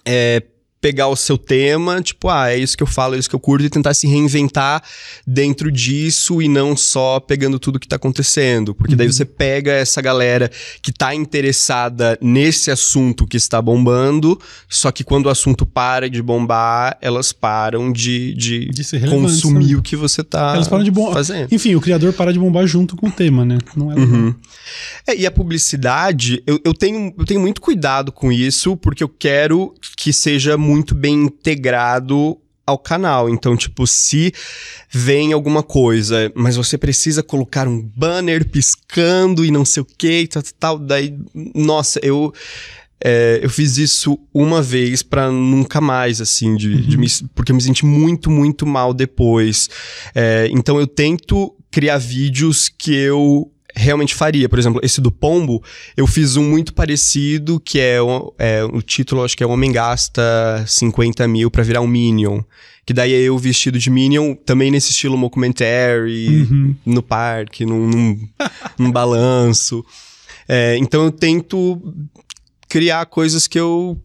é, 0.06 0.42
pegar 0.82 1.06
o 1.06 1.14
seu 1.14 1.38
tema, 1.38 2.02
tipo, 2.02 2.28
ah, 2.28 2.50
é 2.50 2.58
isso 2.58 2.76
que 2.76 2.82
eu 2.82 2.88
falo, 2.88 3.14
é 3.14 3.18
isso 3.18 3.30
que 3.30 3.36
eu 3.36 3.40
curto, 3.40 3.64
e 3.64 3.70
tentar 3.70 3.94
se 3.94 4.08
reinventar 4.08 4.82
dentro 5.24 5.70
disso 5.70 6.42
e 6.42 6.48
não 6.48 6.76
só 6.76 7.20
pegando 7.20 7.56
tudo 7.56 7.78
que 7.78 7.86
tá 7.86 7.94
acontecendo. 7.94 8.74
Porque 8.74 8.94
uhum. 8.94 8.98
daí 8.98 9.06
você 9.06 9.24
pega 9.24 9.70
essa 9.70 10.02
galera 10.02 10.50
que 10.82 10.90
tá 10.90 11.14
interessada 11.14 12.18
nesse 12.20 12.68
assunto 12.68 13.28
que 13.28 13.36
está 13.36 13.62
bombando, 13.62 14.36
só 14.68 14.90
que 14.90 15.04
quando 15.04 15.26
o 15.26 15.28
assunto 15.30 15.64
para 15.64 16.10
de 16.10 16.20
bombar, 16.20 16.98
elas 17.00 17.32
param 17.32 17.92
de, 17.92 18.34
de, 18.34 18.68
de 18.70 19.08
consumir 19.08 19.76
o 19.76 19.82
que 19.82 19.94
você 19.94 20.24
tá 20.24 20.54
elas 20.56 20.66
param 20.66 20.82
de 20.82 20.92
fazendo. 21.12 21.54
Enfim, 21.54 21.76
o 21.76 21.80
criador 21.80 22.12
para 22.12 22.32
de 22.32 22.40
bombar 22.40 22.66
junto 22.66 22.96
com 22.96 23.06
o 23.06 23.12
tema, 23.12 23.44
né? 23.44 23.58
Não 23.76 23.92
é 23.92 23.94
uhum. 23.94 24.34
é, 25.06 25.16
e 25.16 25.26
a 25.26 25.30
publicidade, 25.30 26.42
eu, 26.44 26.58
eu, 26.64 26.74
tenho, 26.74 27.14
eu 27.16 27.24
tenho 27.24 27.40
muito 27.40 27.60
cuidado 27.60 28.10
com 28.10 28.32
isso, 28.32 28.76
porque 28.76 29.04
eu 29.04 29.08
quero 29.08 29.72
que 29.96 30.12
seja 30.12 30.58
muito 30.58 30.71
muito 30.72 30.94
bem 30.94 31.14
integrado 31.14 32.38
ao 32.66 32.78
canal. 32.78 33.28
Então, 33.28 33.56
tipo, 33.56 33.86
se 33.86 34.32
vem 34.90 35.32
alguma 35.32 35.62
coisa, 35.62 36.32
mas 36.34 36.56
você 36.56 36.78
precisa 36.78 37.22
colocar 37.22 37.68
um 37.68 37.80
banner 37.80 38.48
piscando 38.48 39.44
e 39.44 39.50
não 39.50 39.64
sei 39.64 39.82
o 39.82 39.86
que, 39.86 40.26
tal, 40.26 40.42
tal, 40.58 40.78
daí, 40.78 41.14
nossa, 41.54 42.00
eu. 42.02 42.32
É, 43.04 43.40
eu 43.42 43.50
fiz 43.50 43.78
isso 43.78 44.16
uma 44.32 44.62
vez 44.62 45.02
para 45.02 45.28
nunca 45.28 45.80
mais, 45.80 46.20
assim, 46.20 46.54
de, 46.54 46.68
uhum. 46.68 46.80
de 46.82 46.96
me, 46.96 47.08
porque 47.34 47.50
eu 47.50 47.56
me 47.56 47.60
senti 47.60 47.84
muito, 47.84 48.30
muito 48.30 48.64
mal 48.64 48.94
depois. 48.94 49.68
É, 50.14 50.46
então 50.52 50.78
eu 50.78 50.86
tento 50.86 51.52
criar 51.68 51.98
vídeos 51.98 52.68
que 52.68 52.94
eu 52.94 53.50
realmente 53.74 54.14
faria. 54.14 54.48
Por 54.48 54.58
exemplo, 54.58 54.80
esse 54.82 55.00
do 55.00 55.10
Pombo, 55.10 55.62
eu 55.96 56.06
fiz 56.06 56.36
um 56.36 56.48
muito 56.48 56.74
parecido, 56.74 57.60
que 57.60 57.78
é, 57.80 57.96
é 58.38 58.64
o 58.64 58.82
título, 58.82 59.24
acho 59.24 59.36
que 59.36 59.42
é 59.42 59.46
Homem 59.46 59.72
Gasta 59.72 60.64
50 60.66 61.26
mil 61.28 61.50
pra 61.50 61.62
virar 61.62 61.80
um 61.80 61.86
Minion. 61.86 62.40
Que 62.84 62.92
daí 62.92 63.12
é 63.12 63.20
eu 63.20 63.38
vestido 63.38 63.78
de 63.78 63.88
Minion, 63.90 64.34
também 64.34 64.70
nesse 64.70 64.90
estilo 64.90 65.16
mockumentary, 65.16 66.42
uhum. 66.42 66.74
no 66.84 67.02
parque, 67.02 67.64
num, 67.64 67.88
num, 67.88 68.28
num 68.78 68.90
balanço. 68.90 69.84
É, 70.48 70.76
então 70.78 71.04
eu 71.04 71.12
tento 71.12 71.94
criar 72.68 73.06
coisas 73.06 73.46
que 73.46 73.58
eu, 73.58 74.00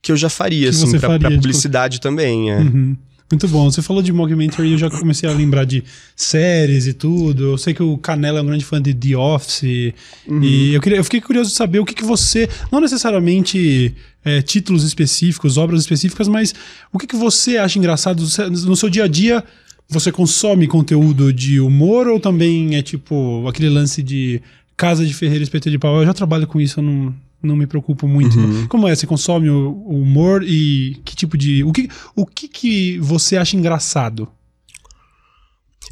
que 0.00 0.12
eu 0.12 0.16
já 0.16 0.28
faria, 0.28 0.70
que 0.70 0.76
assim, 0.76 0.90
pra, 0.92 1.00
faria, 1.00 1.18
pra 1.18 1.30
publicidade 1.30 1.94
tipo... 1.94 2.02
também. 2.02 2.52
É. 2.52 2.58
Uhum. 2.58 2.96
Muito 3.34 3.48
bom. 3.48 3.68
Você 3.68 3.82
falou 3.82 4.00
de 4.00 4.12
mockumentary 4.12 4.68
e 4.68 4.72
eu 4.72 4.78
já 4.78 4.88
comecei 4.88 5.28
a 5.28 5.32
lembrar 5.32 5.64
de 5.64 5.82
séries 6.14 6.86
e 6.86 6.92
tudo. 6.92 7.42
Eu 7.42 7.58
sei 7.58 7.74
que 7.74 7.82
o 7.82 7.98
Canela 7.98 8.38
é 8.38 8.42
um 8.42 8.46
grande 8.46 8.64
fã 8.64 8.80
de 8.80 8.94
The 8.94 9.16
Office. 9.16 9.92
Uhum. 10.28 10.40
E 10.40 10.72
eu, 10.72 10.80
queria, 10.80 10.98
eu 10.98 11.04
fiquei 11.04 11.20
curioso 11.20 11.50
de 11.50 11.56
saber 11.56 11.80
o 11.80 11.84
que, 11.84 11.94
que 11.94 12.04
você, 12.04 12.48
não 12.70 12.80
necessariamente 12.80 13.92
é, 14.24 14.40
títulos 14.40 14.84
específicos, 14.84 15.58
obras 15.58 15.80
específicas, 15.80 16.28
mas 16.28 16.54
o 16.92 16.98
que, 16.98 17.08
que 17.08 17.16
você 17.16 17.58
acha 17.58 17.76
engraçado 17.76 18.20
no 18.20 18.76
seu 18.76 18.88
dia 18.88 19.02
a 19.02 19.08
dia? 19.08 19.42
Você 19.88 20.12
consome 20.12 20.68
conteúdo 20.68 21.32
de 21.32 21.58
humor 21.58 22.06
ou 22.06 22.20
também 22.20 22.76
é 22.76 22.82
tipo 22.82 23.44
aquele 23.48 23.68
lance 23.68 24.00
de 24.00 24.40
casa 24.76 25.04
de 25.04 25.12
Ferreira 25.12 25.42
espeto 25.42 25.68
de 25.68 25.78
pau? 25.78 25.96
Eu 25.96 26.06
já 26.06 26.14
trabalho 26.14 26.46
com 26.46 26.60
isso, 26.60 26.78
eu 26.78 26.84
não, 26.84 27.12
não 27.46 27.56
me 27.56 27.66
preocupo 27.66 28.06
muito. 28.08 28.38
Uhum. 28.38 28.66
Como 28.66 28.88
é? 28.88 28.94
Você 28.94 29.06
consome 29.06 29.50
o, 29.50 29.70
o, 29.86 30.00
humor 30.00 30.42
e 30.42 31.00
que 31.04 31.14
tipo 31.14 31.36
de. 31.36 31.62
O 31.64 31.72
que, 31.72 31.88
o 32.14 32.26
que, 32.26 32.48
que 32.48 32.98
você 32.98 33.36
acha 33.36 33.56
engraçado? 33.56 34.28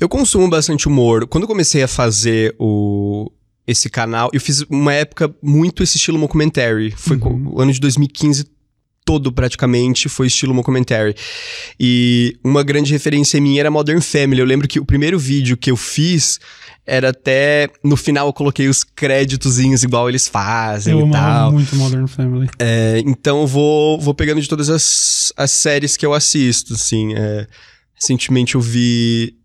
Eu 0.00 0.08
consumo 0.08 0.48
bastante 0.48 0.88
humor. 0.88 1.26
Quando 1.26 1.44
eu 1.44 1.48
comecei 1.48 1.82
a 1.82 1.88
fazer 1.88 2.54
o, 2.58 3.30
esse 3.66 3.88
canal, 3.88 4.30
eu 4.32 4.40
fiz 4.40 4.62
uma 4.68 4.92
época 4.92 5.34
muito 5.42 5.82
esse 5.82 5.96
estilo 5.96 6.18
documentary. 6.18 6.92
Foi 6.96 7.16
uhum. 7.16 7.52
o 7.54 7.60
ano 7.60 7.72
de 7.72 7.80
2015 7.80 8.46
todo 9.04 9.32
praticamente 9.32 10.08
foi 10.08 10.26
estilo 10.26 10.54
documentary. 10.54 11.14
E 11.78 12.36
uma 12.42 12.62
grande 12.62 12.92
referência 12.92 13.40
minha 13.40 13.60
era 13.60 13.70
Modern 13.70 14.00
Family. 14.00 14.40
Eu 14.40 14.46
lembro 14.46 14.68
que 14.68 14.80
o 14.80 14.84
primeiro 14.84 15.18
vídeo 15.18 15.56
que 15.56 15.70
eu 15.70 15.76
fiz 15.76 16.38
era 16.86 17.10
até. 17.10 17.68
No 17.82 17.96
final 17.96 18.26
eu 18.26 18.32
coloquei 18.32 18.68
os 18.68 18.82
créditozinhos 18.82 19.82
igual 19.82 20.08
eles 20.08 20.26
fazem 20.26 20.98
eu 20.98 21.06
e 21.06 21.10
tal. 21.10 21.52
muito 21.52 21.74
Modern 21.76 22.06
Family. 22.06 22.48
É, 22.58 23.02
então 23.06 23.42
eu 23.42 23.46
vou, 23.46 24.00
vou 24.00 24.14
pegando 24.14 24.40
de 24.40 24.48
todas 24.48 24.68
as, 24.68 25.32
as 25.36 25.50
séries 25.50 25.96
que 25.96 26.04
eu 26.04 26.12
assisto, 26.12 26.74
assim. 26.74 27.14
É, 27.14 27.46
recentemente 27.94 28.56
eu 28.56 28.60
vi. 28.60 29.36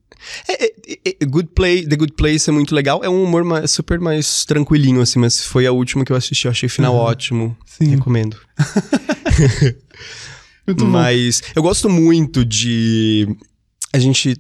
É, 0.48 0.66
é, 0.66 0.72
é, 1.06 1.16
é, 1.22 1.26
Good 1.26 1.50
Play, 1.56 1.88
The 1.88 1.96
Good 1.96 2.14
Place 2.14 2.50
é 2.50 2.54
muito 2.54 2.74
legal. 2.74 3.04
É 3.04 3.10
um 3.10 3.24
humor 3.24 3.44
mais, 3.44 3.70
super 3.70 4.00
mais 4.00 4.44
tranquilinho, 4.44 5.02
assim, 5.02 5.20
mas 5.20 5.44
foi 5.44 5.68
a 5.68 5.72
última 5.72 6.04
que 6.04 6.12
eu 6.12 6.16
assisti. 6.16 6.46
Eu 6.46 6.52
achei 6.52 6.66
o 6.66 6.72
final 6.72 6.96
uhum. 6.96 7.02
ótimo. 7.02 7.58
Sim. 7.66 7.92
Recomendo. 7.92 8.38
mas 10.90 11.42
bom. 11.42 11.48
eu 11.56 11.62
gosto 11.62 11.88
muito 11.88 12.44
de. 12.44 13.28
A 13.94 14.00
gente 14.00 14.36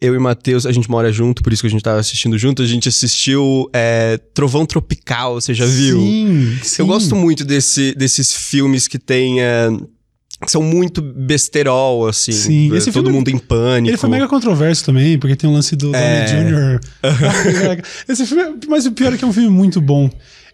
eu 0.00 0.14
e 0.14 0.18
Matheus, 0.18 0.64
a 0.64 0.70
gente 0.70 0.88
mora 0.88 1.12
junto, 1.12 1.42
por 1.42 1.52
isso 1.52 1.62
que 1.62 1.66
a 1.66 1.70
gente 1.70 1.82
tava 1.82 1.98
assistindo 1.98 2.38
junto. 2.38 2.62
A 2.62 2.66
gente 2.66 2.88
assistiu 2.88 3.68
é, 3.72 4.16
Trovão 4.32 4.64
Tropical, 4.64 5.34
você 5.34 5.52
já 5.52 5.66
viu? 5.66 5.98
Sim, 6.00 6.58
sim. 6.62 6.82
Eu 6.82 6.86
gosto 6.86 7.16
muito 7.16 7.44
desse, 7.44 7.94
desses 7.94 8.32
filmes 8.32 8.86
que 8.86 8.98
tem. 8.98 9.40
É, 9.40 9.68
são 10.46 10.62
muito 10.62 11.02
besterol, 11.02 12.06
assim. 12.06 12.30
Sim, 12.30 12.76
esse 12.76 12.92
todo 12.92 13.06
filme, 13.06 13.18
mundo 13.18 13.28
em 13.28 13.38
pânico. 13.38 13.90
Ele 13.90 13.96
foi 13.96 14.08
mega 14.08 14.28
controverso 14.28 14.84
também, 14.84 15.18
porque 15.18 15.34
tem 15.34 15.50
o 15.50 15.52
lance 15.52 15.74
do 15.74 15.94
é... 15.94 16.26
Jr. 16.26 16.80
esse 18.08 18.24
filme, 18.24 18.42
é, 18.42 18.52
mas 18.68 18.86
o 18.86 18.92
pior 18.92 19.12
é 19.12 19.16
que 19.16 19.24
é 19.24 19.26
um 19.26 19.32
filme 19.32 19.50
muito 19.50 19.80
bom. 19.80 20.08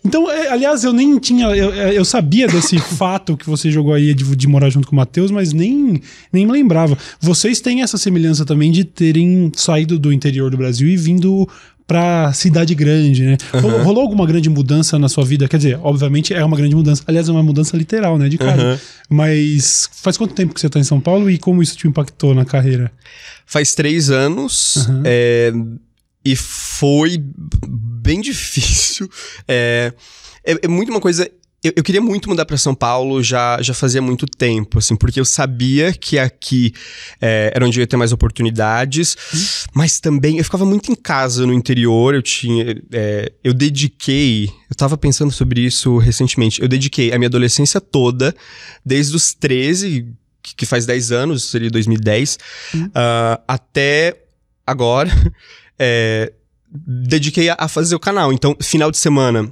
Então, 0.05 0.31
é, 0.31 0.49
aliás, 0.49 0.85
eu 0.85 0.93
nem 0.93 1.19
tinha. 1.19 1.47
Eu, 1.47 1.73
é, 1.73 1.97
eu 1.97 2.05
sabia 2.05 2.47
desse 2.47 2.79
fato 2.97 3.37
que 3.37 3.49
você 3.49 3.71
jogou 3.71 3.95
aí 3.95 4.13
de, 4.13 4.37
de 4.37 4.47
morar 4.47 4.69
junto 4.69 4.87
com 4.87 4.93
o 4.93 4.97
Matheus, 4.97 5.31
mas 5.31 5.53
nem, 5.53 6.01
nem 6.33 6.45
me 6.45 6.53
lembrava. 6.53 6.97
Vocês 7.19 7.61
têm 7.61 7.83
essa 7.83 7.97
semelhança 7.97 8.45
também 8.45 8.71
de 8.71 8.85
terem 8.85 9.51
saído 9.57 9.99
do 9.99 10.13
interior 10.13 10.51
do 10.51 10.59
Brasil 10.59 10.89
e 10.89 10.97
vindo 10.97 11.49
pra 11.87 12.33
cidade 12.33 12.75
grande, 12.75 13.25
né? 13.25 13.37
Uhum. 13.53 13.83
Rolou, 13.83 14.03
alguma 14.03 14.27
grande 14.27 14.49
mudança 14.49 14.99
na 14.99 15.09
sua 15.09 15.25
vida? 15.25 15.49
Quer 15.49 15.57
dizer, 15.57 15.79
obviamente 15.83 16.33
é 16.33 16.45
uma 16.45 16.57
grande 16.57 16.75
mudança. 16.75 17.03
Aliás, 17.07 17.29
é 17.29 17.33
uma 17.33 17.43
mudança 17.43 17.77
literal, 17.77 18.19
né? 18.19 18.29
De 18.29 18.39
casa. 18.39 18.63
Uhum. 18.63 18.79
Mas 19.09 19.89
faz 19.93 20.17
quanto 20.17 20.35
tempo 20.35 20.55
que 20.55 20.61
você 20.61 20.69
tá 20.69 20.79
em 20.79 20.85
São 20.85 21.01
Paulo 21.01 21.31
e 21.31 21.39
como 21.39 21.63
isso 21.63 21.77
te 21.77 21.87
impactou 21.87 22.35
na 22.35 22.45
carreira? 22.45 22.91
Faz 23.47 23.75
três 23.75 24.11
anos. 24.11 24.87
Uhum. 24.89 25.03
É, 25.05 25.53
e 26.25 26.35
foi 26.37 27.19
bem 27.69 28.21
difícil. 28.23 29.09
É, 29.47 29.93
é, 30.45 30.59
é 30.63 30.69
muito 30.69 30.91
uma 30.91 31.01
coisa 31.01 31.31
eu, 31.65 31.73
eu, 31.77 31.83
queria 31.83 32.03
muito 32.03 32.29
mudar 32.29 32.45
para 32.45 32.59
São 32.59 32.75
Paulo 32.75 33.23
já, 33.23 33.61
já 33.63 33.73
fazia 33.73 34.03
muito 34.03 34.27
tempo, 34.27 34.79
assim, 34.79 34.95
porque 34.95 35.19
eu 35.19 35.25
sabia 35.25 35.95
que 35.95 36.19
aqui 36.19 36.75
é, 37.19 37.53
era 37.55 37.65
onde 37.65 37.81
eu 37.81 37.83
ia 37.83 37.87
ter 37.87 37.97
mais 37.97 38.13
oportunidades, 38.13 39.17
hum. 39.35 39.71
mas 39.73 39.99
também 39.99 40.37
eu 40.37 40.45
ficava 40.45 40.67
muito 40.67 40.93
em 40.93 40.95
casa 40.95 41.47
no 41.47 41.55
interior. 41.55 42.15
Eu 42.15 42.21
tinha. 42.21 42.79
É, 42.93 43.33
eu 43.43 43.55
dediquei. 43.55 44.51
Eu 44.69 44.77
tava 44.77 44.99
pensando 44.99 45.33
sobre 45.33 45.63
isso 45.63 45.97
recentemente. 45.97 46.61
Eu 46.61 46.69
dediquei 46.69 47.15
a 47.15 47.19
minha 47.19 47.29
adolescência 47.29 47.81
toda, 47.81 48.37
desde 48.85 49.17
os 49.17 49.33
13, 49.33 50.07
que 50.43 50.67
faz 50.67 50.85
10 50.85 51.13
anos, 51.13 51.45
seria 51.45 51.71
2010, 51.71 52.39
uh, 52.75 53.43
até 53.49 54.21
agora, 54.67 55.11
é, 55.79 56.33
dediquei 56.71 57.49
a, 57.49 57.57
a 57.59 57.69
fazer 57.69 57.95
o 57.95 58.01
canal. 58.01 58.33
Então, 58.33 58.57
final 58.61 58.91
de 58.91 58.99
semana 58.99 59.51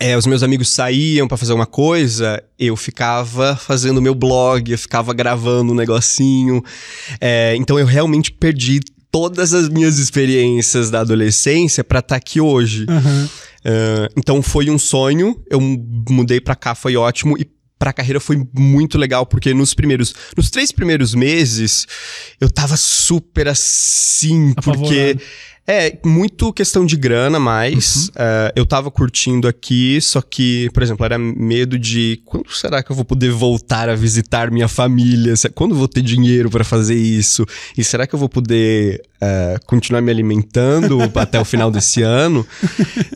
é, 0.00 0.16
os 0.16 0.26
meus 0.26 0.42
amigos 0.42 0.68
saíam 0.68 1.26
para 1.26 1.36
fazer 1.36 1.52
alguma 1.52 1.66
coisa, 1.66 2.42
eu 2.58 2.76
ficava 2.76 3.56
fazendo 3.56 4.00
meu 4.00 4.14
blog, 4.14 4.70
eu 4.70 4.78
ficava 4.78 5.12
gravando 5.12 5.72
um 5.72 5.74
negocinho. 5.74 6.62
É, 7.20 7.56
então 7.56 7.78
eu 7.78 7.86
realmente 7.86 8.30
perdi 8.30 8.80
todas 9.10 9.54
as 9.54 9.68
minhas 9.68 9.98
experiências 9.98 10.90
da 10.90 11.00
adolescência 11.00 11.82
para 11.82 11.98
estar 11.98 12.14
tá 12.14 12.16
aqui 12.16 12.40
hoje. 12.40 12.86
Uhum. 12.88 13.24
Uh, 13.24 14.08
então 14.16 14.40
foi 14.40 14.70
um 14.70 14.78
sonho, 14.78 15.42
eu 15.50 15.60
mudei 16.08 16.40
para 16.40 16.54
cá, 16.54 16.74
foi 16.74 16.96
ótimo 16.96 17.36
e 17.36 17.44
pra 17.78 17.92
carreira 17.92 18.20
foi 18.20 18.42
muito 18.52 18.98
legal, 18.98 19.24
porque 19.24 19.54
nos 19.54 19.74
primeiros. 19.74 20.14
Nos 20.36 20.50
três 20.50 20.72
primeiros 20.72 21.14
meses, 21.14 21.86
eu 22.40 22.50
tava 22.50 22.76
super 22.76 23.48
assim, 23.48 24.52
Apavorado. 24.56 24.82
porque. 24.82 25.18
É, 25.70 25.98
muito 26.02 26.50
questão 26.50 26.86
de 26.86 26.96
grana, 26.96 27.38
mas 27.38 28.08
uhum. 28.08 28.12
uh, 28.14 28.52
eu 28.56 28.64
tava 28.64 28.90
curtindo 28.90 29.46
aqui, 29.46 30.00
só 30.00 30.22
que, 30.22 30.70
por 30.72 30.82
exemplo, 30.82 31.04
era 31.04 31.18
medo 31.18 31.78
de 31.78 32.22
quando 32.24 32.50
será 32.50 32.82
que 32.82 32.90
eu 32.90 32.96
vou 32.96 33.04
poder 33.04 33.30
voltar 33.32 33.90
a 33.90 33.94
visitar 33.94 34.50
minha 34.50 34.66
família? 34.66 35.34
Quando 35.54 35.74
vou 35.74 35.86
ter 35.86 36.00
dinheiro 36.00 36.48
para 36.48 36.64
fazer 36.64 36.94
isso? 36.94 37.44
E 37.76 37.84
será 37.84 38.06
que 38.06 38.14
eu 38.14 38.18
vou 38.18 38.30
poder 38.30 39.02
uh, 39.16 39.62
continuar 39.66 40.00
me 40.00 40.10
alimentando 40.10 41.02
até 41.14 41.38
o 41.38 41.44
final 41.44 41.70
desse 41.70 42.00
ano? 42.00 42.46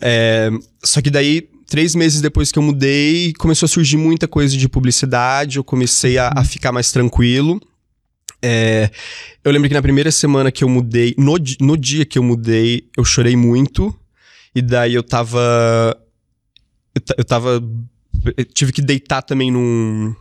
É, 0.03 0.51
só 0.85 1.01
que 1.01 1.09
daí 1.09 1.49
três 1.73 1.95
meses 1.95 2.21
depois 2.21 2.53
que 2.53 2.59
eu 2.59 2.63
mudei, 2.63 3.33
começou 3.39 3.65
a 3.65 3.69
surgir 3.69 3.97
muita 3.97 4.29
coisa 4.29 4.55
de 4.55 4.69
publicidade, 4.69 5.57
eu 5.57 5.65
comecei 5.65 6.19
a, 6.19 6.29
a 6.29 6.41
uhum. 6.41 6.45
ficar 6.45 6.71
mais 6.71 6.93
tranquilo. 6.93 7.59
É, 8.43 8.91
eu 9.43 9.51
lembro 9.51 9.69
que 9.69 9.75
na 9.75 9.81
primeira 9.81 10.11
semana 10.11 10.53
que 10.53 10.63
eu 10.63 10.69
mudei, 10.69 11.15
no, 11.17 11.35
no 11.63 11.75
dia 11.79 12.05
que 12.05 12.19
eu 12.19 12.23
mudei, 12.23 12.85
eu 12.95 13.03
chorei 13.07 13.37
muito. 13.37 13.95
E 14.55 14.61
daí 14.61 14.93
eu 14.93 15.03
tava. 15.03 15.97
Eu, 16.95 17.03
eu 17.17 17.25
tava. 17.25 17.65
Eu 18.37 18.45
tive 18.45 18.71
que 18.71 18.83
deitar 18.83 19.23
também 19.23 19.51
num, 19.51 20.15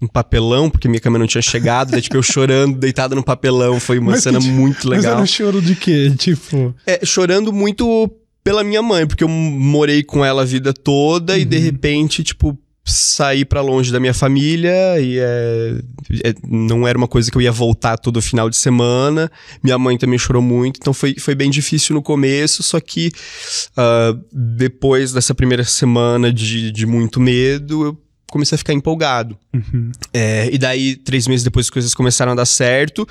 um 0.00 0.06
papelão, 0.06 0.70
porque 0.70 0.86
minha 0.86 1.00
câmera 1.00 1.18
não 1.18 1.26
tinha 1.26 1.42
chegado, 1.42 1.90
daí, 1.90 2.00
tipo, 2.00 2.16
eu 2.16 2.22
chorando, 2.22 2.78
deitado 2.78 3.16
no 3.16 3.24
papelão, 3.24 3.80
foi 3.80 3.98
uma 3.98 4.12
mas 4.12 4.22
cena 4.22 4.38
que, 4.38 4.46
muito 4.46 4.88
legal. 4.88 5.02
Mas 5.04 5.14
era 5.14 5.20
um 5.20 5.26
choro 5.26 5.60
de 5.60 5.74
quê? 5.74 6.14
Tipo... 6.16 6.72
É, 6.86 7.04
chorando 7.04 7.52
muito 7.52 8.08
pela 8.44 8.64
minha 8.64 8.82
mãe, 8.82 9.06
porque 9.06 9.24
eu 9.24 9.28
morei 9.28 10.02
com 10.02 10.24
ela 10.24 10.42
a 10.42 10.44
vida 10.44 10.72
toda 10.72 11.34
uhum. 11.34 11.38
e 11.38 11.44
de 11.44 11.56
uhum. 11.56 11.62
repente, 11.62 12.24
tipo, 12.24 12.58
saí 12.84 13.44
para 13.44 13.60
longe 13.60 13.92
da 13.92 14.00
minha 14.00 14.12
família 14.12 15.00
e 15.00 15.18
é, 15.18 15.80
é, 16.24 16.34
não 16.46 16.86
era 16.86 16.98
uma 16.98 17.06
coisa 17.06 17.30
que 17.30 17.36
eu 17.36 17.42
ia 17.42 17.52
voltar 17.52 17.96
todo 17.96 18.20
final 18.20 18.50
de 18.50 18.56
semana. 18.56 19.30
Minha 19.62 19.78
mãe 19.78 19.96
também 19.96 20.18
chorou 20.18 20.42
muito, 20.42 20.78
então 20.78 20.92
foi, 20.92 21.14
foi 21.18 21.34
bem 21.34 21.50
difícil 21.50 21.94
no 21.94 22.02
começo, 22.02 22.62
só 22.62 22.80
que 22.80 23.12
uh, 23.76 24.20
depois 24.32 25.12
dessa 25.12 25.34
primeira 25.34 25.64
semana 25.64 26.32
de, 26.32 26.72
de 26.72 26.84
muito 26.84 27.20
medo, 27.20 27.84
eu 27.84 28.02
comecei 28.30 28.56
a 28.56 28.58
ficar 28.58 28.72
empolgado. 28.72 29.38
Uhum. 29.54 29.92
É, 30.12 30.48
e 30.52 30.58
daí, 30.58 30.96
três 30.96 31.28
meses 31.28 31.44
depois, 31.44 31.66
as 31.66 31.70
coisas 31.70 31.94
começaram 31.94 32.32
a 32.32 32.34
dar 32.34 32.46
certo. 32.46 33.06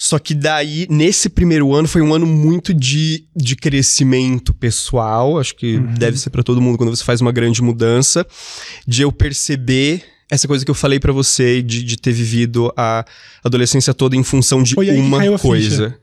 Só 0.00 0.16
que 0.20 0.32
daí, 0.32 0.86
nesse 0.88 1.28
primeiro 1.28 1.74
ano, 1.74 1.88
foi 1.88 2.00
um 2.00 2.14
ano 2.14 2.24
muito 2.24 2.72
de, 2.72 3.24
de 3.34 3.56
crescimento 3.56 4.54
pessoal. 4.54 5.40
Acho 5.40 5.56
que 5.56 5.74
uhum. 5.74 5.94
deve 5.94 6.16
ser 6.16 6.30
para 6.30 6.44
todo 6.44 6.60
mundo 6.60 6.78
quando 6.78 6.94
você 6.94 7.02
faz 7.02 7.20
uma 7.20 7.32
grande 7.32 7.60
mudança. 7.60 8.24
De 8.86 9.02
eu 9.02 9.10
perceber 9.10 10.04
essa 10.30 10.46
coisa 10.46 10.64
que 10.64 10.70
eu 10.70 10.74
falei 10.74 11.00
para 11.00 11.12
você, 11.12 11.60
de, 11.60 11.82
de 11.82 11.96
ter 11.96 12.12
vivido 12.12 12.72
a 12.76 13.04
adolescência 13.42 13.92
toda 13.92 14.14
em 14.14 14.22
função 14.22 14.62
de 14.62 14.76
uma 14.76 15.36
coisa. 15.36 15.98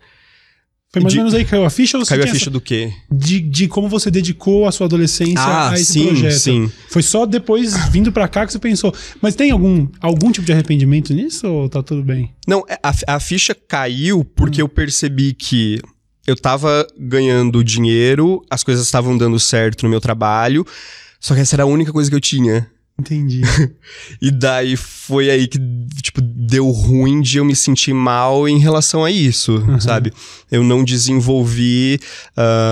Foi 0.96 1.02
mais 1.02 1.14
ou 1.14 1.20
menos 1.20 1.34
aí 1.34 1.44
que 1.44 1.52
caiu 1.52 1.66
a 1.66 1.70
ficha? 1.70 1.98
Ou 1.98 2.06
caiu 2.06 2.24
a 2.24 2.28
ficha 2.28 2.46
essa... 2.46 2.50
do 2.50 2.62
quê? 2.62 2.94
De, 3.12 3.42
de 3.42 3.68
como 3.68 3.90
você 3.90 4.10
dedicou 4.10 4.66
a 4.66 4.72
sua 4.72 4.86
adolescência 4.86 5.42
ah, 5.42 5.72
a 5.72 5.74
esse 5.74 5.92
sim, 5.92 6.08
projeto. 6.08 6.40
sim. 6.40 6.72
Foi 6.90 7.02
só 7.04 7.26
depois, 7.26 7.76
vindo 7.90 8.14
para 8.14 8.30
cá, 8.30 8.46
que 8.46 8.54
você 8.54 8.60
pensou. 8.60 8.96
Mas 9.22 9.36
tem 9.36 9.52
algum, 9.52 9.90
algum 10.00 10.32
tipo 10.32 10.46
de 10.46 10.54
arrependimento 10.54 11.14
nisso 11.14 11.48
ou 11.48 11.68
tá 11.68 11.84
tudo 11.84 12.02
bem? 12.02 12.32
Não, 12.48 12.64
é, 12.70 12.80
a, 12.82 13.16
a 13.16 13.20
ficha 13.20 13.54
caiu 13.54 14.24
porque 14.24 14.62
hum. 14.62 14.66
eu 14.66 14.70
percebi 14.70 15.34
que 15.34 15.82
eu 16.26 16.38
tava 16.38 16.88
ganhando 16.98 17.62
dinheiro, 17.62 18.42
as 18.50 18.64
coisas 18.64 18.86
estavam 18.86 19.18
dando 19.18 19.38
certo 19.38 19.84
no 19.84 19.90
meu 19.90 20.00
trabalho, 20.00 20.66
só 21.20 21.36
que 21.36 21.42
essa 21.42 21.58
era 21.58 21.64
a 21.64 21.68
única 21.68 21.92
coisa 21.92 22.10
que 22.10 22.16
eu 22.16 22.22
tinha. 22.22 22.72
Entendi. 22.98 23.42
e 24.22 24.32
daí 24.32 24.78
foi 24.78 25.30
aí 25.30 25.48
que, 25.48 25.60
tipo, 26.02 26.22
deu 26.22 26.70
ruim 26.70 27.22
de 27.22 27.38
eu 27.38 27.46
me 27.46 27.56
sentir 27.56 27.94
mal 27.94 28.48
em 28.48 28.58
relação 28.58 29.04
a 29.04 29.12
isso, 29.12 29.58
uhum. 29.58 29.80
sabe? 29.80 30.14
Eu 30.50 30.64
não 30.64 30.84
desenvolvi. 30.84 32.00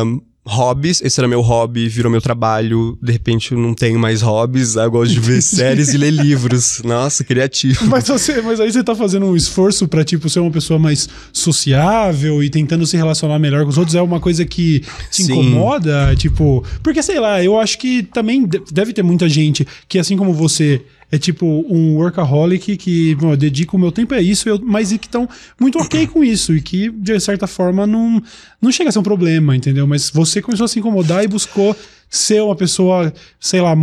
Um, 0.05 0.21
hobbies, 0.46 1.02
esse 1.02 1.20
era 1.20 1.28
meu 1.28 1.41
hobby, 1.41 1.88
virou 1.88 2.12
meu 2.12 2.22
trabalho. 2.22 2.98
De 3.02 3.12
repente 3.12 3.54
eu 3.54 3.58
não 3.58 3.74
tenho 3.74 3.98
mais 3.98 4.22
hobbies, 4.22 4.76
eu 4.76 4.91
gosto 4.91 5.14
de 5.14 5.20
ver 5.20 5.41
séries 5.44 5.94
e 5.94 5.98
ler 5.98 6.12
livros. 6.12 6.82
Nossa, 6.84 7.24
criativo. 7.24 7.86
Mas, 7.88 8.08
você, 8.08 8.41
mas 8.41 8.60
aí 8.60 8.72
você 8.72 8.84
tá 8.84 8.96
fazendo 8.96 9.26
um 9.26 9.36
esforço 9.36 9.88
para 9.88 10.04
tipo, 10.04 10.30
ser 10.30 10.39
uma 10.39 10.52
pessoa 10.52 10.78
mais 10.78 11.08
sociável 11.32 12.44
e 12.44 12.50
tentando 12.50 12.86
se 12.86 12.98
relacionar 12.98 13.39
melhor 13.39 13.64
com 13.64 13.70
os 13.70 13.78
outros. 13.78 13.96
É 13.96 14.02
uma 14.02 14.20
coisa 14.20 14.46
que 14.46 14.82
te 15.10 15.24
Sim. 15.24 15.34
incomoda? 15.34 16.16
Tipo, 16.16 16.64
porque 16.82 17.02
sei 17.02 17.20
lá, 17.20 17.44
eu 17.44 17.60
acho 17.60 17.78
que 17.78 18.04
também 18.04 18.48
deve 18.72 18.94
ter 18.94 19.04
muita 19.04 19.30
gente 19.30 19.66
que, 19.88 19.98
assim 19.98 20.18
como 20.18 20.34
você, 20.34 20.82
é 21.14 21.18
tipo 21.20 21.45
um 21.70 21.95
workaholic 21.97 22.76
que 22.76 23.14
bom, 23.14 23.34
eu 23.34 23.38
dedico 23.38 23.78
o 23.78 23.80
meu 23.80 23.91
tempo 23.91 24.16
a 24.16 24.22
isso, 24.22 24.49
eu, 24.49 24.59
mas 24.59 24.91
e 24.91 24.97
que 24.97 25.05
estão 25.05 25.30
muito 25.61 25.78
ok 25.78 26.07
com 26.07 26.24
isso 26.24 26.55
e 26.55 26.59
que, 26.59 26.89
de 26.89 27.20
certa 27.20 27.45
forma, 27.45 27.86
não, 27.86 28.20
não 28.59 28.72
chega 28.72 28.89
a 28.89 28.91
ser 28.91 28.97
um 28.97 29.03
problema, 29.03 29.55
entendeu? 29.55 29.86
Mas 29.86 30.09
você 30.09 30.41
começou 30.41 30.66
a 30.66 30.68
se 30.68 30.80
incomodar 30.80 31.24
e 31.24 31.28
buscou 31.28 31.76
ser 32.09 32.41
uma 32.41 32.55
pessoa, 32.55 33.14
sei 33.39 33.61
lá, 33.61 33.76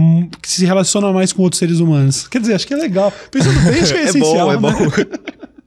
que 0.42 0.50
se 0.50 0.66
relaciona 0.66 1.12
mais 1.12 1.32
com 1.32 1.42
outros 1.42 1.60
seres 1.60 1.78
humanos. 1.78 2.26
Quer 2.26 2.40
dizer, 2.40 2.54
acho 2.54 2.66
que 2.66 2.74
é 2.74 2.76
legal. 2.76 3.12
Pensando 3.30 3.60
bem, 3.60 3.78
acho 3.80 3.92
que 3.92 3.98
é, 4.00 4.02
é 4.06 4.08
essencial. 4.08 4.58
Bom, 4.58 4.68
é 4.68 4.72
né? 4.72 4.88
bom. 4.88 4.90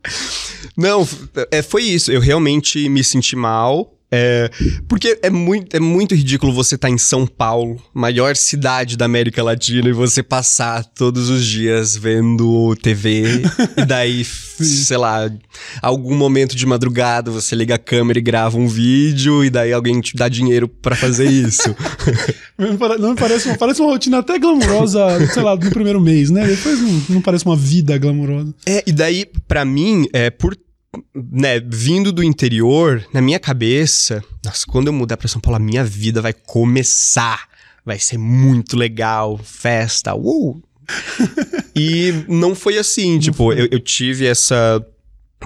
Não, 0.75 1.07
é, 1.49 1.61
foi 1.61 1.83
isso. 1.83 2.11
Eu 2.11 2.19
realmente 2.19 2.89
me 2.89 3.05
senti 3.05 3.37
mal. 3.37 3.92
É, 4.15 4.47
porque 4.87 5.17
é 5.23 5.29
muito, 5.31 5.75
é 5.75 5.79
muito 5.79 6.13
ridículo 6.13 6.53
você 6.53 6.75
estar 6.75 6.87
tá 6.87 6.93
em 6.93 6.99
São 6.99 7.25
Paulo, 7.25 7.81
maior 7.91 8.35
cidade 8.35 8.95
da 8.95 9.05
América 9.05 9.41
Latina, 9.41 9.89
e 9.89 9.91
você 9.91 10.21
passar 10.21 10.85
todos 10.85 11.31
os 11.31 11.43
dias 11.43 11.97
vendo 11.97 12.75
TV, 12.75 13.41
e 13.75 13.83
daí, 13.83 14.23
sei 14.61 14.97
lá, 14.97 15.31
algum 15.81 16.15
momento 16.15 16.55
de 16.55 16.63
madrugada 16.63 17.31
você 17.31 17.55
liga 17.55 17.73
a 17.73 17.79
câmera 17.79 18.19
e 18.19 18.21
grava 18.21 18.55
um 18.55 18.67
vídeo, 18.67 19.43
e 19.43 19.49
daí 19.49 19.73
alguém 19.73 19.99
te 19.99 20.15
dá 20.15 20.29
dinheiro 20.29 20.67
para 20.67 20.95
fazer 20.95 21.27
isso. 21.27 21.75
não 22.99 23.15
parece, 23.15 23.47
uma, 23.47 23.57
parece 23.57 23.81
uma 23.81 23.89
rotina 23.89 24.19
até 24.19 24.37
glamurosa, 24.37 25.01
sei 25.33 25.41
lá, 25.41 25.55
no 25.55 25.71
primeiro 25.71 25.99
mês, 25.99 26.29
né? 26.29 26.45
Depois 26.45 26.79
não, 26.79 27.01
não 27.09 27.21
parece 27.21 27.47
uma 27.47 27.55
vida 27.55 27.97
glamurosa. 27.97 28.53
É, 28.63 28.83
e 28.85 28.91
daí, 28.91 29.25
para 29.47 29.65
mim, 29.65 30.05
é, 30.13 30.29
por 30.29 30.55
né, 31.13 31.59
vindo 31.59 32.11
do 32.11 32.23
interior, 32.23 33.05
na 33.13 33.21
minha 33.21 33.39
cabeça, 33.39 34.23
nossa, 34.43 34.65
quando 34.67 34.87
eu 34.87 34.93
mudar 34.93 35.17
para 35.17 35.27
São 35.27 35.41
Paulo, 35.41 35.57
a 35.57 35.59
minha 35.59 35.83
vida 35.83 36.21
vai 36.21 36.33
começar. 36.33 37.47
Vai 37.85 37.99
ser 37.99 38.17
muito 38.17 38.77
legal, 38.77 39.37
festa, 39.37 40.15
uh! 40.15 40.61
e 41.75 42.13
não 42.27 42.55
foi 42.55 42.77
assim, 42.77 43.19
tipo. 43.19 43.51
Eu, 43.53 43.67
eu 43.71 43.79
tive 43.79 44.25
essa 44.25 44.85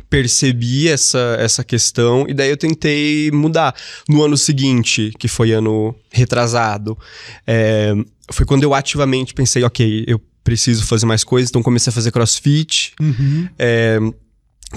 percebi 0.09 0.87
essa, 0.87 1.35
essa 1.39 1.63
questão 1.63 2.25
e 2.27 2.33
daí 2.33 2.49
eu 2.49 2.57
tentei 2.57 3.31
mudar. 3.31 3.75
No 4.07 4.23
ano 4.23 4.37
seguinte, 4.37 5.11
que 5.17 5.27
foi 5.27 5.51
ano 5.51 5.95
retrasado, 6.11 6.97
é, 7.45 7.93
foi 8.31 8.45
quando 8.45 8.63
eu 8.63 8.73
ativamente 8.73 9.33
pensei, 9.33 9.63
ok, 9.63 10.05
eu 10.07 10.21
preciso 10.43 10.85
fazer 10.85 11.05
mais 11.05 11.23
coisas, 11.23 11.49
então 11.49 11.63
comecei 11.63 11.89
a 11.89 11.93
fazer 11.93 12.11
crossfit. 12.11 12.93
Uhum. 13.01 13.49
É, 13.57 13.99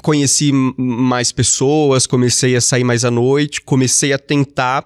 conheci 0.02 0.52
mais 0.52 1.32
pessoas, 1.32 2.06
comecei 2.06 2.54
a 2.56 2.60
sair 2.60 2.84
mais 2.84 3.04
à 3.04 3.10
noite, 3.10 3.60
comecei 3.60 4.12
a 4.12 4.18
tentar 4.18 4.84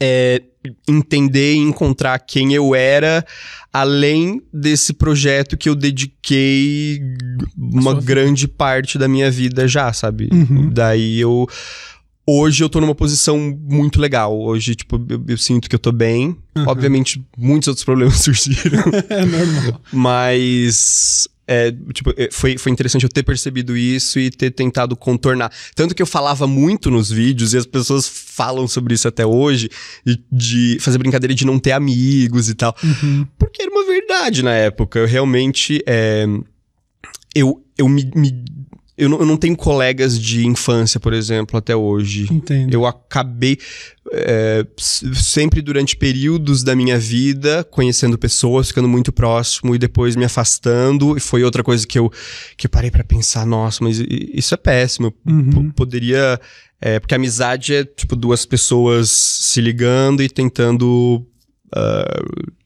é, 0.00 0.42
entender 0.86 1.54
e 1.54 1.58
encontrar 1.58 2.18
quem 2.18 2.54
eu 2.54 2.74
era, 2.74 3.24
além 3.72 4.42
desse 4.52 4.92
projeto 4.92 5.56
que 5.56 5.68
eu 5.68 5.74
dediquei 5.74 7.00
uma 7.56 7.94
grande 7.94 8.46
parte 8.46 8.98
da 8.98 9.08
minha 9.08 9.30
vida 9.30 9.66
já, 9.66 9.92
sabe? 9.92 10.28
Uhum. 10.32 10.70
Daí 10.70 11.20
eu. 11.20 11.46
Hoje 12.30 12.62
eu 12.62 12.68
tô 12.68 12.78
numa 12.78 12.94
posição 12.94 13.58
muito 13.66 13.98
legal. 13.98 14.38
Hoje, 14.38 14.74
tipo, 14.74 15.02
eu, 15.08 15.24
eu 15.28 15.38
sinto 15.38 15.66
que 15.66 15.74
eu 15.74 15.78
tô 15.78 15.90
bem. 15.90 16.36
Uhum. 16.54 16.64
Obviamente, 16.66 17.24
muitos 17.34 17.68
outros 17.68 17.84
problemas 17.84 18.16
surgiram. 18.20 18.82
é 19.08 19.24
normal. 19.24 19.80
Mas 19.90 21.26
é, 21.48 21.72
tipo, 21.94 22.12
é, 22.14 22.28
foi, 22.30 22.58
foi 22.58 22.70
interessante 22.70 23.04
eu 23.04 23.08
ter 23.08 23.22
percebido 23.22 23.74
isso 23.74 24.18
e 24.20 24.30
ter 24.30 24.50
tentado 24.50 24.94
contornar. 24.94 25.50
Tanto 25.74 25.94
que 25.94 26.02
eu 26.02 26.06
falava 26.06 26.46
muito 26.46 26.90
nos 26.90 27.10
vídeos, 27.10 27.54
e 27.54 27.56
as 27.56 27.64
pessoas 27.64 28.06
falam 28.06 28.68
sobre 28.68 28.92
isso 28.92 29.08
até 29.08 29.24
hoje, 29.24 29.70
de, 30.04 30.22
de 30.30 30.78
fazer 30.78 30.98
brincadeira 30.98 31.34
de 31.34 31.46
não 31.46 31.58
ter 31.58 31.72
amigos 31.72 32.50
e 32.50 32.54
tal. 32.54 32.76
Uhum. 32.84 33.26
Porque 33.38 33.62
era 33.62 33.70
uma 33.70 33.86
verdade 33.86 34.42
na 34.42 34.52
época. 34.52 34.98
Eu 34.98 35.06
realmente. 35.06 35.82
É, 35.86 36.26
eu, 37.34 37.64
eu 37.78 37.88
me, 37.88 38.10
me 38.14 38.44
eu 38.98 39.08
não, 39.08 39.20
eu 39.20 39.26
não, 39.26 39.36
tenho 39.36 39.56
colegas 39.56 40.20
de 40.20 40.44
infância, 40.44 40.98
por 40.98 41.12
exemplo, 41.12 41.56
até 41.56 41.74
hoje. 41.74 42.26
Entendo. 42.30 42.74
Eu 42.74 42.84
acabei 42.84 43.56
é, 44.12 44.66
sempre 44.76 45.62
durante 45.62 45.96
períodos 45.96 46.64
da 46.64 46.74
minha 46.74 46.98
vida 46.98 47.62
conhecendo 47.70 48.18
pessoas, 48.18 48.68
ficando 48.68 48.88
muito 48.88 49.12
próximo 49.12 49.72
e 49.72 49.78
depois 49.78 50.16
me 50.16 50.24
afastando. 50.24 51.16
E 51.16 51.20
foi 51.20 51.44
outra 51.44 51.62
coisa 51.62 51.86
que 51.86 51.96
eu, 51.96 52.10
que 52.56 52.66
eu 52.66 52.70
parei 52.70 52.90
para 52.90 53.04
pensar: 53.04 53.46
nossa, 53.46 53.84
mas 53.84 54.02
isso 54.08 54.52
é 54.52 54.56
péssimo. 54.56 55.14
Uhum. 55.24 55.70
Poderia. 55.70 56.40
É, 56.80 56.98
porque 56.98 57.14
amizade 57.14 57.74
é 57.74 57.84
tipo 57.84 58.16
duas 58.16 58.44
pessoas 58.44 59.10
se 59.10 59.60
ligando 59.60 60.24
e 60.24 60.28
tentando. 60.28 61.24
Uh, 61.68 62.57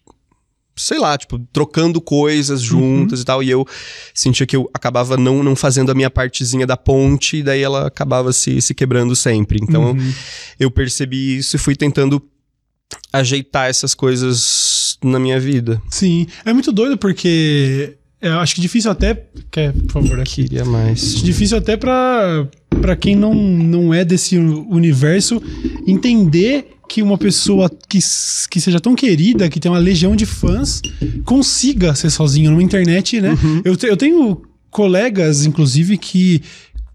sei 0.83 0.99
lá, 0.99 1.17
tipo, 1.17 1.39
trocando 1.53 2.01
coisas 2.01 2.63
uhum. 2.63 2.69
juntas 2.69 3.21
uhum. 3.21 3.23
e 3.23 3.25
tal. 3.25 3.43
E 3.43 3.51
eu 3.51 3.67
sentia 4.15 4.47
que 4.47 4.57
eu 4.57 4.69
acabava 4.75 5.17
não, 5.17 5.43
não 5.43 5.55
fazendo 5.55 5.91
a 5.93 5.95
minha 5.95 6.11
partezinha 6.11 6.67
da 6.67 6.77
ponte, 6.77 7.39
e 7.39 7.43
daí 7.43 7.63
ela 7.63 7.87
acabava 7.87 8.33
se, 8.33 8.61
se 8.61 8.75
quebrando 8.75 9.15
sempre. 9.15 9.59
Então 9.63 9.93
uhum. 9.93 10.13
eu 10.59 10.71
percebi 10.71 11.39
isso 11.39 11.57
e 11.57 11.59
fui 11.59 11.77
tentando 11.77 12.23
ajeitar 13.13 13.69
essas 13.69 13.95
coisas 13.95 14.99
na 15.03 15.19
minha 15.19 15.39
vida. 15.39 15.81
Sim. 15.91 16.27
É 16.45 16.53
muito 16.53 16.73
doido 16.73 16.97
porque. 16.99 17.97
Eu 18.21 18.39
acho 18.39 18.55
que 18.55 18.61
difícil 18.61 18.91
até. 18.91 19.27
Quer, 19.51 19.73
por 19.73 19.93
favor, 19.93 20.21
aqui. 20.21 20.45
Queria 20.45 20.65
mais. 20.65 21.23
Difícil 21.23 21.59
até 21.59 21.77
pra, 21.77 22.47
pra 22.81 22.95
quem 22.95 23.17
não, 23.17 23.35
não 23.35 23.93
é 23.93 24.05
desse 24.05 24.39
universo 24.39 25.43
entender 25.87 26.73
que 26.93 27.01
uma 27.01 27.17
pessoa 27.17 27.71
que, 27.89 27.99
que 28.51 28.61
seja 28.61 28.79
tão 28.79 28.95
querida, 28.95 29.49
que 29.49 29.59
tem 29.59 29.73
uma 29.73 29.79
legião 29.79 30.15
de 30.15 30.27
fãs, 30.27 30.83
consiga 31.25 31.95
ser 31.95 32.11
sozinho 32.11 32.51
numa 32.51 32.63
internet, 32.63 33.19
né? 33.19 33.31
Uhum. 33.31 33.63
Eu, 33.65 33.75
te, 33.75 33.87
eu 33.87 33.97
tenho 33.97 34.43
colegas, 34.71 35.47
inclusive, 35.47 35.97
que 35.97 36.43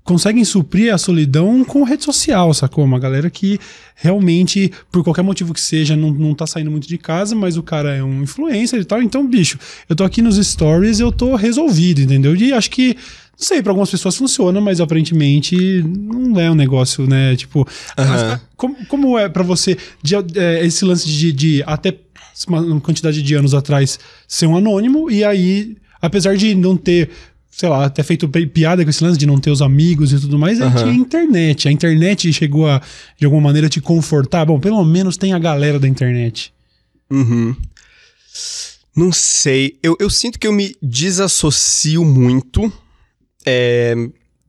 conseguem 0.03 0.45
suprir 0.45 0.93
a 0.93 0.99
solidão 0.99 1.63
com 1.63 1.81
rede 1.81 2.03
social, 2.03 2.53
sacou? 2.53 2.85
Uma 2.85 2.99
galera 2.99 3.27
que 3.27 3.59
realmente, 3.95 4.71
por 4.91 5.03
qualquer 5.03 5.23
motivo 5.23 5.51
que 5.51 5.59
seja, 5.59 5.95
não, 5.95 6.11
não 6.11 6.35
tá 6.35 6.45
saindo 6.45 6.69
muito 6.69 6.87
de 6.87 6.99
casa, 6.99 7.33
mas 7.33 7.57
o 7.57 7.63
cara 7.63 7.95
é 7.95 8.03
um 8.03 8.21
influencer 8.21 8.79
e 8.79 8.85
tal. 8.85 9.01
Então, 9.01 9.27
bicho, 9.27 9.57
eu 9.89 9.95
tô 9.95 10.03
aqui 10.03 10.21
nos 10.21 10.37
stories, 10.37 10.99
eu 10.99 11.11
tô 11.11 11.35
resolvido, 11.35 12.01
entendeu? 12.01 12.35
E 12.35 12.53
acho 12.53 12.69
que 12.69 12.95
não 13.39 13.45
sei, 13.45 13.61
para 13.61 13.71
algumas 13.71 13.91
pessoas 13.91 14.15
funciona, 14.15 14.59
mas 14.59 14.81
aparentemente 14.81 15.55
não 15.83 16.39
é 16.39 16.49
um 16.49 16.55
negócio, 16.55 17.05
né? 17.05 17.35
Tipo, 17.35 17.59
uhum. 17.59 18.39
como, 18.55 18.85
como 18.87 19.17
é 19.17 19.29
para 19.29 19.43
você 19.43 19.77
de, 20.01 20.15
é, 20.15 20.65
esse 20.65 20.83
lance 20.83 21.07
de, 21.07 21.31
de 21.31 21.63
até 21.67 21.95
uma 22.47 22.81
quantidade 22.81 23.21
de 23.21 23.33
anos 23.35 23.53
atrás 23.53 23.99
ser 24.27 24.47
um 24.47 24.57
anônimo 24.57 25.09
e 25.11 25.23
aí, 25.23 25.77
apesar 26.01 26.35
de 26.35 26.55
não 26.55 26.75
ter 26.75 27.09
sei 27.51 27.69
lá, 27.69 27.85
até 27.85 28.03
feito 28.03 28.29
piada 28.29 28.83
com 28.83 28.89
esse 28.89 29.03
lance 29.03 29.17
de 29.17 29.25
não 29.25 29.39
ter 29.39 29.49
os 29.49 29.63
amigos 29.63 30.13
e 30.13 30.19
tudo 30.19 30.37
mais, 30.37 30.59
uhum. 30.59 30.67
é 30.67 30.71
que 30.71 30.83
a 30.83 30.93
internet. 30.93 31.67
A 31.67 31.71
internet 31.71 32.31
chegou 32.31 32.67
a, 32.67 32.79
de 33.17 33.25
alguma 33.25 33.41
maneira, 33.41 33.67
te 33.67 33.81
confortar. 33.81 34.45
Bom, 34.45 34.59
pelo 34.59 34.83
menos 34.85 35.17
tem 35.17 35.33
a 35.33 35.39
galera 35.39 35.79
da 35.79 35.87
internet. 35.87 36.53
Uhum. 37.09 37.55
Não 38.95 39.11
sei. 39.11 39.75
Eu, 39.81 39.97
eu 39.99 40.07
sinto 40.07 40.37
que 40.37 40.45
eu 40.45 40.51
me 40.51 40.75
desassocio 40.83 42.05
muito 42.05 42.71
é, 43.47 43.95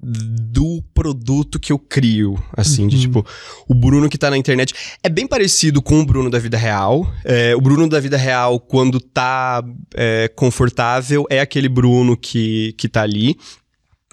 do 0.00 0.82
produto 0.92 1.58
que 1.58 1.72
eu 1.72 1.78
crio, 1.78 2.42
assim, 2.56 2.82
uhum. 2.82 2.88
de 2.88 3.00
tipo, 3.00 3.24
o 3.68 3.74
Bruno 3.74 4.08
que 4.08 4.18
tá 4.18 4.28
na 4.28 4.36
internet 4.36 4.74
é 5.02 5.08
bem 5.08 5.26
parecido 5.26 5.80
com 5.80 6.00
o 6.00 6.04
Bruno 6.04 6.28
da 6.28 6.38
vida 6.38 6.56
real. 6.56 7.08
É, 7.24 7.54
o 7.54 7.60
Bruno 7.60 7.88
da 7.88 8.00
vida 8.00 8.16
real, 8.16 8.58
quando 8.58 9.00
tá 9.00 9.62
é, 9.94 10.28
confortável, 10.34 11.26
é 11.30 11.40
aquele 11.40 11.68
Bruno 11.68 12.16
que, 12.16 12.74
que 12.76 12.88
tá 12.88 13.02
ali. 13.02 13.36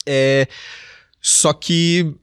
É, 0.05 0.47
só 1.19 1.51
que 1.51 2.13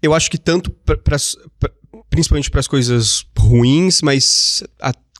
eu 0.00 0.14
acho 0.14 0.30
que 0.30 0.38
tanto 0.38 0.70
pra, 0.70 0.96
pra, 0.96 1.16
pra 1.58 1.70
principalmente 2.08 2.50
para 2.50 2.60
as 2.60 2.66
coisas 2.66 3.24
ruins, 3.36 4.02
mas 4.02 4.62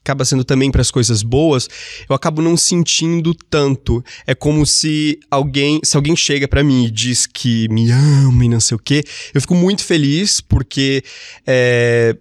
acaba 0.03 0.25
sendo 0.25 0.45
também 0.45 0.71
para 0.71 0.81
as 0.81 0.91
coisas 0.91 1.23
boas, 1.23 1.69
eu 2.09 2.15
acabo 2.15 2.41
não 2.41 2.57
sentindo 2.57 3.35
tanto. 3.35 4.03
É 4.27 4.35
como 4.35 4.65
se 4.65 5.19
alguém, 5.31 5.81
se 5.85 5.97
alguém 5.97 6.17
chega 6.17 6.49
para 6.49 6.65
mim 6.65 6.87
e 6.87 6.91
diz 6.91 7.27
que 7.27 7.69
me 7.69 7.91
ama 7.91 8.45
e 8.45 8.49
não 8.49 8.61
sei 8.61 8.77
o 8.77 8.81
quê, 8.81 9.05
eu 9.35 9.41
fico 9.41 9.55
muito 9.55 9.85
feliz 9.85 10.41
porque 10.41 11.05
é, 11.47 12.17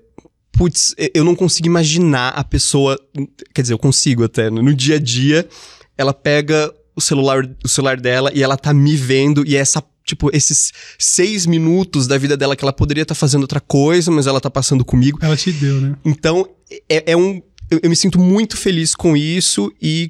putz, 0.52 0.94
eu 1.14 1.24
não 1.24 1.36
consigo 1.36 1.68
imaginar 1.68 2.30
a 2.30 2.44
pessoa, 2.44 3.00
quer 3.54 3.62
dizer, 3.62 3.74
eu 3.74 3.80
consigo 3.80 4.26
até, 4.26 4.50
no 4.50 4.74
dia 4.74 4.98
a 4.98 5.00
dia, 5.00 5.48
ela 5.98 6.14
pega 6.14 6.74
o 6.96 7.02
celular, 7.02 7.50
o 7.64 7.68
celular 7.68 8.00
dela 8.00 8.30
e 8.34 8.44
ela 8.44 8.58
tá 8.58 8.74
me 8.74 8.96
vendo 8.96 9.48
e 9.48 9.56
é 9.56 9.60
essa 9.60 9.82
tipo, 10.10 10.30
esses 10.36 10.72
seis 10.98 11.46
minutos 11.46 12.08
da 12.08 12.18
vida 12.18 12.36
dela 12.36 12.56
que 12.56 12.66
ela 12.66 12.74
poderia 12.74 13.04
estar 13.04 13.14
tá 13.14 13.20
fazendo 13.20 13.44
outra 13.44 13.60
coisa, 13.60 14.10
mas 14.10 14.26
ela 14.26 14.42
tá 14.42 14.50
passando 14.50 14.84
comigo. 14.84 15.20
Ela 15.22 15.38
te 15.38 15.52
deu, 15.52 15.80
né? 15.80 15.96
Então, 16.04 16.50
é, 16.90 17.12
é 17.12 17.18
um 17.18 17.42
eu, 17.70 17.80
eu 17.84 17.90
me 17.90 17.96
sinto 17.96 18.20
muito 18.20 18.58
feliz 18.58 18.96
com 18.96 19.16
isso 19.16 19.72
e 19.82 20.10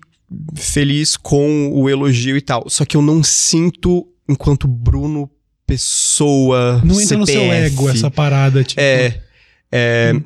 feliz 0.55 1.17
com 1.17 1.71
o 1.73 1.89
elogio 1.89 2.37
e 2.37 2.41
tal. 2.41 2.69
Só 2.69 2.85
que 2.85 2.95
eu 2.95 3.01
não 3.01 3.23
sinto 3.23 4.07
enquanto 4.27 4.67
Bruno 4.67 5.29
pessoa. 5.65 6.81
Não 6.83 6.99
entra 6.99 7.17
CPF. 7.17 7.17
no 7.17 7.25
seu 7.27 7.41
ego 7.51 7.89
essa 7.89 8.09
parada, 8.09 8.63
tipo. 8.63 8.81
É. 8.81 9.21
é 9.71 10.13
hum. 10.15 10.21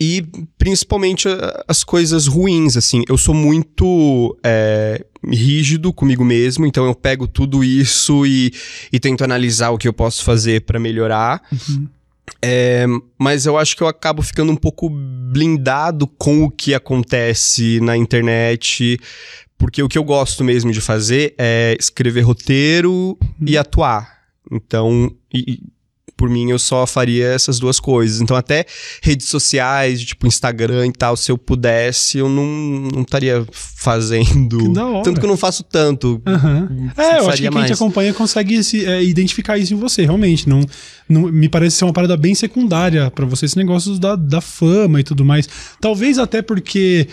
E 0.00 0.24
principalmente 0.56 1.28
as 1.66 1.82
coisas 1.82 2.26
ruins, 2.26 2.76
assim. 2.76 3.02
Eu 3.08 3.18
sou 3.18 3.34
muito 3.34 4.36
é, 4.44 5.04
rígido 5.28 5.92
comigo 5.92 6.24
mesmo, 6.24 6.66
então 6.66 6.84
eu 6.84 6.94
pego 6.94 7.26
tudo 7.26 7.62
isso 7.64 8.24
e, 8.26 8.52
e 8.92 8.98
tento 8.98 9.22
analisar 9.22 9.70
o 9.70 9.78
que 9.78 9.86
eu 9.86 9.92
posso 9.92 10.24
fazer 10.24 10.62
para 10.62 10.78
melhorar. 10.78 11.42
Uhum. 11.52 11.88
É, 12.44 12.86
mas 13.18 13.46
eu 13.46 13.56
acho 13.56 13.76
que 13.76 13.82
eu 13.82 13.86
acabo 13.88 14.22
ficando 14.22 14.52
um 14.52 14.56
pouco 14.56 14.88
blindado 14.88 16.06
com 16.06 16.44
o 16.44 16.50
que 16.50 16.74
acontece 16.74 17.80
na 17.80 17.96
internet, 17.96 18.98
porque 19.56 19.82
o 19.82 19.88
que 19.88 19.98
eu 19.98 20.04
gosto 20.04 20.42
mesmo 20.42 20.72
de 20.72 20.80
fazer 20.80 21.34
é 21.38 21.76
escrever 21.78 22.22
roteiro 22.22 23.16
e 23.44 23.56
atuar. 23.56 24.22
Então, 24.50 25.14
e, 25.32 25.62
por 26.22 26.30
mim, 26.30 26.50
eu 26.52 26.58
só 26.58 26.86
faria 26.86 27.26
essas 27.26 27.58
duas 27.58 27.80
coisas. 27.80 28.20
Então, 28.20 28.36
até 28.36 28.64
redes 29.02 29.26
sociais, 29.26 30.00
tipo 30.04 30.24
Instagram 30.24 30.86
e 30.86 30.92
tal, 30.92 31.16
se 31.16 31.32
eu 31.32 31.36
pudesse, 31.36 32.18
eu 32.18 32.28
não, 32.28 32.44
não 32.94 33.02
estaria 33.02 33.44
fazendo. 33.50 34.56
Que 34.56 34.68
da 34.68 34.86
hora. 34.86 35.02
Tanto 35.02 35.18
que 35.18 35.26
eu 35.26 35.28
não 35.28 35.36
faço 35.36 35.64
tanto. 35.64 36.22
Uhum. 36.24 36.90
É, 36.96 37.18
eu 37.18 37.28
acho 37.28 37.42
que 37.42 37.50
quem 37.50 37.64
te 37.64 37.72
acompanha 37.72 38.14
consegue 38.14 38.62
se, 38.62 38.86
é, 38.86 39.02
identificar 39.02 39.58
isso 39.58 39.74
em 39.74 39.76
você, 39.76 40.02
realmente. 40.02 40.48
Não, 40.48 40.60
não, 41.08 41.22
me 41.22 41.48
parece 41.48 41.78
ser 41.78 41.86
uma 41.86 41.92
parada 41.92 42.16
bem 42.16 42.36
secundária 42.36 43.10
para 43.10 43.26
você, 43.26 43.46
esse 43.46 43.56
negócio 43.56 43.98
da, 43.98 44.14
da 44.14 44.40
fama 44.40 45.00
e 45.00 45.02
tudo 45.02 45.24
mais. 45.24 45.48
Talvez 45.80 46.20
até 46.20 46.40
porque 46.40 47.08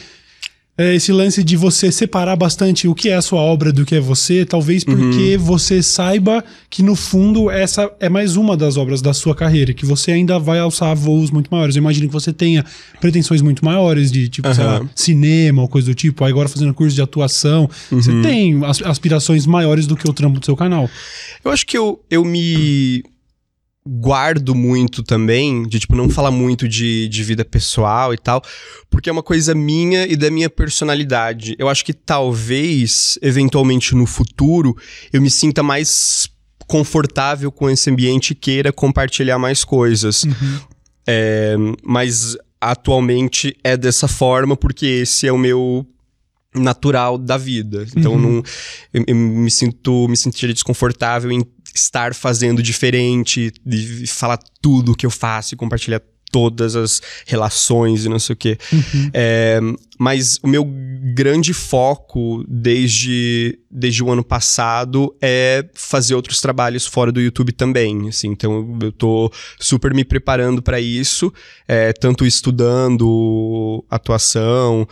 é, 0.80 0.95
esse 0.95 1.11
lance 1.11 1.43
de 1.43 1.57
você 1.57 1.91
separar 1.91 2.38
bastante 2.38 2.88
o 2.88 2.95
que 2.95 3.09
é 3.09 3.15
a 3.15 3.21
sua 3.21 3.41
obra 3.41 3.73
do 3.73 3.86
que 3.86 3.95
é 3.95 3.99
você, 3.99 4.45
talvez 4.45 4.86
porque 4.86 5.36
uhum. 5.36 5.43
você 5.43 5.84
saiba 5.84 6.41
que 6.69 6.82
no 6.82 6.95
fundo 6.95 7.51
essa 7.51 7.91
é 7.99 8.07
mais 8.07 8.38
uma 8.38 8.55
das 8.55 8.77
obras 8.77 9.01
da 9.01 9.13
sua 9.13 9.36
carreira, 9.36 9.73
que 9.73 9.86
você 9.86 10.13
ainda 10.13 10.39
vai 10.39 10.57
alçar 10.57 10.95
voos 10.95 11.32
muito 11.32 11.49
maiores. 11.51 11.75
Eu 11.75 11.82
imagino 11.82 12.07
que 12.07 12.13
você 12.13 12.32
tenha 12.32 12.63
pretensões 13.01 13.41
muito 13.41 13.65
maiores 13.65 14.09
de, 14.09 14.30
tipo, 14.30 14.47
uhum. 14.47 14.53
sei 14.53 14.63
lá, 14.63 14.89
cinema 14.95 15.61
ou 15.61 15.67
coisa 15.67 15.88
do 15.91 15.93
tipo, 15.93 16.23
aí 16.23 16.32
agora 16.32 16.47
fazendo 16.47 16.73
curso 16.73 16.95
de 16.95 17.01
atuação. 17.01 17.69
Uhum. 17.91 18.01
Você 18.01 18.21
tem 18.21 18.61
aspirações 18.86 19.45
maiores 19.45 19.86
do 19.86 19.97
que 19.97 20.09
o 20.09 20.13
trampo 20.13 20.39
do 20.39 20.45
seu 20.45 20.55
canal. 20.55 20.89
Eu 21.43 21.51
acho 21.51 21.65
que 21.65 21.77
eu, 21.77 22.01
eu 22.09 22.23
me 22.23 23.03
guardo 23.91 24.53
muito 24.53 25.01
também, 25.01 25.67
de 25.67 25.79
tipo, 25.79 25.95
não 25.95 26.09
falar 26.09 26.29
muito 26.29 26.67
de, 26.67 27.07
de 27.07 27.23
vida 27.23 27.43
pessoal 27.43 28.13
e 28.13 28.17
tal, 28.17 28.43
porque 28.89 29.09
é 29.09 29.11
uma 29.11 29.23
coisa 29.23 29.55
minha 29.55 30.05
e 30.05 30.15
da 30.15 30.29
minha 30.29 30.49
personalidade. 30.49 31.55
Eu 31.57 31.67
acho 31.67 31.83
que 31.83 31.93
talvez, 31.93 33.17
eventualmente 33.21 33.95
no 33.95 34.05
futuro, 34.05 34.77
eu 35.11 35.19
me 35.19 35.29
sinta 35.31 35.63
mais 35.63 36.29
confortável 36.67 37.51
com 37.51 37.67
esse 37.67 37.89
ambiente 37.89 38.31
e 38.31 38.35
queira 38.35 38.71
compartilhar 38.71 39.39
mais 39.39 39.63
coisas. 39.63 40.23
Uhum. 40.23 40.59
É, 41.07 41.55
mas 41.83 42.37
atualmente 42.61 43.57
é 43.63 43.75
dessa 43.75 44.07
forma, 44.07 44.55
porque 44.55 44.85
esse 44.85 45.25
é 45.25 45.31
o 45.31 45.37
meu 45.37 45.87
natural 46.53 47.17
da 47.17 47.37
vida. 47.37 47.85
Então 47.95 48.13
uhum. 48.13 48.19
não, 48.19 48.43
eu, 48.93 49.03
eu, 49.07 49.15
me 49.15 49.49
sinto 49.49 50.07
me 50.07 50.17
sentiria 50.17 50.53
desconfortável 50.53 51.31
em 51.31 51.41
estar 51.80 52.13
fazendo 52.13 52.61
diferente, 52.61 53.51
de 53.65 54.07
falar 54.07 54.39
tudo 54.61 54.95
que 54.95 55.05
eu 55.05 55.11
faço 55.11 55.53
e 55.53 55.57
compartilhar 55.57 56.01
todas 56.32 56.75
as 56.75 57.01
relações 57.25 58.05
e 58.05 58.09
não 58.09 58.19
sei 58.19 58.34
o 58.34 58.38
quê. 58.38 58.57
Uhum. 58.71 59.09
É, 59.13 59.59
mas 59.97 60.39
o 60.43 60.47
meu 60.47 60.65
grande 61.13 61.53
foco 61.53 62.43
desde, 62.47 63.59
desde 63.69 64.03
o 64.03 64.11
ano 64.11 64.23
passado 64.23 65.15
é 65.21 65.65
fazer 65.73 66.15
outros 66.15 66.39
trabalhos 66.39 66.86
fora 66.86 67.11
do 67.11 67.19
YouTube 67.19 67.51
também. 67.51 68.07
Assim, 68.09 68.30
então 68.30 68.77
eu 68.82 68.91
tô 68.91 69.32
super 69.59 69.93
me 69.93 70.05
preparando 70.05 70.61
para 70.61 70.80
isso, 70.80 71.34
é, 71.67 71.91
tanto 71.93 72.25
estudando 72.25 73.84
atuação, 73.89 74.88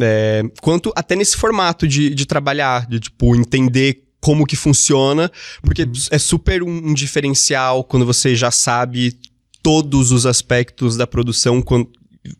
é, 0.00 0.42
quanto 0.60 0.92
até 0.94 1.16
nesse 1.16 1.36
formato 1.36 1.88
de, 1.88 2.14
de 2.14 2.26
trabalhar, 2.26 2.86
de 2.86 3.00
tipo, 3.00 3.34
entender 3.34 4.04
como 4.22 4.46
que 4.46 4.54
funciona, 4.54 5.30
porque 5.62 5.86
é 6.10 6.18
super 6.18 6.62
um, 6.62 6.90
um 6.90 6.94
diferencial 6.94 7.82
quando 7.82 8.06
você 8.06 8.36
já 8.36 8.52
sabe 8.52 9.18
todos 9.60 10.12
os 10.12 10.24
aspectos 10.24 10.96
da 10.96 11.08
produção 11.08 11.60
quando 11.60 11.90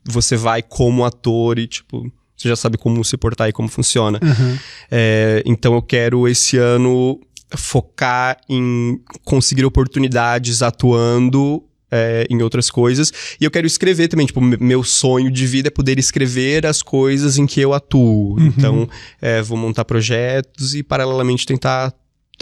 você 0.04 0.36
vai 0.36 0.62
como 0.62 1.04
ator 1.04 1.58
e, 1.58 1.66
tipo, 1.66 2.02
você 2.36 2.48
já 2.48 2.54
sabe 2.54 2.78
como 2.78 3.04
se 3.04 3.16
portar 3.16 3.48
e 3.48 3.52
como 3.52 3.68
funciona. 3.68 4.20
Uhum. 4.22 4.58
É, 4.90 5.42
então 5.44 5.74
eu 5.74 5.82
quero 5.82 6.28
esse 6.28 6.56
ano 6.56 7.20
focar 7.56 8.38
em 8.48 9.00
conseguir 9.24 9.64
oportunidades 9.64 10.62
atuando 10.62 11.64
é, 11.92 12.26
em 12.30 12.42
outras 12.42 12.70
coisas. 12.70 13.12
E 13.38 13.44
eu 13.44 13.50
quero 13.50 13.66
escrever 13.66 14.08
também. 14.08 14.26
Tipo, 14.26 14.40
meu 14.40 14.82
sonho 14.82 15.30
de 15.30 15.46
vida 15.46 15.68
é 15.68 15.70
poder 15.70 15.98
escrever 15.98 16.64
as 16.64 16.82
coisas 16.82 17.36
em 17.36 17.44
que 17.44 17.60
eu 17.60 17.74
atuo. 17.74 18.38
Uhum. 18.38 18.46
Então, 18.46 18.88
é, 19.20 19.42
vou 19.42 19.58
montar 19.58 19.84
projetos 19.84 20.74
e, 20.74 20.82
paralelamente, 20.82 21.44
tentar 21.44 21.92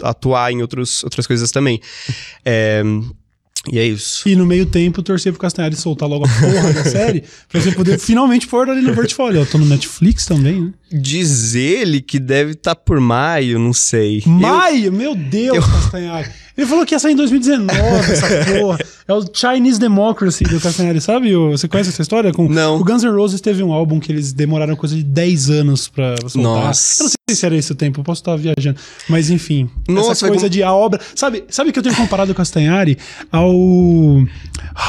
atuar 0.01 0.51
em 0.51 0.61
outros, 0.61 1.03
outras 1.03 1.27
coisas 1.27 1.51
também. 1.51 1.81
É, 2.45 2.81
e 3.71 3.77
é 3.77 3.85
isso. 3.85 4.27
E 4.27 4.35
no 4.35 4.45
meio 4.45 4.65
tempo, 4.65 5.03
torcer 5.03 5.31
pro 5.33 5.41
Castanhari 5.41 5.75
soltar 5.75 6.07
logo 6.07 6.25
a 6.25 6.29
porra 6.29 6.73
da 6.73 6.83
série, 6.89 7.23
pra 7.49 7.61
você 7.61 7.71
poder 7.73 7.99
finalmente 7.99 8.47
pôr 8.47 8.69
ali 8.69 8.81
no 8.81 8.95
portfólio. 8.95 9.41
Eu 9.41 9.45
tô 9.45 9.57
no 9.57 9.65
Netflix 9.65 10.25
também, 10.25 10.61
né? 10.61 10.73
Diz 10.91 11.55
ele 11.55 12.01
que 12.01 12.19
deve 12.19 12.51
estar 12.51 12.75
tá 12.75 12.81
por 12.81 12.99
maio, 12.99 13.57
não 13.57 13.73
sei. 13.73 14.23
Maio? 14.25 14.85
Eu... 14.85 14.91
Meu 14.91 15.15
Deus, 15.15 15.57
eu... 15.57 15.63
Castanhari. 15.63 16.29
Ele 16.57 16.67
falou 16.67 16.85
que 16.85 16.93
ia 16.93 16.99
sair 16.99 17.13
em 17.13 17.15
2019, 17.15 18.11
essa 18.11 18.27
porra. 18.59 18.79
É 19.07 19.13
o 19.13 19.23
Chinese 19.33 19.79
Democracy 19.79 20.43
do 20.43 20.59
Castanhari, 20.59 20.99
sabe? 20.99 21.33
Você 21.33 21.67
conhece 21.67 21.89
essa 21.89 22.01
história? 22.01 22.31
Com... 22.31 22.47
Não. 22.47 22.77
O 22.77 22.83
Guns 22.83 23.03
N' 23.03 23.09
Roses 23.09 23.41
teve 23.41 23.63
um 23.63 23.71
álbum 23.71 23.99
que 23.99 24.11
eles 24.11 24.33
demoraram 24.33 24.75
coisa 24.75 24.95
de 24.95 25.03
10 25.03 25.49
anos 25.49 25.87
pra 25.87 26.15
soltar. 26.27 26.41
Nossa. 26.41 27.03
Eu 27.03 27.05
não 27.05 27.09
sei 27.09 27.35
se 27.35 27.45
era 27.45 27.55
esse 27.55 27.71
o 27.71 27.75
tempo, 27.75 28.01
eu 28.01 28.03
posso 28.03 28.21
estar 28.21 28.35
viajando. 28.35 28.79
Mas 29.07 29.29
enfim, 29.29 29.69
Nossa, 29.87 30.11
essa 30.11 30.27
coisa 30.27 30.49
de 30.49 30.61
a 30.61 30.73
obra... 30.73 30.99
Sabe, 31.15 31.43
sabe 31.49 31.71
que 31.71 31.79
eu 31.79 31.83
tenho 31.83 31.95
comparado 31.95 32.31
o 32.31 32.35
Castanhari 32.35 32.97
ao 33.31 33.51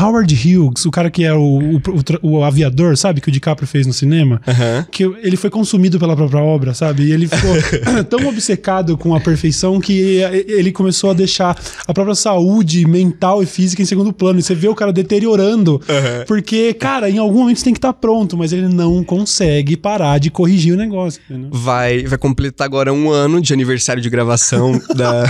Howard 0.01 0.35
Hughes, 0.35 0.85
o 0.85 0.91
cara 0.91 1.11
que 1.11 1.25
é 1.25 1.33
o, 1.33 1.77
o, 1.77 1.81
o, 2.23 2.45
aviador, 2.45 2.97
sabe? 2.97 3.21
Que 3.21 3.29
o 3.29 3.33
DiCaprio 3.33 3.67
fez 3.67 3.87
no 3.87 3.93
cinema. 3.93 4.41
Uhum. 4.47 4.85
Que 4.91 5.05
ele 5.23 5.37
foi 5.37 5.51
consumido 5.51 5.92
pela 5.99 6.17
própria 6.17 6.41
obra, 6.41 6.75
sabe? 6.75 7.05
E 7.05 7.13
ele 7.13 7.27
ficou 7.29 7.55
tão 8.09 8.29
obcecado 8.29 8.97
com 8.97 9.15
a 9.15 9.21
perfeição 9.21 9.81
que 9.81 10.21
ele 10.49 10.73
começou 10.73 11.11
a 11.11 11.15
deixar 11.15 11.57
a 11.87 11.93
própria 11.93 12.15
saúde 12.15 12.87
mental 12.87 13.43
e 13.43 13.47
física 13.47 13.83
em 13.83 13.85
segundo 13.85 14.13
plano. 14.13 14.39
E 14.39 14.43
você 14.43 14.55
vê 14.55 14.69
o 14.69 14.75
cara 14.75 14.93
deteriorando, 14.93 15.75
uhum. 15.75 16.25
porque, 16.27 16.75
cara, 16.75 17.09
em 17.11 17.19
algum 17.19 17.41
momento 17.41 17.59
você 17.59 17.65
tem 17.65 17.73
que 17.73 17.79
estar 17.79 17.93
pronto, 17.93 18.37
mas 18.37 18.53
ele 18.53 18.69
não 18.69 19.03
consegue 19.05 19.77
parar 19.77 20.19
de 20.19 20.31
corrigir 20.31 20.75
o 20.75 20.77
negócio. 20.77 21.21
Entendeu? 21.29 21.51
Vai, 21.53 22.05
vai 22.05 22.19
completar 22.19 22.65
agora 22.65 22.93
um 22.93 23.11
ano 23.11 23.41
de 23.41 23.53
aniversário 23.53 24.03
de 24.03 24.11
gravação 24.11 24.81
da, 24.95 25.25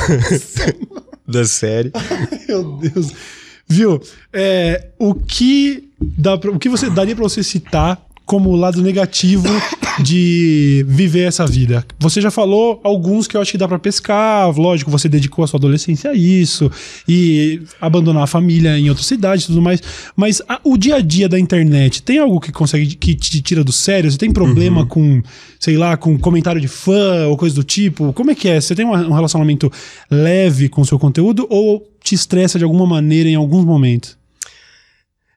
da 1.26 1.44
série. 1.44 1.92
Meu 2.48 2.78
Deus. 2.78 3.12
Viu? 3.66 4.00
É, 4.32 4.88
o 4.98 5.14
que 5.14 5.88
dá 6.00 6.36
pra, 6.36 6.50
o 6.50 6.58
que 6.58 6.68
você 6.68 6.90
daria 6.90 7.14
para 7.14 7.22
você 7.22 7.42
citar 7.42 8.04
como 8.24 8.50
o 8.50 8.56
lado 8.56 8.80
negativo 8.82 9.48
de 10.02 10.84
viver 10.88 11.28
essa 11.28 11.46
vida? 11.46 11.84
Você 11.98 12.20
já 12.20 12.30
falou 12.30 12.80
alguns 12.82 13.26
que 13.26 13.36
eu 13.36 13.40
acho 13.40 13.52
que 13.52 13.58
dá 13.58 13.68
para 13.68 13.78
pescar, 13.78 14.50
lógico, 14.58 14.90
você 14.90 15.08
dedicou 15.08 15.44
a 15.44 15.46
sua 15.46 15.58
adolescência 15.58 16.10
a 16.10 16.14
isso 16.14 16.70
e 17.08 17.62
abandonar 17.80 18.24
a 18.24 18.26
família 18.26 18.78
em 18.78 18.88
outra 18.88 19.04
cidade 19.04 19.44
e 19.44 19.46
tudo 19.46 19.60
mais, 19.60 19.82
mas 20.16 20.40
a, 20.48 20.60
o 20.64 20.76
dia 20.76 20.96
a 20.96 21.00
dia 21.00 21.28
da 21.28 21.38
internet, 21.38 22.02
tem 22.02 22.18
algo 22.18 22.40
que 22.40 22.52
consegue 22.52 22.94
que 22.94 23.14
te 23.14 23.40
tira 23.40 23.64
do 23.64 23.72
sério? 23.72 24.10
Você 24.10 24.18
tem 24.18 24.32
problema 24.32 24.82
uhum. 24.82 24.86
com, 24.86 25.22
sei 25.58 25.76
lá, 25.76 25.96
com 25.96 26.18
comentário 26.18 26.60
de 26.60 26.68
fã 26.68 27.26
ou 27.28 27.36
coisa 27.36 27.54
do 27.54 27.64
tipo? 27.64 28.12
Como 28.12 28.30
é 28.30 28.34
que 28.34 28.48
é? 28.48 28.60
Você 28.60 28.74
tem 28.74 28.84
um 28.84 29.12
relacionamento 29.12 29.70
leve 30.10 30.68
com 30.68 30.80
o 30.80 30.86
seu 30.86 30.98
conteúdo 30.98 31.46
ou 31.50 31.86
te 32.02 32.14
estressa 32.14 32.58
de 32.58 32.64
alguma 32.64 32.86
maneira 32.86 33.28
em 33.28 33.34
alguns 33.34 33.64
momentos? 33.64 34.21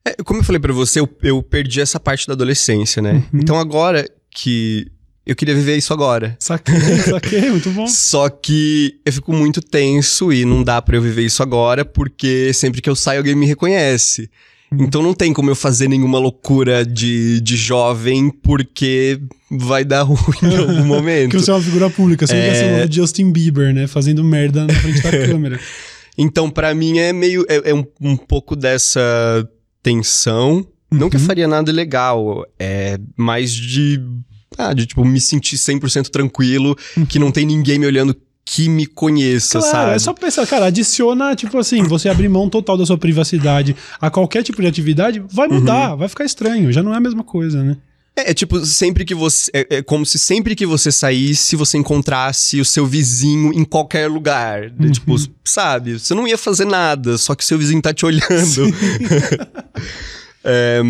É, 0.05 0.23
como 0.23 0.39
eu 0.39 0.43
falei 0.43 0.59
para 0.59 0.71
você, 0.71 0.99
eu, 0.99 1.09
eu, 1.23 1.41
perdi 1.41 1.81
essa 1.81 1.99
parte 1.99 2.27
da 2.27 2.33
adolescência, 2.33 3.01
né? 3.01 3.23
Uhum. 3.33 3.39
Então 3.41 3.57
agora 3.57 4.07
que 4.29 4.87
eu 5.25 5.35
queria 5.35 5.55
viver 5.55 5.75
isso 5.75 5.91
agora. 5.91 6.37
Saquei, 6.39 6.75
saquei, 7.09 7.49
muito 7.49 7.71
bom. 7.71 7.87
Só 7.87 8.29
que 8.29 8.99
eu 9.03 9.11
fico 9.11 9.33
muito 9.33 9.61
tenso 9.61 10.31
e 10.31 10.45
não 10.45 10.63
dá 10.63 10.79
para 10.81 10.95
eu 10.95 11.01
viver 11.01 11.23
isso 11.23 11.41
agora, 11.41 11.83
porque 11.83 12.53
sempre 12.53 12.81
que 12.81 12.89
eu 12.89 12.95
saio 12.95 13.19
alguém 13.19 13.33
me 13.33 13.47
reconhece. 13.47 14.29
Uhum. 14.71 14.83
Então 14.83 15.01
não 15.01 15.15
tem 15.15 15.33
como 15.33 15.49
eu 15.49 15.55
fazer 15.55 15.87
nenhuma 15.87 16.19
loucura 16.19 16.85
de, 16.85 17.41
de 17.41 17.55
jovem, 17.55 18.29
porque 18.29 19.19
vai 19.49 19.83
dar 19.83 20.03
ruim 20.05 20.53
em 20.53 20.57
algum 20.57 20.85
momento. 20.85 21.31
Porque 21.31 21.43
você 21.43 21.49
é 21.49 21.53
uma 21.55 21.63
figura 21.63 21.89
pública, 21.89 22.27
você 22.27 22.35
é... 22.35 22.81
liga 22.81 22.93
Justin 22.93 23.31
Bieber, 23.31 23.73
né? 23.73 23.87
Fazendo 23.87 24.23
merda 24.23 24.65
na 24.67 24.73
frente 24.75 25.01
da 25.01 25.11
câmera. 25.11 25.59
Então, 26.17 26.49
para 26.49 26.73
mim, 26.73 26.99
é 26.99 27.11
meio. 27.11 27.45
É, 27.49 27.71
é 27.71 27.73
um, 27.73 27.85
um 27.99 28.15
pouco 28.15 28.55
dessa 28.55 29.01
tensão. 29.85 30.65
Uhum. 30.91 30.99
Não 30.99 31.09
que 31.09 31.15
eu 31.15 31.19
uhum. 31.19 31.27
faria 31.27 31.47
nada 31.47 31.69
ilegal, 31.69 32.43
é 32.57 32.99
mais 33.15 33.53
de. 33.53 34.01
Ah, 34.57 34.73
de 34.73 34.85
tipo, 34.85 35.03
me 35.05 35.19
sentir 35.19 35.57
100% 35.57 36.09
tranquilo, 36.09 36.75
uhum. 36.97 37.05
que 37.05 37.19
não 37.19 37.29
tem 37.29 37.45
ninguém 37.45 37.77
me 37.77 37.85
olhando 37.85 38.15
que 38.47 38.69
me 38.69 38.85
conheça, 38.85 39.59
claro, 39.59 39.71
sabe? 39.71 39.95
É 39.95 39.99
só 39.99 40.13
pensar, 40.13 40.47
cara, 40.47 40.67
adiciona, 40.67 41.35
tipo 41.35 41.57
assim, 41.57 41.83
você 41.83 42.07
abrir 42.07 42.29
mão 42.29 42.47
total 42.47 42.77
da 42.77 42.85
sua 42.85 42.97
privacidade 42.97 43.75
a 43.99 44.09
qualquer 44.09 44.43
tipo 44.43 44.61
de 44.61 44.67
atividade, 44.67 45.21
vai 45.29 45.47
mudar, 45.47 45.91
uhum. 45.91 45.97
vai 45.97 46.07
ficar 46.07 46.25
estranho, 46.25 46.71
já 46.71 46.83
não 46.83 46.93
é 46.93 46.97
a 46.97 46.99
mesma 46.99 47.23
coisa, 47.23 47.63
né? 47.63 47.75
É, 48.15 48.31
é, 48.31 48.33
tipo, 48.33 48.65
sempre 48.65 49.03
que 49.03 49.13
você. 49.13 49.51
É, 49.53 49.77
é, 49.77 49.81
como 49.81 50.05
se 50.05 50.17
sempre 50.17 50.55
que 50.55 50.65
você 50.65 50.91
saísse, 50.91 51.55
você 51.55 51.77
encontrasse 51.77 52.61
o 52.61 52.65
seu 52.65 52.85
vizinho 52.85 53.53
em 53.53 53.65
qualquer 53.65 54.09
lugar. 54.09 54.71
Uhum. 54.79 54.91
Tipo, 54.91 55.15
sabe? 55.43 55.99
Você 55.99 56.13
não 56.13 56.27
ia 56.27 56.37
fazer 56.37 56.65
nada, 56.65 57.17
só 57.17 57.35
que 57.35 57.43
seu 57.43 57.57
vizinho 57.57 57.81
tá 57.81 57.93
te 57.93 58.05
olhando. 58.05 58.23
é, 60.43 60.81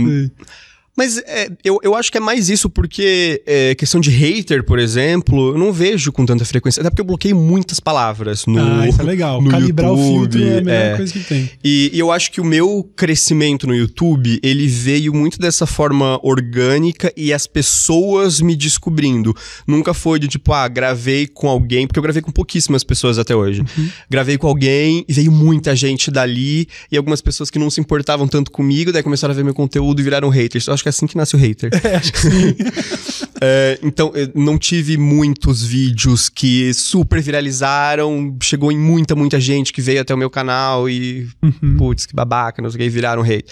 mas 0.96 1.18
é, 1.18 1.50
eu, 1.64 1.80
eu 1.84 1.93
acho 1.93 2.12
que 2.12 2.18
é 2.18 2.22
mais 2.22 2.50
isso 2.50 2.70
porque 2.70 3.43
é, 3.46 3.76
questão 3.76 4.00
de 4.00 4.10
hater, 4.10 4.64
por 4.64 4.80
exemplo, 4.80 5.50
eu 5.50 5.58
não 5.58 5.74
vejo 5.74 6.12
com 6.12 6.26
tanta 6.26 6.46
frequência. 6.46 6.80
Até 6.80 6.89
porque 6.89 7.02
eu 7.02 7.06
bloqueei 7.06 7.34
muitas 7.34 7.80
palavras 7.80 8.46
no 8.46 8.60
Ah, 8.60 8.88
isso 8.88 9.02
é 9.02 9.04
legal. 9.04 9.43
Calibrar 9.50 9.89
YouTube, 9.89 10.06
o 10.06 10.20
filtro 10.20 10.43
é 10.43 10.58
a 10.58 10.62
melhor 10.62 10.93
é. 10.93 10.98
coisa 10.98 11.14
que 11.14 11.20
tem. 11.20 11.52
E, 11.64 11.91
e, 11.93 12.00
eu 12.00 12.12
acho 12.12 12.32
que 12.32 12.39
o 12.39 12.46
meu 12.46 12.89
crescimento 12.96 13.68
no 13.68 13.76
YouTube, 13.76 14.39
ele 14.41 14.68
veio 14.68 15.14
muito 15.14 15.38
dessa 15.38 15.66
forma 15.66 16.20
orgânica 16.24 17.12
e 17.18 17.34
as 17.34 17.46
pessoas 17.46 18.39
me 18.39 18.56
descobrindo. 18.56 19.36
Nunca 19.68 19.93
foi 19.93 20.18
de 20.18 20.28
tipo, 20.28 20.54
ah, 20.54 20.68
gravei 20.68 21.28
com 21.28 21.50
alguém, 21.50 21.88
porque 21.88 22.00
eu 22.00 22.04
gravei 22.04 22.22
com 22.22 22.32
pouquíssimas 22.32 22.84
pessoas 22.84 23.20
até 23.20 23.36
hoje. 23.36 23.62
Uhum. 23.62 23.89
Gravei 24.10 24.38
com 24.38 24.48
alguém 24.48 25.04
e 25.08 25.14
veio 25.14 25.32
muita 25.32 25.76
gente 25.76 26.10
dali 26.10 26.68
e 26.89 26.96
algumas 26.96 27.20
pessoas 27.20 27.50
que 27.50 27.60
não 27.60 27.70
se 27.70 27.82
importavam 27.82 28.28
tanto 28.28 28.50
comigo, 28.50 28.93
daí 28.93 29.04
começaram 29.04 29.34
a 29.34 29.36
ver 29.36 29.43
meu 29.43 29.54
conteúdo 29.54 30.00
e 30.00 30.04
viraram 30.04 30.30
haters. 30.30 30.68
Eu 30.68 30.74
acho 30.74 30.85
que 30.86 30.90
é 30.90 30.92
assim 30.92 31.08
que 31.08 31.18
nasce 31.18 31.36
o 31.36 31.40
hater. 31.40 31.72
É, 31.84 31.96
acho 31.96 32.14
que 32.14 32.20
sim. 32.20 32.56
é, 33.42 33.80
então, 33.82 34.12
não 34.34 34.58
tive 34.58 34.98
muitos 34.98 35.64
vídeos 35.64 36.30
que 36.30 36.74
super 36.74 37.22
viralizaram, 37.22 38.38
chegou 38.42 38.72
em 38.72 38.78
muita, 38.78 39.16
muita 39.16 39.40
gente 39.40 39.74
que 39.74 39.82
veio 39.82 40.02
até 40.02 40.14
o 40.14 40.18
meu 40.18 40.30
canal 40.30 40.90
e, 40.90 41.28
uhum. 41.42 41.78
putz, 41.78 42.06
que 42.06 42.16
babaca, 42.16 42.62
não 42.62 42.70
sei 42.70 42.78
o 42.78 42.84
que, 42.84 42.90
viraram 42.90 43.22
hater. 43.22 43.52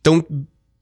Então, 0.00 0.24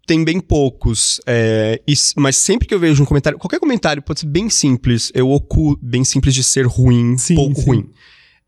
tem 0.06 0.24
bem 0.24 0.40
poucos. 0.40 1.20
É, 1.26 1.80
e, 1.86 1.94
mas 2.16 2.36
sempre 2.36 2.66
que 2.66 2.74
eu 2.74 2.78
vejo 2.78 3.02
um 3.02 3.06
comentário, 3.06 3.38
qualquer 3.38 3.58
comentário 3.58 4.00
pode 4.00 4.20
ser 4.20 4.26
bem 4.26 4.48
simples, 4.48 5.10
eu 5.14 5.30
ocupo, 5.30 5.78
bem 5.82 6.04
simples 6.04 6.34
de 6.34 6.44
ser 6.44 6.66
ruim, 6.66 7.18
sim, 7.18 7.34
pouco 7.34 7.60
sim. 7.60 7.66
ruim. 7.66 7.90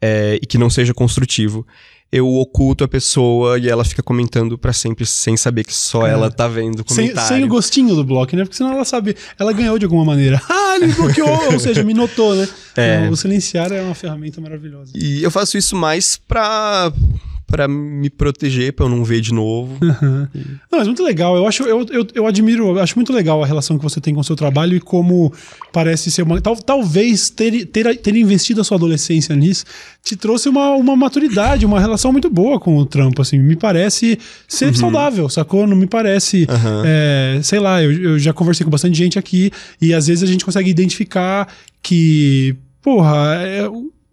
É, 0.01 0.39
e 0.41 0.47
que 0.47 0.57
não 0.57 0.71
seja 0.71 0.95
construtivo 0.95 1.67
eu 2.13 2.29
oculto 2.35 2.83
a 2.83 2.89
pessoa 2.89 3.59
e 3.59 3.69
ela 3.69 3.85
fica 3.85 4.03
comentando 4.03 4.59
para 4.59 4.73
sempre 4.73 5.07
sem 5.07 5.37
saber 5.37 5.65
que 5.65 5.75
só 5.75 6.07
é. 6.07 6.11
ela 6.11 6.31
tá 6.31 6.49
vendo 6.49 6.81
o 6.81 6.85
comentário. 6.85 7.29
Sem, 7.29 7.37
sem, 7.37 7.45
o 7.45 7.49
gostinho 7.49 7.95
do 7.95 8.03
bloco, 8.03 8.35
né? 8.35 8.43
Porque 8.43 8.57
senão 8.57 8.73
ela 8.73 8.85
sabe, 8.85 9.17
ela 9.39 9.53
ganhou 9.53 9.79
de 9.79 9.85
alguma 9.85 10.05
maneira. 10.05 10.41
ah, 10.51 10.77
ele 10.77 10.93
bloqueou, 10.93 11.53
ou 11.53 11.61
seja, 11.61 11.85
me 11.85 11.95
notou, 11.95 12.35
né? 12.35 12.49
É. 12.77 12.97
Então, 12.97 13.13
o 13.13 13.17
silenciar 13.17 13.71
é 13.73 13.81
uma 13.81 13.95
ferramenta 13.95 14.41
maravilhosa. 14.41 14.93
E 14.95 15.23
eu 15.23 15.31
faço 15.31 15.57
isso 15.57 15.77
mais 15.77 16.17
pra 16.17 16.93
para 17.51 17.67
me 17.67 18.09
proteger, 18.09 18.73
para 18.73 18.87
eu 18.87 18.89
não 18.89 19.03
ver 19.03 19.21
de 19.21 19.35
novo. 19.35 19.77
Uhum. 19.83 20.29
Não, 20.71 20.79
mas 20.79 20.87
muito 20.87 21.03
legal. 21.03 21.37
Eu 21.37 21.47
acho, 21.47 21.65
eu, 21.65 21.85
eu, 21.91 22.07
eu 22.15 22.27
admiro, 22.27 22.69
eu 22.69 22.79
acho 22.79 22.97
muito 22.97 23.13
legal 23.13 23.43
a 23.43 23.47
relação 23.47 23.77
que 23.77 23.83
você 23.83 24.01
tem 24.01 24.15
com 24.15 24.21
o 24.21 24.25
seu 24.25 24.37
trabalho 24.37 24.77
e 24.77 24.81
como 24.81 25.33
parece 25.73 26.11
ser 26.11 26.23
uma. 26.23 26.41
Tal, 26.41 26.57
talvez 26.57 27.29
ter, 27.29 27.67
ter, 27.67 27.97
ter 27.99 28.17
investido 28.17 28.61
a 28.61 28.65
sua 28.65 28.77
adolescência 28.77 29.35
nisso 29.35 29.65
te 30.03 30.17
trouxe 30.17 30.49
uma, 30.49 30.71
uma 30.71 30.97
maturidade, 30.97 31.67
uma 31.67 31.81
relação 31.81 32.13
muito 32.13 32.31
boa 32.31 32.59
com 32.61 32.77
o 32.77 32.87
trampo, 32.87 33.21
assim. 33.21 33.39
Me 33.39 33.57
parece 33.57 34.19
ser 34.47 34.67
uhum. 34.67 34.75
saudável, 34.75 35.29
sacou? 35.29 35.67
Não 35.67 35.77
me 35.77 35.87
parece. 35.87 36.47
Uhum. 36.49 36.83
É, 36.85 37.41
sei 37.43 37.59
lá, 37.59 37.83
eu, 37.83 37.93
eu 37.93 38.19
já 38.19 38.33
conversei 38.33 38.65
com 38.65 38.71
bastante 38.71 38.97
gente 38.97 39.19
aqui 39.19 39.51
e 39.83 39.93
às 39.93 40.07
vezes 40.07 40.23
a 40.23 40.27
gente 40.27 40.45
consegue 40.45 40.71
identificar 40.71 41.49
que. 41.83 42.55
Porra, 42.83 43.37
é, 43.43 43.69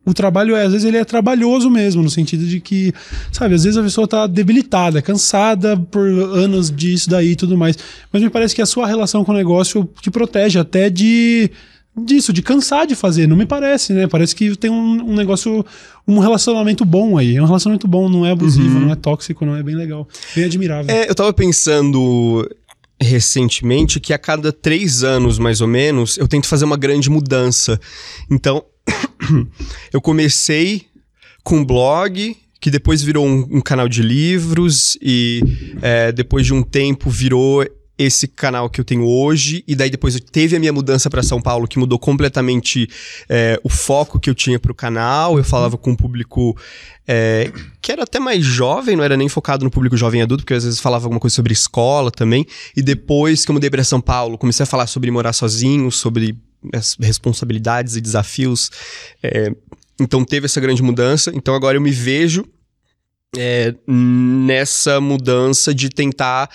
o 0.07 0.13
trabalho 0.13 0.55
é, 0.55 0.63
às 0.63 0.71
vezes 0.71 0.87
ele 0.87 0.95
é 0.95 1.03
trabalhoso 1.03 1.69
mesmo, 1.69 2.01
no 2.01 2.09
sentido 2.09 2.45
de 2.45 2.61
que, 2.61 2.93
sabe, 3.29 3.55
às 3.55 3.65
vezes 3.65 3.77
a 3.77 3.83
pessoa 3.83 4.07
tá 4.07 4.25
debilitada, 4.25 5.01
cansada 5.01 5.75
por 5.75 6.07
anos 6.07 6.71
disso 6.71 7.09
daí 7.09 7.31
e 7.31 7.35
tudo 7.35 7.57
mais. 7.57 7.77
Mas 8.11 8.23
me 8.23 8.29
parece 8.29 8.55
que 8.55 8.61
a 8.61 8.65
sua 8.65 8.87
relação 8.87 9.25
com 9.25 9.33
o 9.33 9.35
negócio 9.35 9.87
te 10.01 10.09
protege 10.09 10.57
até 10.57 10.89
de 10.89 11.51
disso, 11.93 12.31
de 12.31 12.41
cansar 12.41 12.87
de 12.87 12.95
fazer. 12.95 13.27
Não 13.27 13.35
me 13.35 13.45
parece, 13.45 13.91
né? 13.91 14.07
Parece 14.07 14.33
que 14.33 14.55
tem 14.55 14.71
um, 14.71 15.11
um 15.11 15.13
negócio, 15.13 15.65
um 16.07 16.19
relacionamento 16.19 16.85
bom 16.85 17.17
aí. 17.17 17.35
É 17.35 17.41
um 17.41 17.45
relacionamento 17.45 17.85
bom, 17.85 18.07
não 18.07 18.25
é 18.25 18.31
abusivo, 18.31 18.79
não 18.79 18.91
é 18.91 18.95
tóxico, 18.95 19.45
não 19.45 19.57
é 19.57 19.63
bem 19.63 19.75
legal. 19.75 20.07
Bem 20.33 20.45
admirável. 20.45 20.95
É, 20.95 21.09
eu 21.09 21.15
tava 21.15 21.33
pensando 21.33 22.47
recentemente 23.01 23.99
que 23.99 24.13
a 24.13 24.17
cada 24.17 24.53
três 24.53 25.03
anos, 25.03 25.37
mais 25.37 25.59
ou 25.59 25.67
menos, 25.67 26.17
eu 26.17 26.29
tento 26.29 26.47
fazer 26.47 26.63
uma 26.63 26.77
grande 26.77 27.09
mudança. 27.09 27.77
Então, 28.31 28.63
eu 29.91 30.01
comecei 30.01 30.87
com 31.43 31.57
um 31.57 31.65
blog, 31.65 32.35
que 32.59 32.69
depois 32.69 33.01
virou 33.01 33.25
um, 33.25 33.47
um 33.51 33.61
canal 33.61 33.87
de 33.87 34.01
livros, 34.01 34.97
e 35.01 35.41
é, 35.81 36.11
depois 36.11 36.45
de 36.45 36.53
um 36.53 36.61
tempo 36.61 37.09
virou 37.09 37.65
esse 37.97 38.27
canal 38.27 38.69
que 38.69 38.79
eu 38.79 38.85
tenho 38.85 39.05
hoje, 39.07 39.63
e 39.67 39.75
daí 39.75 39.89
depois 39.89 40.19
teve 40.19 40.55
a 40.55 40.59
minha 40.59 40.71
mudança 40.71 41.09
para 41.09 41.23
São 41.23 41.41
Paulo, 41.41 41.67
que 41.67 41.79
mudou 41.79 41.97
completamente 41.97 42.87
é, 43.27 43.59
o 43.63 43.69
foco 43.69 44.19
que 44.19 44.29
eu 44.29 44.35
tinha 44.35 44.59
para 44.59 44.71
o 44.71 44.75
canal. 44.75 45.37
Eu 45.37 45.43
falava 45.43 45.77
com 45.77 45.91
um 45.91 45.95
público 45.95 46.55
é, 47.07 47.51
que 47.81 47.91
era 47.91 48.03
até 48.03 48.19
mais 48.19 48.45
jovem, 48.45 48.95
não 48.95 49.03
era 49.03 49.17
nem 49.17 49.27
focado 49.27 49.63
no 49.63 49.71
público 49.71 49.97
jovem 49.97 50.21
adulto, 50.21 50.43
porque 50.43 50.53
às 50.53 50.63
vezes 50.63 50.79
falava 50.79 51.05
alguma 51.05 51.19
coisa 51.19 51.35
sobre 51.35 51.53
escola 51.53 52.11
também. 52.11 52.45
E 52.75 52.83
depois 52.83 53.43
que 53.43 53.49
eu 53.49 53.53
mudei 53.53 53.69
para 53.69 53.83
São 53.83 53.99
Paulo, 53.99 54.37
comecei 54.37 54.63
a 54.63 54.67
falar 54.67 54.85
sobre 54.85 55.09
morar 55.09 55.33
sozinho, 55.33 55.91
sobre 55.91 56.37
responsabilidades 56.99 57.95
e 57.95 58.01
desafios. 58.01 58.69
É, 59.23 59.53
então 59.99 60.23
teve 60.23 60.45
essa 60.45 60.59
grande 60.59 60.81
mudança. 60.83 61.31
Então 61.33 61.55
agora 61.55 61.77
eu 61.77 61.81
me 61.81 61.91
vejo 61.91 62.45
é, 63.37 63.73
nessa 63.87 64.99
mudança 65.01 65.73
de 65.73 65.89
tentar 65.89 66.49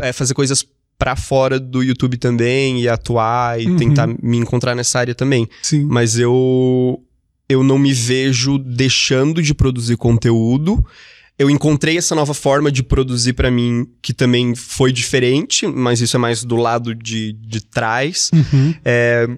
é, 0.00 0.12
fazer 0.12 0.34
coisas 0.34 0.64
para 0.98 1.16
fora 1.16 1.58
do 1.58 1.82
YouTube 1.82 2.16
também 2.16 2.80
e 2.80 2.88
atuar 2.88 3.60
e 3.60 3.66
Uhum. 3.66 3.76
tentar 3.76 4.06
me 4.06 4.36
encontrar 4.38 4.74
nessa 4.74 4.98
área 5.00 5.14
também. 5.14 5.48
Sim. 5.62 5.84
Mas 5.84 6.18
eu 6.18 7.00
eu 7.48 7.62
não 7.62 7.78
me 7.78 7.92
vejo 7.92 8.58
deixando 8.58 9.42
de 9.42 9.52
produzir 9.52 9.96
conteúdo. 9.98 10.84
Eu 11.38 11.50
encontrei 11.50 11.98
essa 11.98 12.14
nova 12.14 12.32
forma 12.32 12.70
de 12.70 12.82
produzir 12.82 13.32
para 13.32 13.50
mim 13.50 13.86
que 14.00 14.12
também 14.12 14.54
foi 14.54 14.92
diferente, 14.92 15.66
mas 15.66 16.00
isso 16.00 16.16
é 16.16 16.18
mais 16.18 16.44
do 16.44 16.54
lado 16.54 16.94
de, 16.94 17.32
de 17.32 17.60
trás. 17.60 18.30
Uhum. 18.32 18.74
É, 18.84 19.28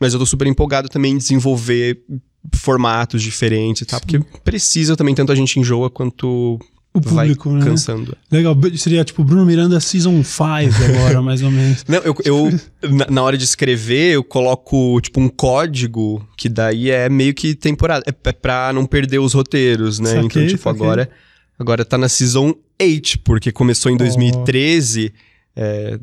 mas 0.00 0.12
eu 0.12 0.18
tô 0.18 0.26
super 0.26 0.46
empolgado 0.46 0.88
também 0.88 1.12
em 1.12 1.18
desenvolver 1.18 2.02
formatos 2.54 3.22
diferentes, 3.22 3.86
tá? 3.86 3.98
Porque 3.98 4.20
precisa 4.44 4.96
também, 4.96 5.14
tanto 5.14 5.32
a 5.32 5.34
gente 5.34 5.58
enjoa 5.58 5.88
quanto 5.88 6.58
O 6.92 7.00
público, 7.00 7.50
vai 7.50 7.58
né? 7.58 7.64
cansando. 7.64 8.16
Legal. 8.30 8.54
Seria 8.76 9.02
tipo 9.04 9.24
Bruno 9.24 9.46
Miranda 9.46 9.80
Season 9.80 10.22
5 10.22 10.44
agora, 10.94 11.22
mais 11.22 11.42
ou 11.42 11.50
menos. 11.50 11.84
Não, 11.88 11.98
eu, 11.98 12.14
eu 12.24 12.60
na, 12.90 13.06
na 13.10 13.22
hora 13.22 13.38
de 13.38 13.44
escrever, 13.44 14.14
eu 14.14 14.22
coloco, 14.22 15.00
tipo, 15.00 15.20
um 15.20 15.28
código, 15.28 16.26
que 16.36 16.48
daí 16.48 16.90
é 16.90 17.08
meio 17.08 17.34
que 17.34 17.54
temporada. 17.54 18.04
É, 18.06 18.28
é 18.28 18.32
pra 18.32 18.72
não 18.72 18.84
perder 18.84 19.18
os 19.18 19.32
roteiros, 19.32 19.98
né? 19.98 20.10
Saquei, 20.10 20.22
então, 20.24 20.46
tipo, 20.46 20.62
saquei. 20.62 20.82
agora, 20.82 21.10
agora 21.58 21.84
tá 21.84 21.96
na 21.98 22.08
Season 22.08 22.54
8, 22.80 23.20
porque 23.20 23.50
começou 23.52 23.90
em 23.90 23.96
2013. 23.96 25.12
É, 25.54 25.98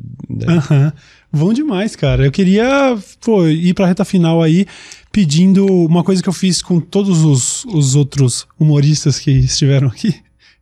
Aham. 0.48 0.92
Bom 1.32 1.52
demais, 1.52 1.94
cara. 1.96 2.24
Eu 2.26 2.32
queria 2.32 2.96
pô, 3.24 3.46
ir 3.46 3.74
pra 3.74 3.86
reta 3.86 4.04
final 4.04 4.42
aí 4.42 4.66
pedindo 5.12 5.64
uma 5.66 6.02
coisa 6.02 6.22
que 6.22 6.28
eu 6.28 6.32
fiz 6.32 6.60
com 6.60 6.80
todos 6.80 7.24
os, 7.24 7.64
os 7.66 7.94
outros 7.94 8.46
humoristas 8.58 9.18
que 9.18 9.30
estiveram 9.30 9.88
aqui. 9.88 10.14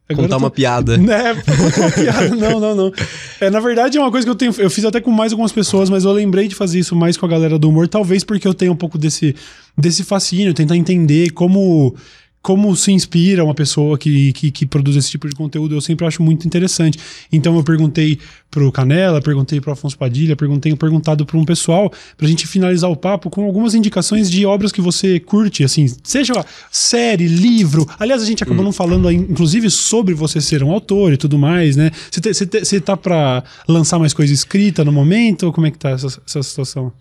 Agora 0.08 0.26
contar 0.28 0.36
tô- 0.36 0.44
uma 0.44 0.50
piada. 0.50 0.96
Né, 0.98 1.34
contar 1.56 1.80
uma 1.80 1.90
piada. 1.90 2.28
Não, 2.36 2.60
não, 2.60 2.74
não. 2.74 2.92
É, 3.40 3.48
na 3.48 3.60
verdade, 3.60 3.96
é 3.96 4.00
uma 4.00 4.10
coisa 4.10 4.26
que 4.26 4.30
eu 4.30 4.34
tenho. 4.34 4.52
Eu 4.58 4.68
fiz 4.68 4.84
até 4.84 5.00
com 5.00 5.10
mais 5.10 5.32
algumas 5.32 5.52
pessoas, 5.52 5.88
mas 5.88 6.04
eu 6.04 6.12
lembrei 6.12 6.48
de 6.48 6.54
fazer 6.54 6.78
isso 6.78 6.94
mais 6.94 7.16
com 7.16 7.24
a 7.24 7.28
galera 7.28 7.58
do 7.58 7.68
humor, 7.70 7.88
talvez 7.88 8.22
porque 8.24 8.46
eu 8.46 8.52
tenho 8.52 8.72
um 8.72 8.76
pouco 8.76 8.98
desse, 8.98 9.34
desse 9.78 10.02
fascínio, 10.04 10.52
tentar 10.52 10.76
entender 10.76 11.30
como. 11.30 11.94
Como 12.42 12.74
se 12.74 12.90
inspira 12.90 13.44
uma 13.44 13.54
pessoa 13.54 13.96
que, 13.96 14.32
que, 14.32 14.50
que 14.50 14.66
produz 14.66 14.96
esse 14.96 15.08
tipo 15.08 15.28
de 15.28 15.34
conteúdo, 15.36 15.76
eu 15.76 15.80
sempre 15.80 16.04
acho 16.04 16.20
muito 16.24 16.44
interessante. 16.44 16.98
Então 17.32 17.54
eu 17.56 17.62
perguntei 17.62 18.18
pro 18.50 18.72
Canela, 18.72 19.22
perguntei 19.22 19.60
pro 19.60 19.70
Afonso 19.70 19.96
Padilha, 19.96 20.34
perguntei 20.34 20.74
perguntado 20.74 21.24
para 21.24 21.38
um 21.38 21.44
pessoal, 21.44 21.90
pra 22.16 22.26
gente 22.26 22.44
finalizar 22.46 22.90
o 22.90 22.96
papo 22.96 23.30
com 23.30 23.44
algumas 23.44 23.74
indicações 23.74 24.28
de 24.28 24.44
obras 24.44 24.72
que 24.72 24.80
você 24.80 25.20
curte, 25.20 25.62
assim, 25.62 25.86
seja 26.02 26.34
série, 26.70 27.28
livro. 27.28 27.86
Aliás, 27.98 28.20
a 28.22 28.26
gente 28.26 28.42
acabou 28.42 28.64
não 28.64 28.72
falando, 28.72 29.08
inclusive, 29.10 29.70
sobre 29.70 30.12
você 30.12 30.40
ser 30.40 30.64
um 30.64 30.72
autor 30.72 31.12
e 31.12 31.16
tudo 31.16 31.38
mais, 31.38 31.76
né? 31.76 31.92
Você, 32.10 32.20
te- 32.20 32.34
você, 32.34 32.44
te- 32.46 32.64
você 32.64 32.80
tá 32.80 32.96
pra 32.96 33.44
lançar 33.68 33.98
mais 34.00 34.12
coisa 34.12 34.32
escrita 34.34 34.84
no 34.84 34.90
momento? 34.92 35.44
Ou 35.44 35.52
como 35.52 35.68
é 35.68 35.70
que 35.70 35.78
tá 35.78 35.90
essa, 35.90 36.08
essa 36.26 36.42
situação? 36.42 36.92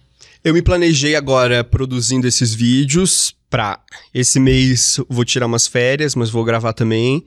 Eu 0.43 0.53
me 0.53 0.61
planejei 0.61 1.15
agora 1.15 1.63
produzindo 1.63 2.27
esses 2.27 2.53
vídeos 2.53 3.33
pra 3.51 3.79
esse 4.13 4.39
mês 4.39 4.99
vou 5.09 5.25
tirar 5.25 5.45
umas 5.45 5.67
férias, 5.67 6.15
mas 6.15 6.29
vou 6.31 6.43
gravar 6.43 6.71
também, 6.71 7.23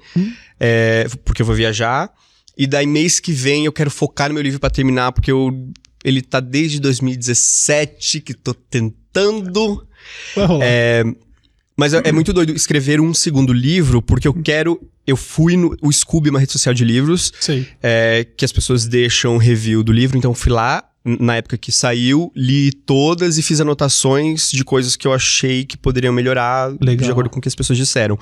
é, 0.59 1.07
porque 1.25 1.43
eu 1.43 1.47
vou 1.47 1.55
viajar. 1.55 2.11
E 2.57 2.67
daí 2.67 2.87
mês 2.87 3.21
que 3.21 3.31
vem 3.31 3.67
eu 3.67 3.73
quero 3.73 3.91
focar 3.91 4.29
no 4.29 4.35
meu 4.35 4.43
livro 4.43 4.59
pra 4.59 4.71
terminar, 4.71 5.13
porque 5.13 5.31
eu, 5.31 5.53
ele 6.03 6.23
tá 6.23 6.41
desde 6.41 6.81
2017 6.81 8.21
que 8.23 8.33
tô 8.35 8.55
tentando. 8.55 9.87
É, 10.63 11.05
mas 11.77 11.93
é, 11.93 12.03
é 12.05 12.13
muito 12.13 12.33
doido 12.33 12.53
escrever 12.53 13.01
um 13.01 13.13
segundo 13.13 13.53
livro, 13.53 14.01
porque 14.01 14.27
eu 14.27 14.35
quero. 14.35 14.81
Eu 15.07 15.17
fui 15.17 15.57
no. 15.57 15.77
O 15.83 15.93
Scooby 15.93 16.29
é 16.29 16.31
uma 16.31 16.41
rede 16.41 16.53
social 16.53 16.75
de 16.75 16.85
livros 16.85 17.33
é, 17.83 18.27
que 18.37 18.45
as 18.45 18.53
pessoas 18.53 18.87
deixam 18.87 19.37
review 19.37 19.83
do 19.83 19.93
livro, 19.93 20.17
então 20.17 20.31
eu 20.31 20.35
fui 20.35 20.53
lá. 20.53 20.83
Na 21.05 21.37
época 21.37 21.59
que 21.59 21.71
saiu, 21.71 22.33
li 22.35 22.73
todas 22.73 23.37
e 23.37 23.43
fiz 23.43 23.61
anotações 23.61 24.51
de 24.51 24.65
coisas 24.65 24.97
que 24.97 25.07
eu 25.07 25.13
achei 25.13 25.65
que 25.65 25.77
poderiam 25.77 26.15
melhorar 26.15 26.75
Legal. 26.81 27.05
de 27.05 27.11
acordo 27.11 27.29
com 27.29 27.39
o 27.39 27.43
que 27.43 27.49
as 27.49 27.55
pessoas 27.55 27.79
disseram. 27.79 28.19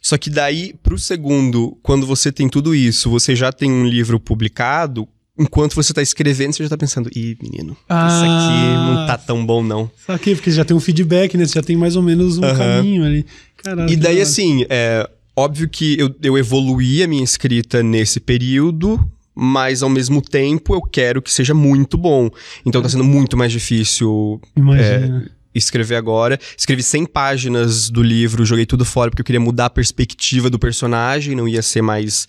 Só 0.00 0.16
que 0.16 0.30
daí, 0.30 0.74
pro 0.82 0.96
segundo, 0.98 1.76
quando 1.82 2.06
você 2.06 2.30
tem 2.30 2.48
tudo 2.48 2.74
isso, 2.74 3.10
você 3.10 3.34
já 3.34 3.50
tem 3.50 3.72
um 3.72 3.84
livro 3.86 4.20
publicado, 4.20 5.08
enquanto 5.36 5.74
você 5.74 5.92
tá 5.92 6.02
escrevendo, 6.02 6.52
você 6.52 6.62
já 6.62 6.68
tá 6.68 6.76
pensando, 6.76 7.10
ih, 7.16 7.36
menino, 7.42 7.72
isso 7.72 7.84
aqui 7.88 8.28
Ah. 8.28 8.86
não 8.94 9.06
tá 9.06 9.18
tão 9.18 9.44
bom, 9.44 9.62
não. 9.62 9.90
Saquei, 10.06 10.34
porque 10.36 10.50
já 10.50 10.64
tem 10.64 10.76
um 10.76 10.80
feedback, 10.80 11.36
né? 11.36 11.46
Você 11.46 11.54
já 11.54 11.62
tem 11.62 11.76
mais 11.76 11.96
ou 11.96 12.02
menos 12.02 12.38
um 12.38 12.42
caminho 12.42 13.04
ali. 13.04 13.26
Caralho. 13.56 13.90
E 13.90 13.96
daí, 13.96 14.20
assim, 14.20 14.64
é 14.68 15.08
óbvio 15.34 15.68
que 15.68 15.98
eu, 15.98 16.14
eu 16.22 16.38
evoluí 16.38 17.02
a 17.02 17.08
minha 17.08 17.24
escrita 17.24 17.82
nesse 17.82 18.20
período, 18.20 19.00
mas 19.34 19.82
ao 19.82 19.88
mesmo 19.88 20.22
tempo 20.22 20.74
eu 20.74 20.82
quero 20.82 21.20
que 21.20 21.32
seja 21.32 21.54
muito 21.54 21.98
bom. 21.98 22.30
Então 22.64 22.80
tá 22.80 22.88
sendo 22.88 23.04
muito 23.04 23.36
mais 23.36 23.50
difícil 23.50 24.40
Imagina. 24.54 25.30
escrever 25.54 25.96
agora. 25.96 26.38
Escrevi 26.56 26.82
100 26.82 27.06
páginas 27.06 27.90
do 27.90 28.02
livro, 28.02 28.44
joguei 28.44 28.66
tudo 28.66 28.84
fora 28.84 29.10
porque 29.10 29.22
eu 29.22 29.26
queria 29.26 29.40
mudar 29.40 29.66
a 29.66 29.70
perspectiva 29.70 30.48
do 30.48 30.58
personagem, 30.58 31.34
não 31.34 31.48
ia 31.48 31.62
ser 31.62 31.82
mais. 31.82 32.28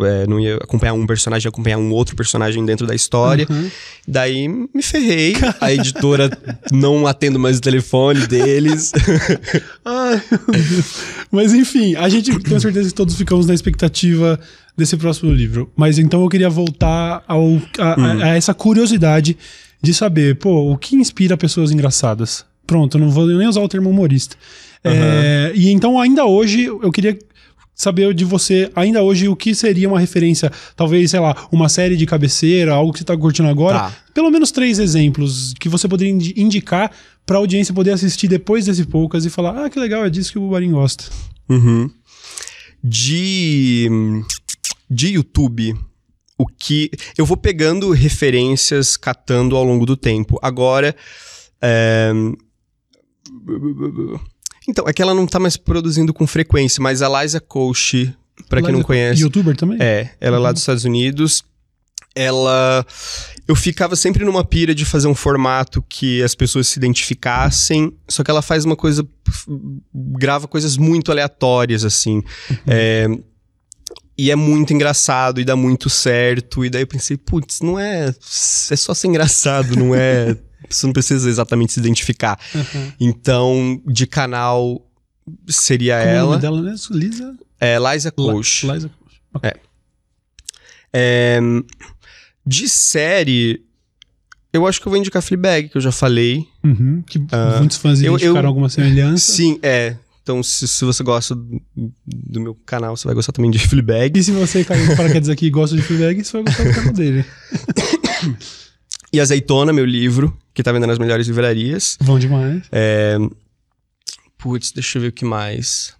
É, 0.00 0.26
não 0.26 0.40
ia 0.40 0.56
acompanhar 0.56 0.94
um 0.94 1.06
personagem, 1.06 1.46
ia 1.46 1.50
acompanhar 1.50 1.78
um 1.78 1.90
outro 1.92 2.16
personagem 2.16 2.64
dentro 2.64 2.86
da 2.86 2.94
história. 2.94 3.46
Uhum. 3.48 3.70
Daí 4.08 4.48
me 4.48 4.82
ferrei. 4.82 5.34
A 5.60 5.72
editora 5.72 6.30
não 6.72 7.06
atendo 7.06 7.38
mais 7.38 7.58
o 7.58 7.60
telefone 7.60 8.26
deles. 8.26 8.92
Mas 11.30 11.52
enfim, 11.54 11.94
a 11.96 12.08
gente 12.08 12.36
tenho 12.40 12.60
certeza 12.60 12.88
que 12.88 12.94
todos 12.94 13.14
ficamos 13.16 13.46
na 13.46 13.54
expectativa 13.54 14.38
desse 14.76 14.96
próximo 14.96 15.32
livro. 15.32 15.70
Mas 15.76 15.98
então 15.98 16.22
eu 16.22 16.28
queria 16.28 16.50
voltar 16.50 17.22
ao, 17.26 17.60
a, 17.78 17.92
a- 18.00 18.24
a 18.24 18.28
essa 18.36 18.54
curiosidade 18.54 19.36
de 19.82 19.92
saber, 19.92 20.36
pô, 20.36 20.72
o 20.72 20.76
que 20.78 20.94
inspira 20.96 21.36
pessoas 21.36 21.70
engraçadas? 21.70 22.44
Pronto, 22.66 22.96
eu 22.96 23.00
não 23.00 23.10
vou 23.10 23.26
nem 23.26 23.48
usar 23.48 23.60
o 23.60 23.68
termo 23.68 23.90
humorista. 23.90 24.36
É, 24.84 25.52
e 25.54 25.70
então, 25.70 26.00
ainda 26.00 26.24
hoje, 26.24 26.64
eu 26.64 26.90
queria 26.90 27.16
saber 27.82 28.14
de 28.14 28.24
você, 28.24 28.70
ainda 28.76 29.02
hoje, 29.02 29.28
o 29.28 29.34
que 29.36 29.54
seria 29.54 29.88
uma 29.88 29.98
referência, 29.98 30.50
talvez, 30.76 31.10
sei 31.10 31.20
lá, 31.20 31.48
uma 31.50 31.68
série 31.68 31.96
de 31.96 32.06
cabeceira, 32.06 32.72
algo 32.74 32.92
que 32.92 32.98
você 33.00 33.04
tá 33.04 33.16
curtindo 33.16 33.48
agora. 33.48 33.78
Tá. 33.78 33.96
Pelo 34.14 34.30
menos 34.30 34.50
três 34.52 34.78
exemplos 34.78 35.52
que 35.58 35.68
você 35.68 35.88
poderia 35.88 36.12
indi- 36.12 36.34
indicar 36.36 36.90
pra 37.26 37.38
audiência 37.38 37.74
poder 37.74 37.92
assistir 37.92 38.28
depois 38.28 38.66
desse 38.66 38.84
poucas 38.84 39.24
e 39.24 39.30
falar, 39.30 39.64
ah, 39.64 39.70
que 39.70 39.78
legal, 39.80 40.04
é 40.04 40.10
disso 40.10 40.32
que 40.32 40.38
o 40.38 40.42
Bubarim 40.42 40.70
gosta. 40.70 41.04
Uhum. 41.48 41.90
De. 42.82 43.88
De 44.90 45.08
YouTube, 45.08 45.74
o 46.36 46.46
que. 46.46 46.90
Eu 47.16 47.24
vou 47.24 47.36
pegando 47.36 47.90
referências, 47.92 48.96
catando 48.96 49.56
ao 49.56 49.64
longo 49.64 49.86
do 49.86 49.96
tempo. 49.96 50.38
Agora. 50.42 50.94
é, 51.60 52.12
Então, 54.68 54.88
é 54.88 54.92
que 54.92 55.02
ela 55.02 55.14
não 55.14 55.26
tá 55.26 55.38
mais 55.38 55.56
produzindo 55.56 56.14
com 56.14 56.26
frequência, 56.26 56.82
mas 56.82 57.02
a 57.02 57.22
Liza 57.22 57.40
Koshy, 57.40 58.14
pra 58.48 58.62
quem 58.62 58.72
não 58.72 58.82
conhece. 58.82 59.22
Youtuber 59.22 59.56
também? 59.56 59.78
É, 59.80 60.10
ela 60.20 60.36
é 60.36 60.40
lá 60.40 60.52
dos 60.52 60.62
Estados 60.62 60.84
Unidos. 60.84 61.44
Ela. 62.14 62.86
Eu 63.48 63.56
ficava 63.56 63.96
sempre 63.96 64.24
numa 64.24 64.44
pira 64.44 64.74
de 64.74 64.84
fazer 64.84 65.08
um 65.08 65.14
formato 65.14 65.82
que 65.88 66.22
as 66.22 66.34
pessoas 66.34 66.68
se 66.68 66.78
identificassem, 66.78 67.92
só 68.08 68.22
que 68.22 68.30
ela 68.30 68.42
faz 68.42 68.64
uma 68.64 68.76
coisa. 68.76 69.06
grava 69.94 70.46
coisas 70.46 70.76
muito 70.76 71.10
aleatórias, 71.10 71.84
assim. 71.84 72.22
É, 72.66 73.08
e 74.16 74.30
é 74.30 74.36
muito 74.36 74.72
engraçado 74.72 75.40
e 75.40 75.44
dá 75.44 75.56
muito 75.56 75.88
certo. 75.90 76.64
E 76.64 76.70
daí 76.70 76.82
eu 76.82 76.86
pensei, 76.86 77.16
putz, 77.16 77.60
não 77.60 77.78
é. 77.78 78.08
É 78.08 78.76
só 78.76 78.94
ser 78.94 79.08
engraçado, 79.08 79.74
não 79.74 79.94
é 79.94 80.36
Você 80.74 80.86
não 80.86 80.92
precisa 80.92 81.28
exatamente 81.28 81.72
se 81.72 81.80
identificar. 81.80 82.38
Uhum. 82.54 82.92
Então, 83.00 83.82
de 83.86 84.06
canal 84.06 84.84
seria 85.48 85.98
Como 85.98 86.08
é 86.10 86.14
o 86.14 86.16
ela. 86.16 86.28
nome 86.30 86.40
dela 86.42 86.62
mesmo? 86.62 86.96
Lisa? 86.96 87.34
É 87.60 87.76
Liza 87.78 88.10
Coach. 88.10 88.66
Liza 88.66 88.90
Coach. 88.90 89.54
É, 90.92 91.38
de 92.44 92.68
série, 92.68 93.62
eu 94.52 94.66
acho 94.66 94.80
que 94.80 94.86
eu 94.86 94.90
vou 94.90 94.98
indicar 94.98 95.22
Fleabag, 95.22 95.68
que 95.68 95.76
eu 95.76 95.80
já 95.80 95.92
falei. 95.92 96.46
Uhum. 96.62 97.02
Que 97.06 97.18
Ah, 97.32 97.56
muitos 97.58 97.76
fãs 97.78 98.00
eu- 98.02 98.12
identificaram 98.14 98.42
eu- 98.42 98.48
alguma 98.48 98.68
semelhança. 98.68 99.32
Sim, 99.32 99.58
é. 99.62 99.96
Então, 100.22 100.40
se, 100.42 100.68
se 100.68 100.84
você 100.84 101.02
gosta 101.02 101.34
do, 101.34 102.40
meu 102.40 102.54
canal, 102.66 102.96
você 102.96 103.06
vai 103.06 103.14
gostar 103.14 103.32
também 103.32 103.50
de 103.50 103.58
Fleabag. 103.58 104.18
E 104.18 104.22
se 104.22 104.30
você 104.30 104.62
caiu 104.64 104.86
de 104.88 104.94
paraquedas 104.96 105.28
aqui 105.28 105.46
e 105.46 105.50
gosta 105.50 105.74
de 105.74 105.82
Fleabag, 105.82 106.22
você 106.22 106.32
vai 106.32 106.42
gostar 106.44 106.62
do 106.64 106.74
canal 106.74 106.92
dele. 106.92 107.24
E 109.12 109.20
Azeitona, 109.20 109.72
meu 109.72 109.84
livro, 109.84 110.36
que 110.54 110.62
tá 110.62 110.72
vendendo 110.72 110.88
nas 110.90 110.98
melhores 110.98 111.26
livrarias. 111.26 111.98
Bom 112.00 112.18
demais. 112.18 112.62
É... 112.72 113.16
Putz, 114.38 114.72
deixa 114.72 114.98
eu 114.98 115.02
ver 115.02 115.08
o 115.08 115.12
que 115.12 115.24
mais. 115.24 115.94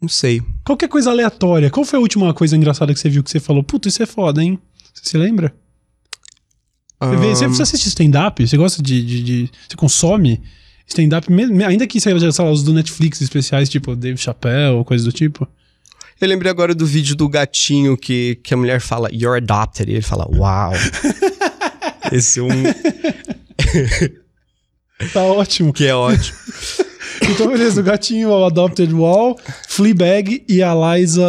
Não 0.00 0.08
sei. 0.08 0.42
Qualquer 0.64 0.88
coisa 0.88 1.10
aleatória. 1.10 1.70
Qual 1.70 1.84
foi 1.84 1.98
a 1.98 2.02
última 2.02 2.32
coisa 2.34 2.56
engraçada 2.56 2.92
que 2.92 3.00
você 3.00 3.08
viu 3.08 3.22
que 3.22 3.30
você 3.30 3.40
falou? 3.40 3.62
Puta, 3.62 3.88
isso 3.88 4.02
é 4.02 4.06
foda, 4.06 4.42
hein? 4.42 4.58
Você 4.92 5.10
se 5.10 5.16
lembra? 5.18 5.54
Você, 7.00 7.16
vê- 7.16 7.34
você, 7.34 7.46
você 7.48 7.62
assiste 7.62 7.88
stand-up? 7.88 8.46
Você 8.46 8.56
gosta 8.56 8.82
de, 8.82 9.04
de- 9.04 9.22
de- 9.22 9.50
Você 9.68 9.76
consome 9.76 10.42
stand-up, 10.86 11.26
ainda 11.66 11.86
que 11.86 12.00
seja, 12.00 12.30
sei 12.32 12.44
lá, 12.44 12.50
os 12.50 12.62
do 12.62 12.72
Netflix 12.72 13.20
especiais, 13.20 13.68
tipo 13.68 13.96
Dave 13.96 14.16
Chappelle, 14.18 14.84
coisa 14.84 15.04
do 15.04 15.12
tipo? 15.12 15.46
Eu 16.20 16.28
lembrei 16.28 16.50
agora 16.50 16.74
do 16.74 16.86
vídeo 16.86 17.16
do 17.16 17.28
gatinho 17.28 17.96
que, 17.96 18.36
que 18.42 18.54
a 18.54 18.56
mulher 18.56 18.80
fala, 18.80 19.08
You're 19.12 19.36
adopted. 19.38 19.90
E 19.90 19.94
ele 19.94 20.02
fala, 20.02 20.26
Uau. 20.30 20.72
Esse 22.12 22.40
é 22.40 22.42
um 22.42 22.48
Tá 25.12 25.22
ótimo. 25.22 25.72
que 25.72 25.86
é 25.86 25.94
ótimo. 25.94 26.36
Então, 27.30 27.46
beleza, 27.48 27.80
o 27.80 27.84
gatinho, 27.84 28.28
o 28.30 28.44
Adopted 28.44 28.92
Wall, 28.92 29.38
Fleabag 29.68 30.44
e 30.48 30.62
a 30.62 30.74
Liza... 30.74 31.24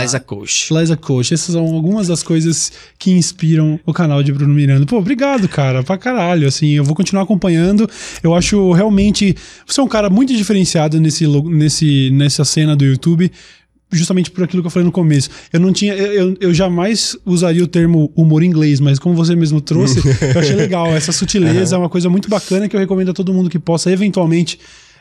Liza 0.00 0.18
Coach. 0.18 0.72
Liza 0.72 0.96
Coach. 0.96 1.34
Essas 1.34 1.52
são 1.52 1.62
algumas 1.62 2.08
das 2.08 2.22
coisas 2.22 2.72
que 2.98 3.12
inspiram 3.12 3.78
o 3.86 3.92
canal 3.92 4.22
de 4.22 4.32
Bruno 4.32 4.52
Miranda. 4.52 4.86
Pô, 4.86 4.96
obrigado, 4.96 5.46
cara, 5.48 5.84
pra 5.84 5.96
caralho. 5.98 6.48
Assim, 6.48 6.70
eu 6.70 6.82
vou 6.82 6.96
continuar 6.96 7.22
acompanhando. 7.22 7.88
Eu 8.22 8.34
acho 8.34 8.72
realmente. 8.72 9.36
Você 9.66 9.80
é 9.80 9.84
um 9.84 9.88
cara 9.88 10.10
muito 10.10 10.34
diferenciado 10.34 10.98
nesse, 10.98 11.26
nesse, 11.26 12.10
nessa 12.12 12.44
cena 12.44 12.74
do 12.74 12.84
YouTube. 12.84 13.30
Justamente 13.96 14.30
por 14.30 14.44
aquilo 14.44 14.62
que 14.62 14.66
eu 14.66 14.70
falei 14.70 14.84
no 14.84 14.92
começo. 14.92 15.30
Eu 15.52 15.60
não 15.60 15.72
tinha. 15.72 15.94
Eu, 15.94 16.36
eu- 16.40 16.54
jamais 16.54 17.16
usaria 17.24 17.62
o 17.62 17.66
termo 17.66 18.10
humor 18.16 18.42
inglês, 18.42 18.80
mas 18.80 18.98
como 18.98 19.14
você 19.14 19.34
mesmo 19.34 19.60
trouxe, 19.60 20.00
eu 20.34 20.40
achei 20.40 20.54
legal. 20.54 20.88
Essa 20.88 21.12
sutileza 21.12 21.76
é 21.76 21.78
uma 21.78 21.88
coisa 21.88 22.08
muito 22.08 22.28
bacana 22.28 22.68
que 22.68 22.76
eu 22.76 22.80
recomendo 22.80 23.10
a 23.10 23.14
todo 23.14 23.32
mundo 23.32 23.48
que 23.50 23.58
possa 23.58 23.90
eventualmente 23.90 24.58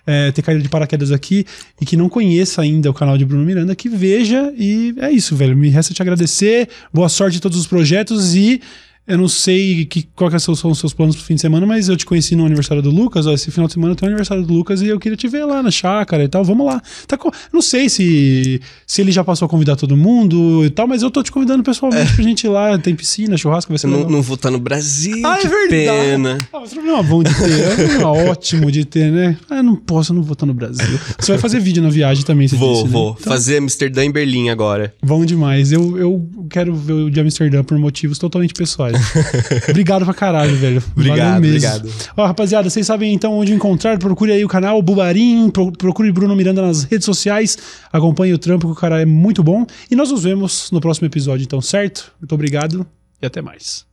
é, 0.08 0.32
ter 0.32 0.42
caído 0.42 0.62
de 0.62 0.70
paraquedas 0.70 1.12
aqui 1.12 1.46
e 1.82 1.86
que 1.86 1.98
não 1.98 2.08
conheça 2.08 2.62
ainda 2.62 2.90
o 2.90 2.94
canal 2.94 3.18
de 3.18 3.26
Bruno 3.26 3.44
Miranda, 3.44 3.76
que 3.76 3.90
veja 3.90 4.54
e 4.58 4.94
é 4.98 5.10
isso, 5.12 5.36
velho. 5.36 5.56
Me 5.58 5.70
resta 5.70 5.94
te 5.94 6.02
agradecer, 6.02 6.70
boa 6.94 7.10
sorte 7.10 7.38
em 7.38 7.40
todos 7.40 7.58
os 7.58 7.66
projetos 7.68 8.36
e 8.36 8.62
eu 9.08 9.18
não 9.18 9.28
sei 9.28 9.86
que, 9.86 10.04
qual 10.16 10.30
que 10.32 10.40
são, 10.40 10.56
são 10.56 10.72
os 10.72 10.80
seus 10.80 10.94
planos 10.94 11.16
pro 11.16 11.24
fim 11.26 11.36
de 11.36 11.42
semana, 11.42 11.66
mas 11.66 11.88
eu 11.90 11.96
te 11.96 12.06
conheci 12.06 12.36
no 12.36 12.46
aniversário 12.46 12.82
do 12.82 12.90
Lucas, 12.90 13.28
ó, 13.28 13.34
esse 13.34 13.52
final 13.52 13.68
de 13.68 13.74
semana 13.74 13.96
tem 13.96 14.08
o 14.08 14.10
aniversário 14.12 14.44
do 14.44 14.54
Lucas 14.54 14.82
e 14.82 14.88
eu 14.88 15.00
queria 15.00 15.16
te 15.18 15.28
ver 15.28 15.46
lá 15.46 15.62
na 15.62 15.70
chácara 15.72 16.24
e 16.24 16.28
tal, 16.28 16.44
vamos 16.44 16.66
lá. 16.66 16.82
Tá 17.08 17.18
com- 17.18 17.30
não 17.54 17.62
sei 17.62 17.88
se, 17.90 18.60
se 18.88 19.02
ele 19.02 19.12
já 19.12 19.24
passou 19.24 19.46
a 19.46 19.50
convidar 19.50 19.76
todo 19.76 19.96
mundo 19.96 20.64
e 20.66 20.70
tal, 20.70 20.88
mas 20.88 21.02
eu 21.04 21.12
tô 21.12 21.22
te 21.22 21.32
convidando 21.32 21.64
pessoalmente 21.64 22.14
pra 22.14 22.24
gente 22.24 22.46
ir 22.46 22.50
lá, 22.50 22.78
tem 22.78 22.96
piscina, 22.96 23.38
churrasco, 23.38 23.72
vai 23.72 23.78
ser 23.78 23.88
não, 23.88 23.98
legal. 23.98 24.12
não 24.12 24.22
vou 24.22 24.36
estar 24.36 24.50
no 24.52 24.60
Brasil. 24.60 25.22
Ah, 25.26 25.38
é 25.38 25.42
que 25.42 25.48
verdade. 25.48 25.70
pena. 25.70 26.38
Ah, 26.54 26.60
mas 26.62 26.74
problema 26.74 27.04
bom 27.04 27.24
de 27.24 27.34
ter, 27.36 28.00
é 28.02 28.04
ótimo 28.30 28.72
de 28.72 28.86
ter, 28.86 29.12
né? 29.12 29.38
Ah, 29.50 29.62
não 29.62 29.76
posso, 29.76 30.12
eu 30.12 30.16
não 30.16 30.24
vou 30.24 30.34
estar 30.34 30.46
no 30.46 30.54
Brasil. 30.54 31.00
Você 31.20 31.32
vai 31.34 31.40
fazer 31.40 31.60
vídeo 31.60 31.82
na 31.84 31.90
viagem 31.90 32.24
também, 32.26 32.48
você 32.48 32.56
Vou, 32.56 32.74
disse, 32.74 32.86
né? 32.86 32.90
vou. 32.92 33.16
Então, 33.20 33.32
Fazer 33.32 33.58
Amsterdã 33.58 34.04
em 34.04 34.12
Berlim 34.12 34.50
agora. 34.50 34.94
Bom 35.04 35.24
demais. 35.26 35.72
Eu, 35.72 35.98
eu 35.98 36.30
quero 36.50 36.74
ver 36.76 36.94
o 36.94 37.10
de 37.12 37.20
Amsterdã 37.20 37.64
por 37.64 37.78
motivos 37.78 38.18
totalmente 38.18 38.54
pessoais. 38.54 38.95
obrigado 39.70 40.06
pra 40.06 40.14
caralho, 40.14 40.56
velho. 40.56 40.84
Obrigado, 40.96 41.38
obrigado. 41.38 41.90
Ó, 42.18 42.26
rapaziada, 42.26 42.70
vocês 42.70 42.86
sabem 42.86 43.14
então 43.14 43.34
onde 43.34 43.54
encontrar. 43.54 43.98
Procure 43.98 44.32
aí 44.32 44.44
o 44.44 44.48
canal 44.48 44.82
Bubarim, 44.82 45.50
pro- 45.50 45.72
procure 45.72 46.12
Bruno 46.12 46.36
Miranda 46.36 46.62
nas 46.62 46.84
redes 46.84 47.06
sociais. 47.06 47.58
Acompanhe 47.92 48.34
o 48.34 48.38
trampo, 48.38 48.68
que 48.68 48.74
o 48.74 48.76
cara 48.76 49.02
é 49.02 49.06
muito 49.06 49.44
bom. 49.44 49.66
E 49.90 49.96
nós 49.96 50.12
nos 50.12 50.24
vemos 50.24 50.70
no 50.72 50.82
próximo 50.82 51.08
episódio, 51.08 51.44
então, 51.44 51.62
certo? 51.62 52.12
Muito 52.20 52.34
obrigado 52.34 52.86
e 53.22 53.26
até 53.26 53.42
mais. 53.42 53.86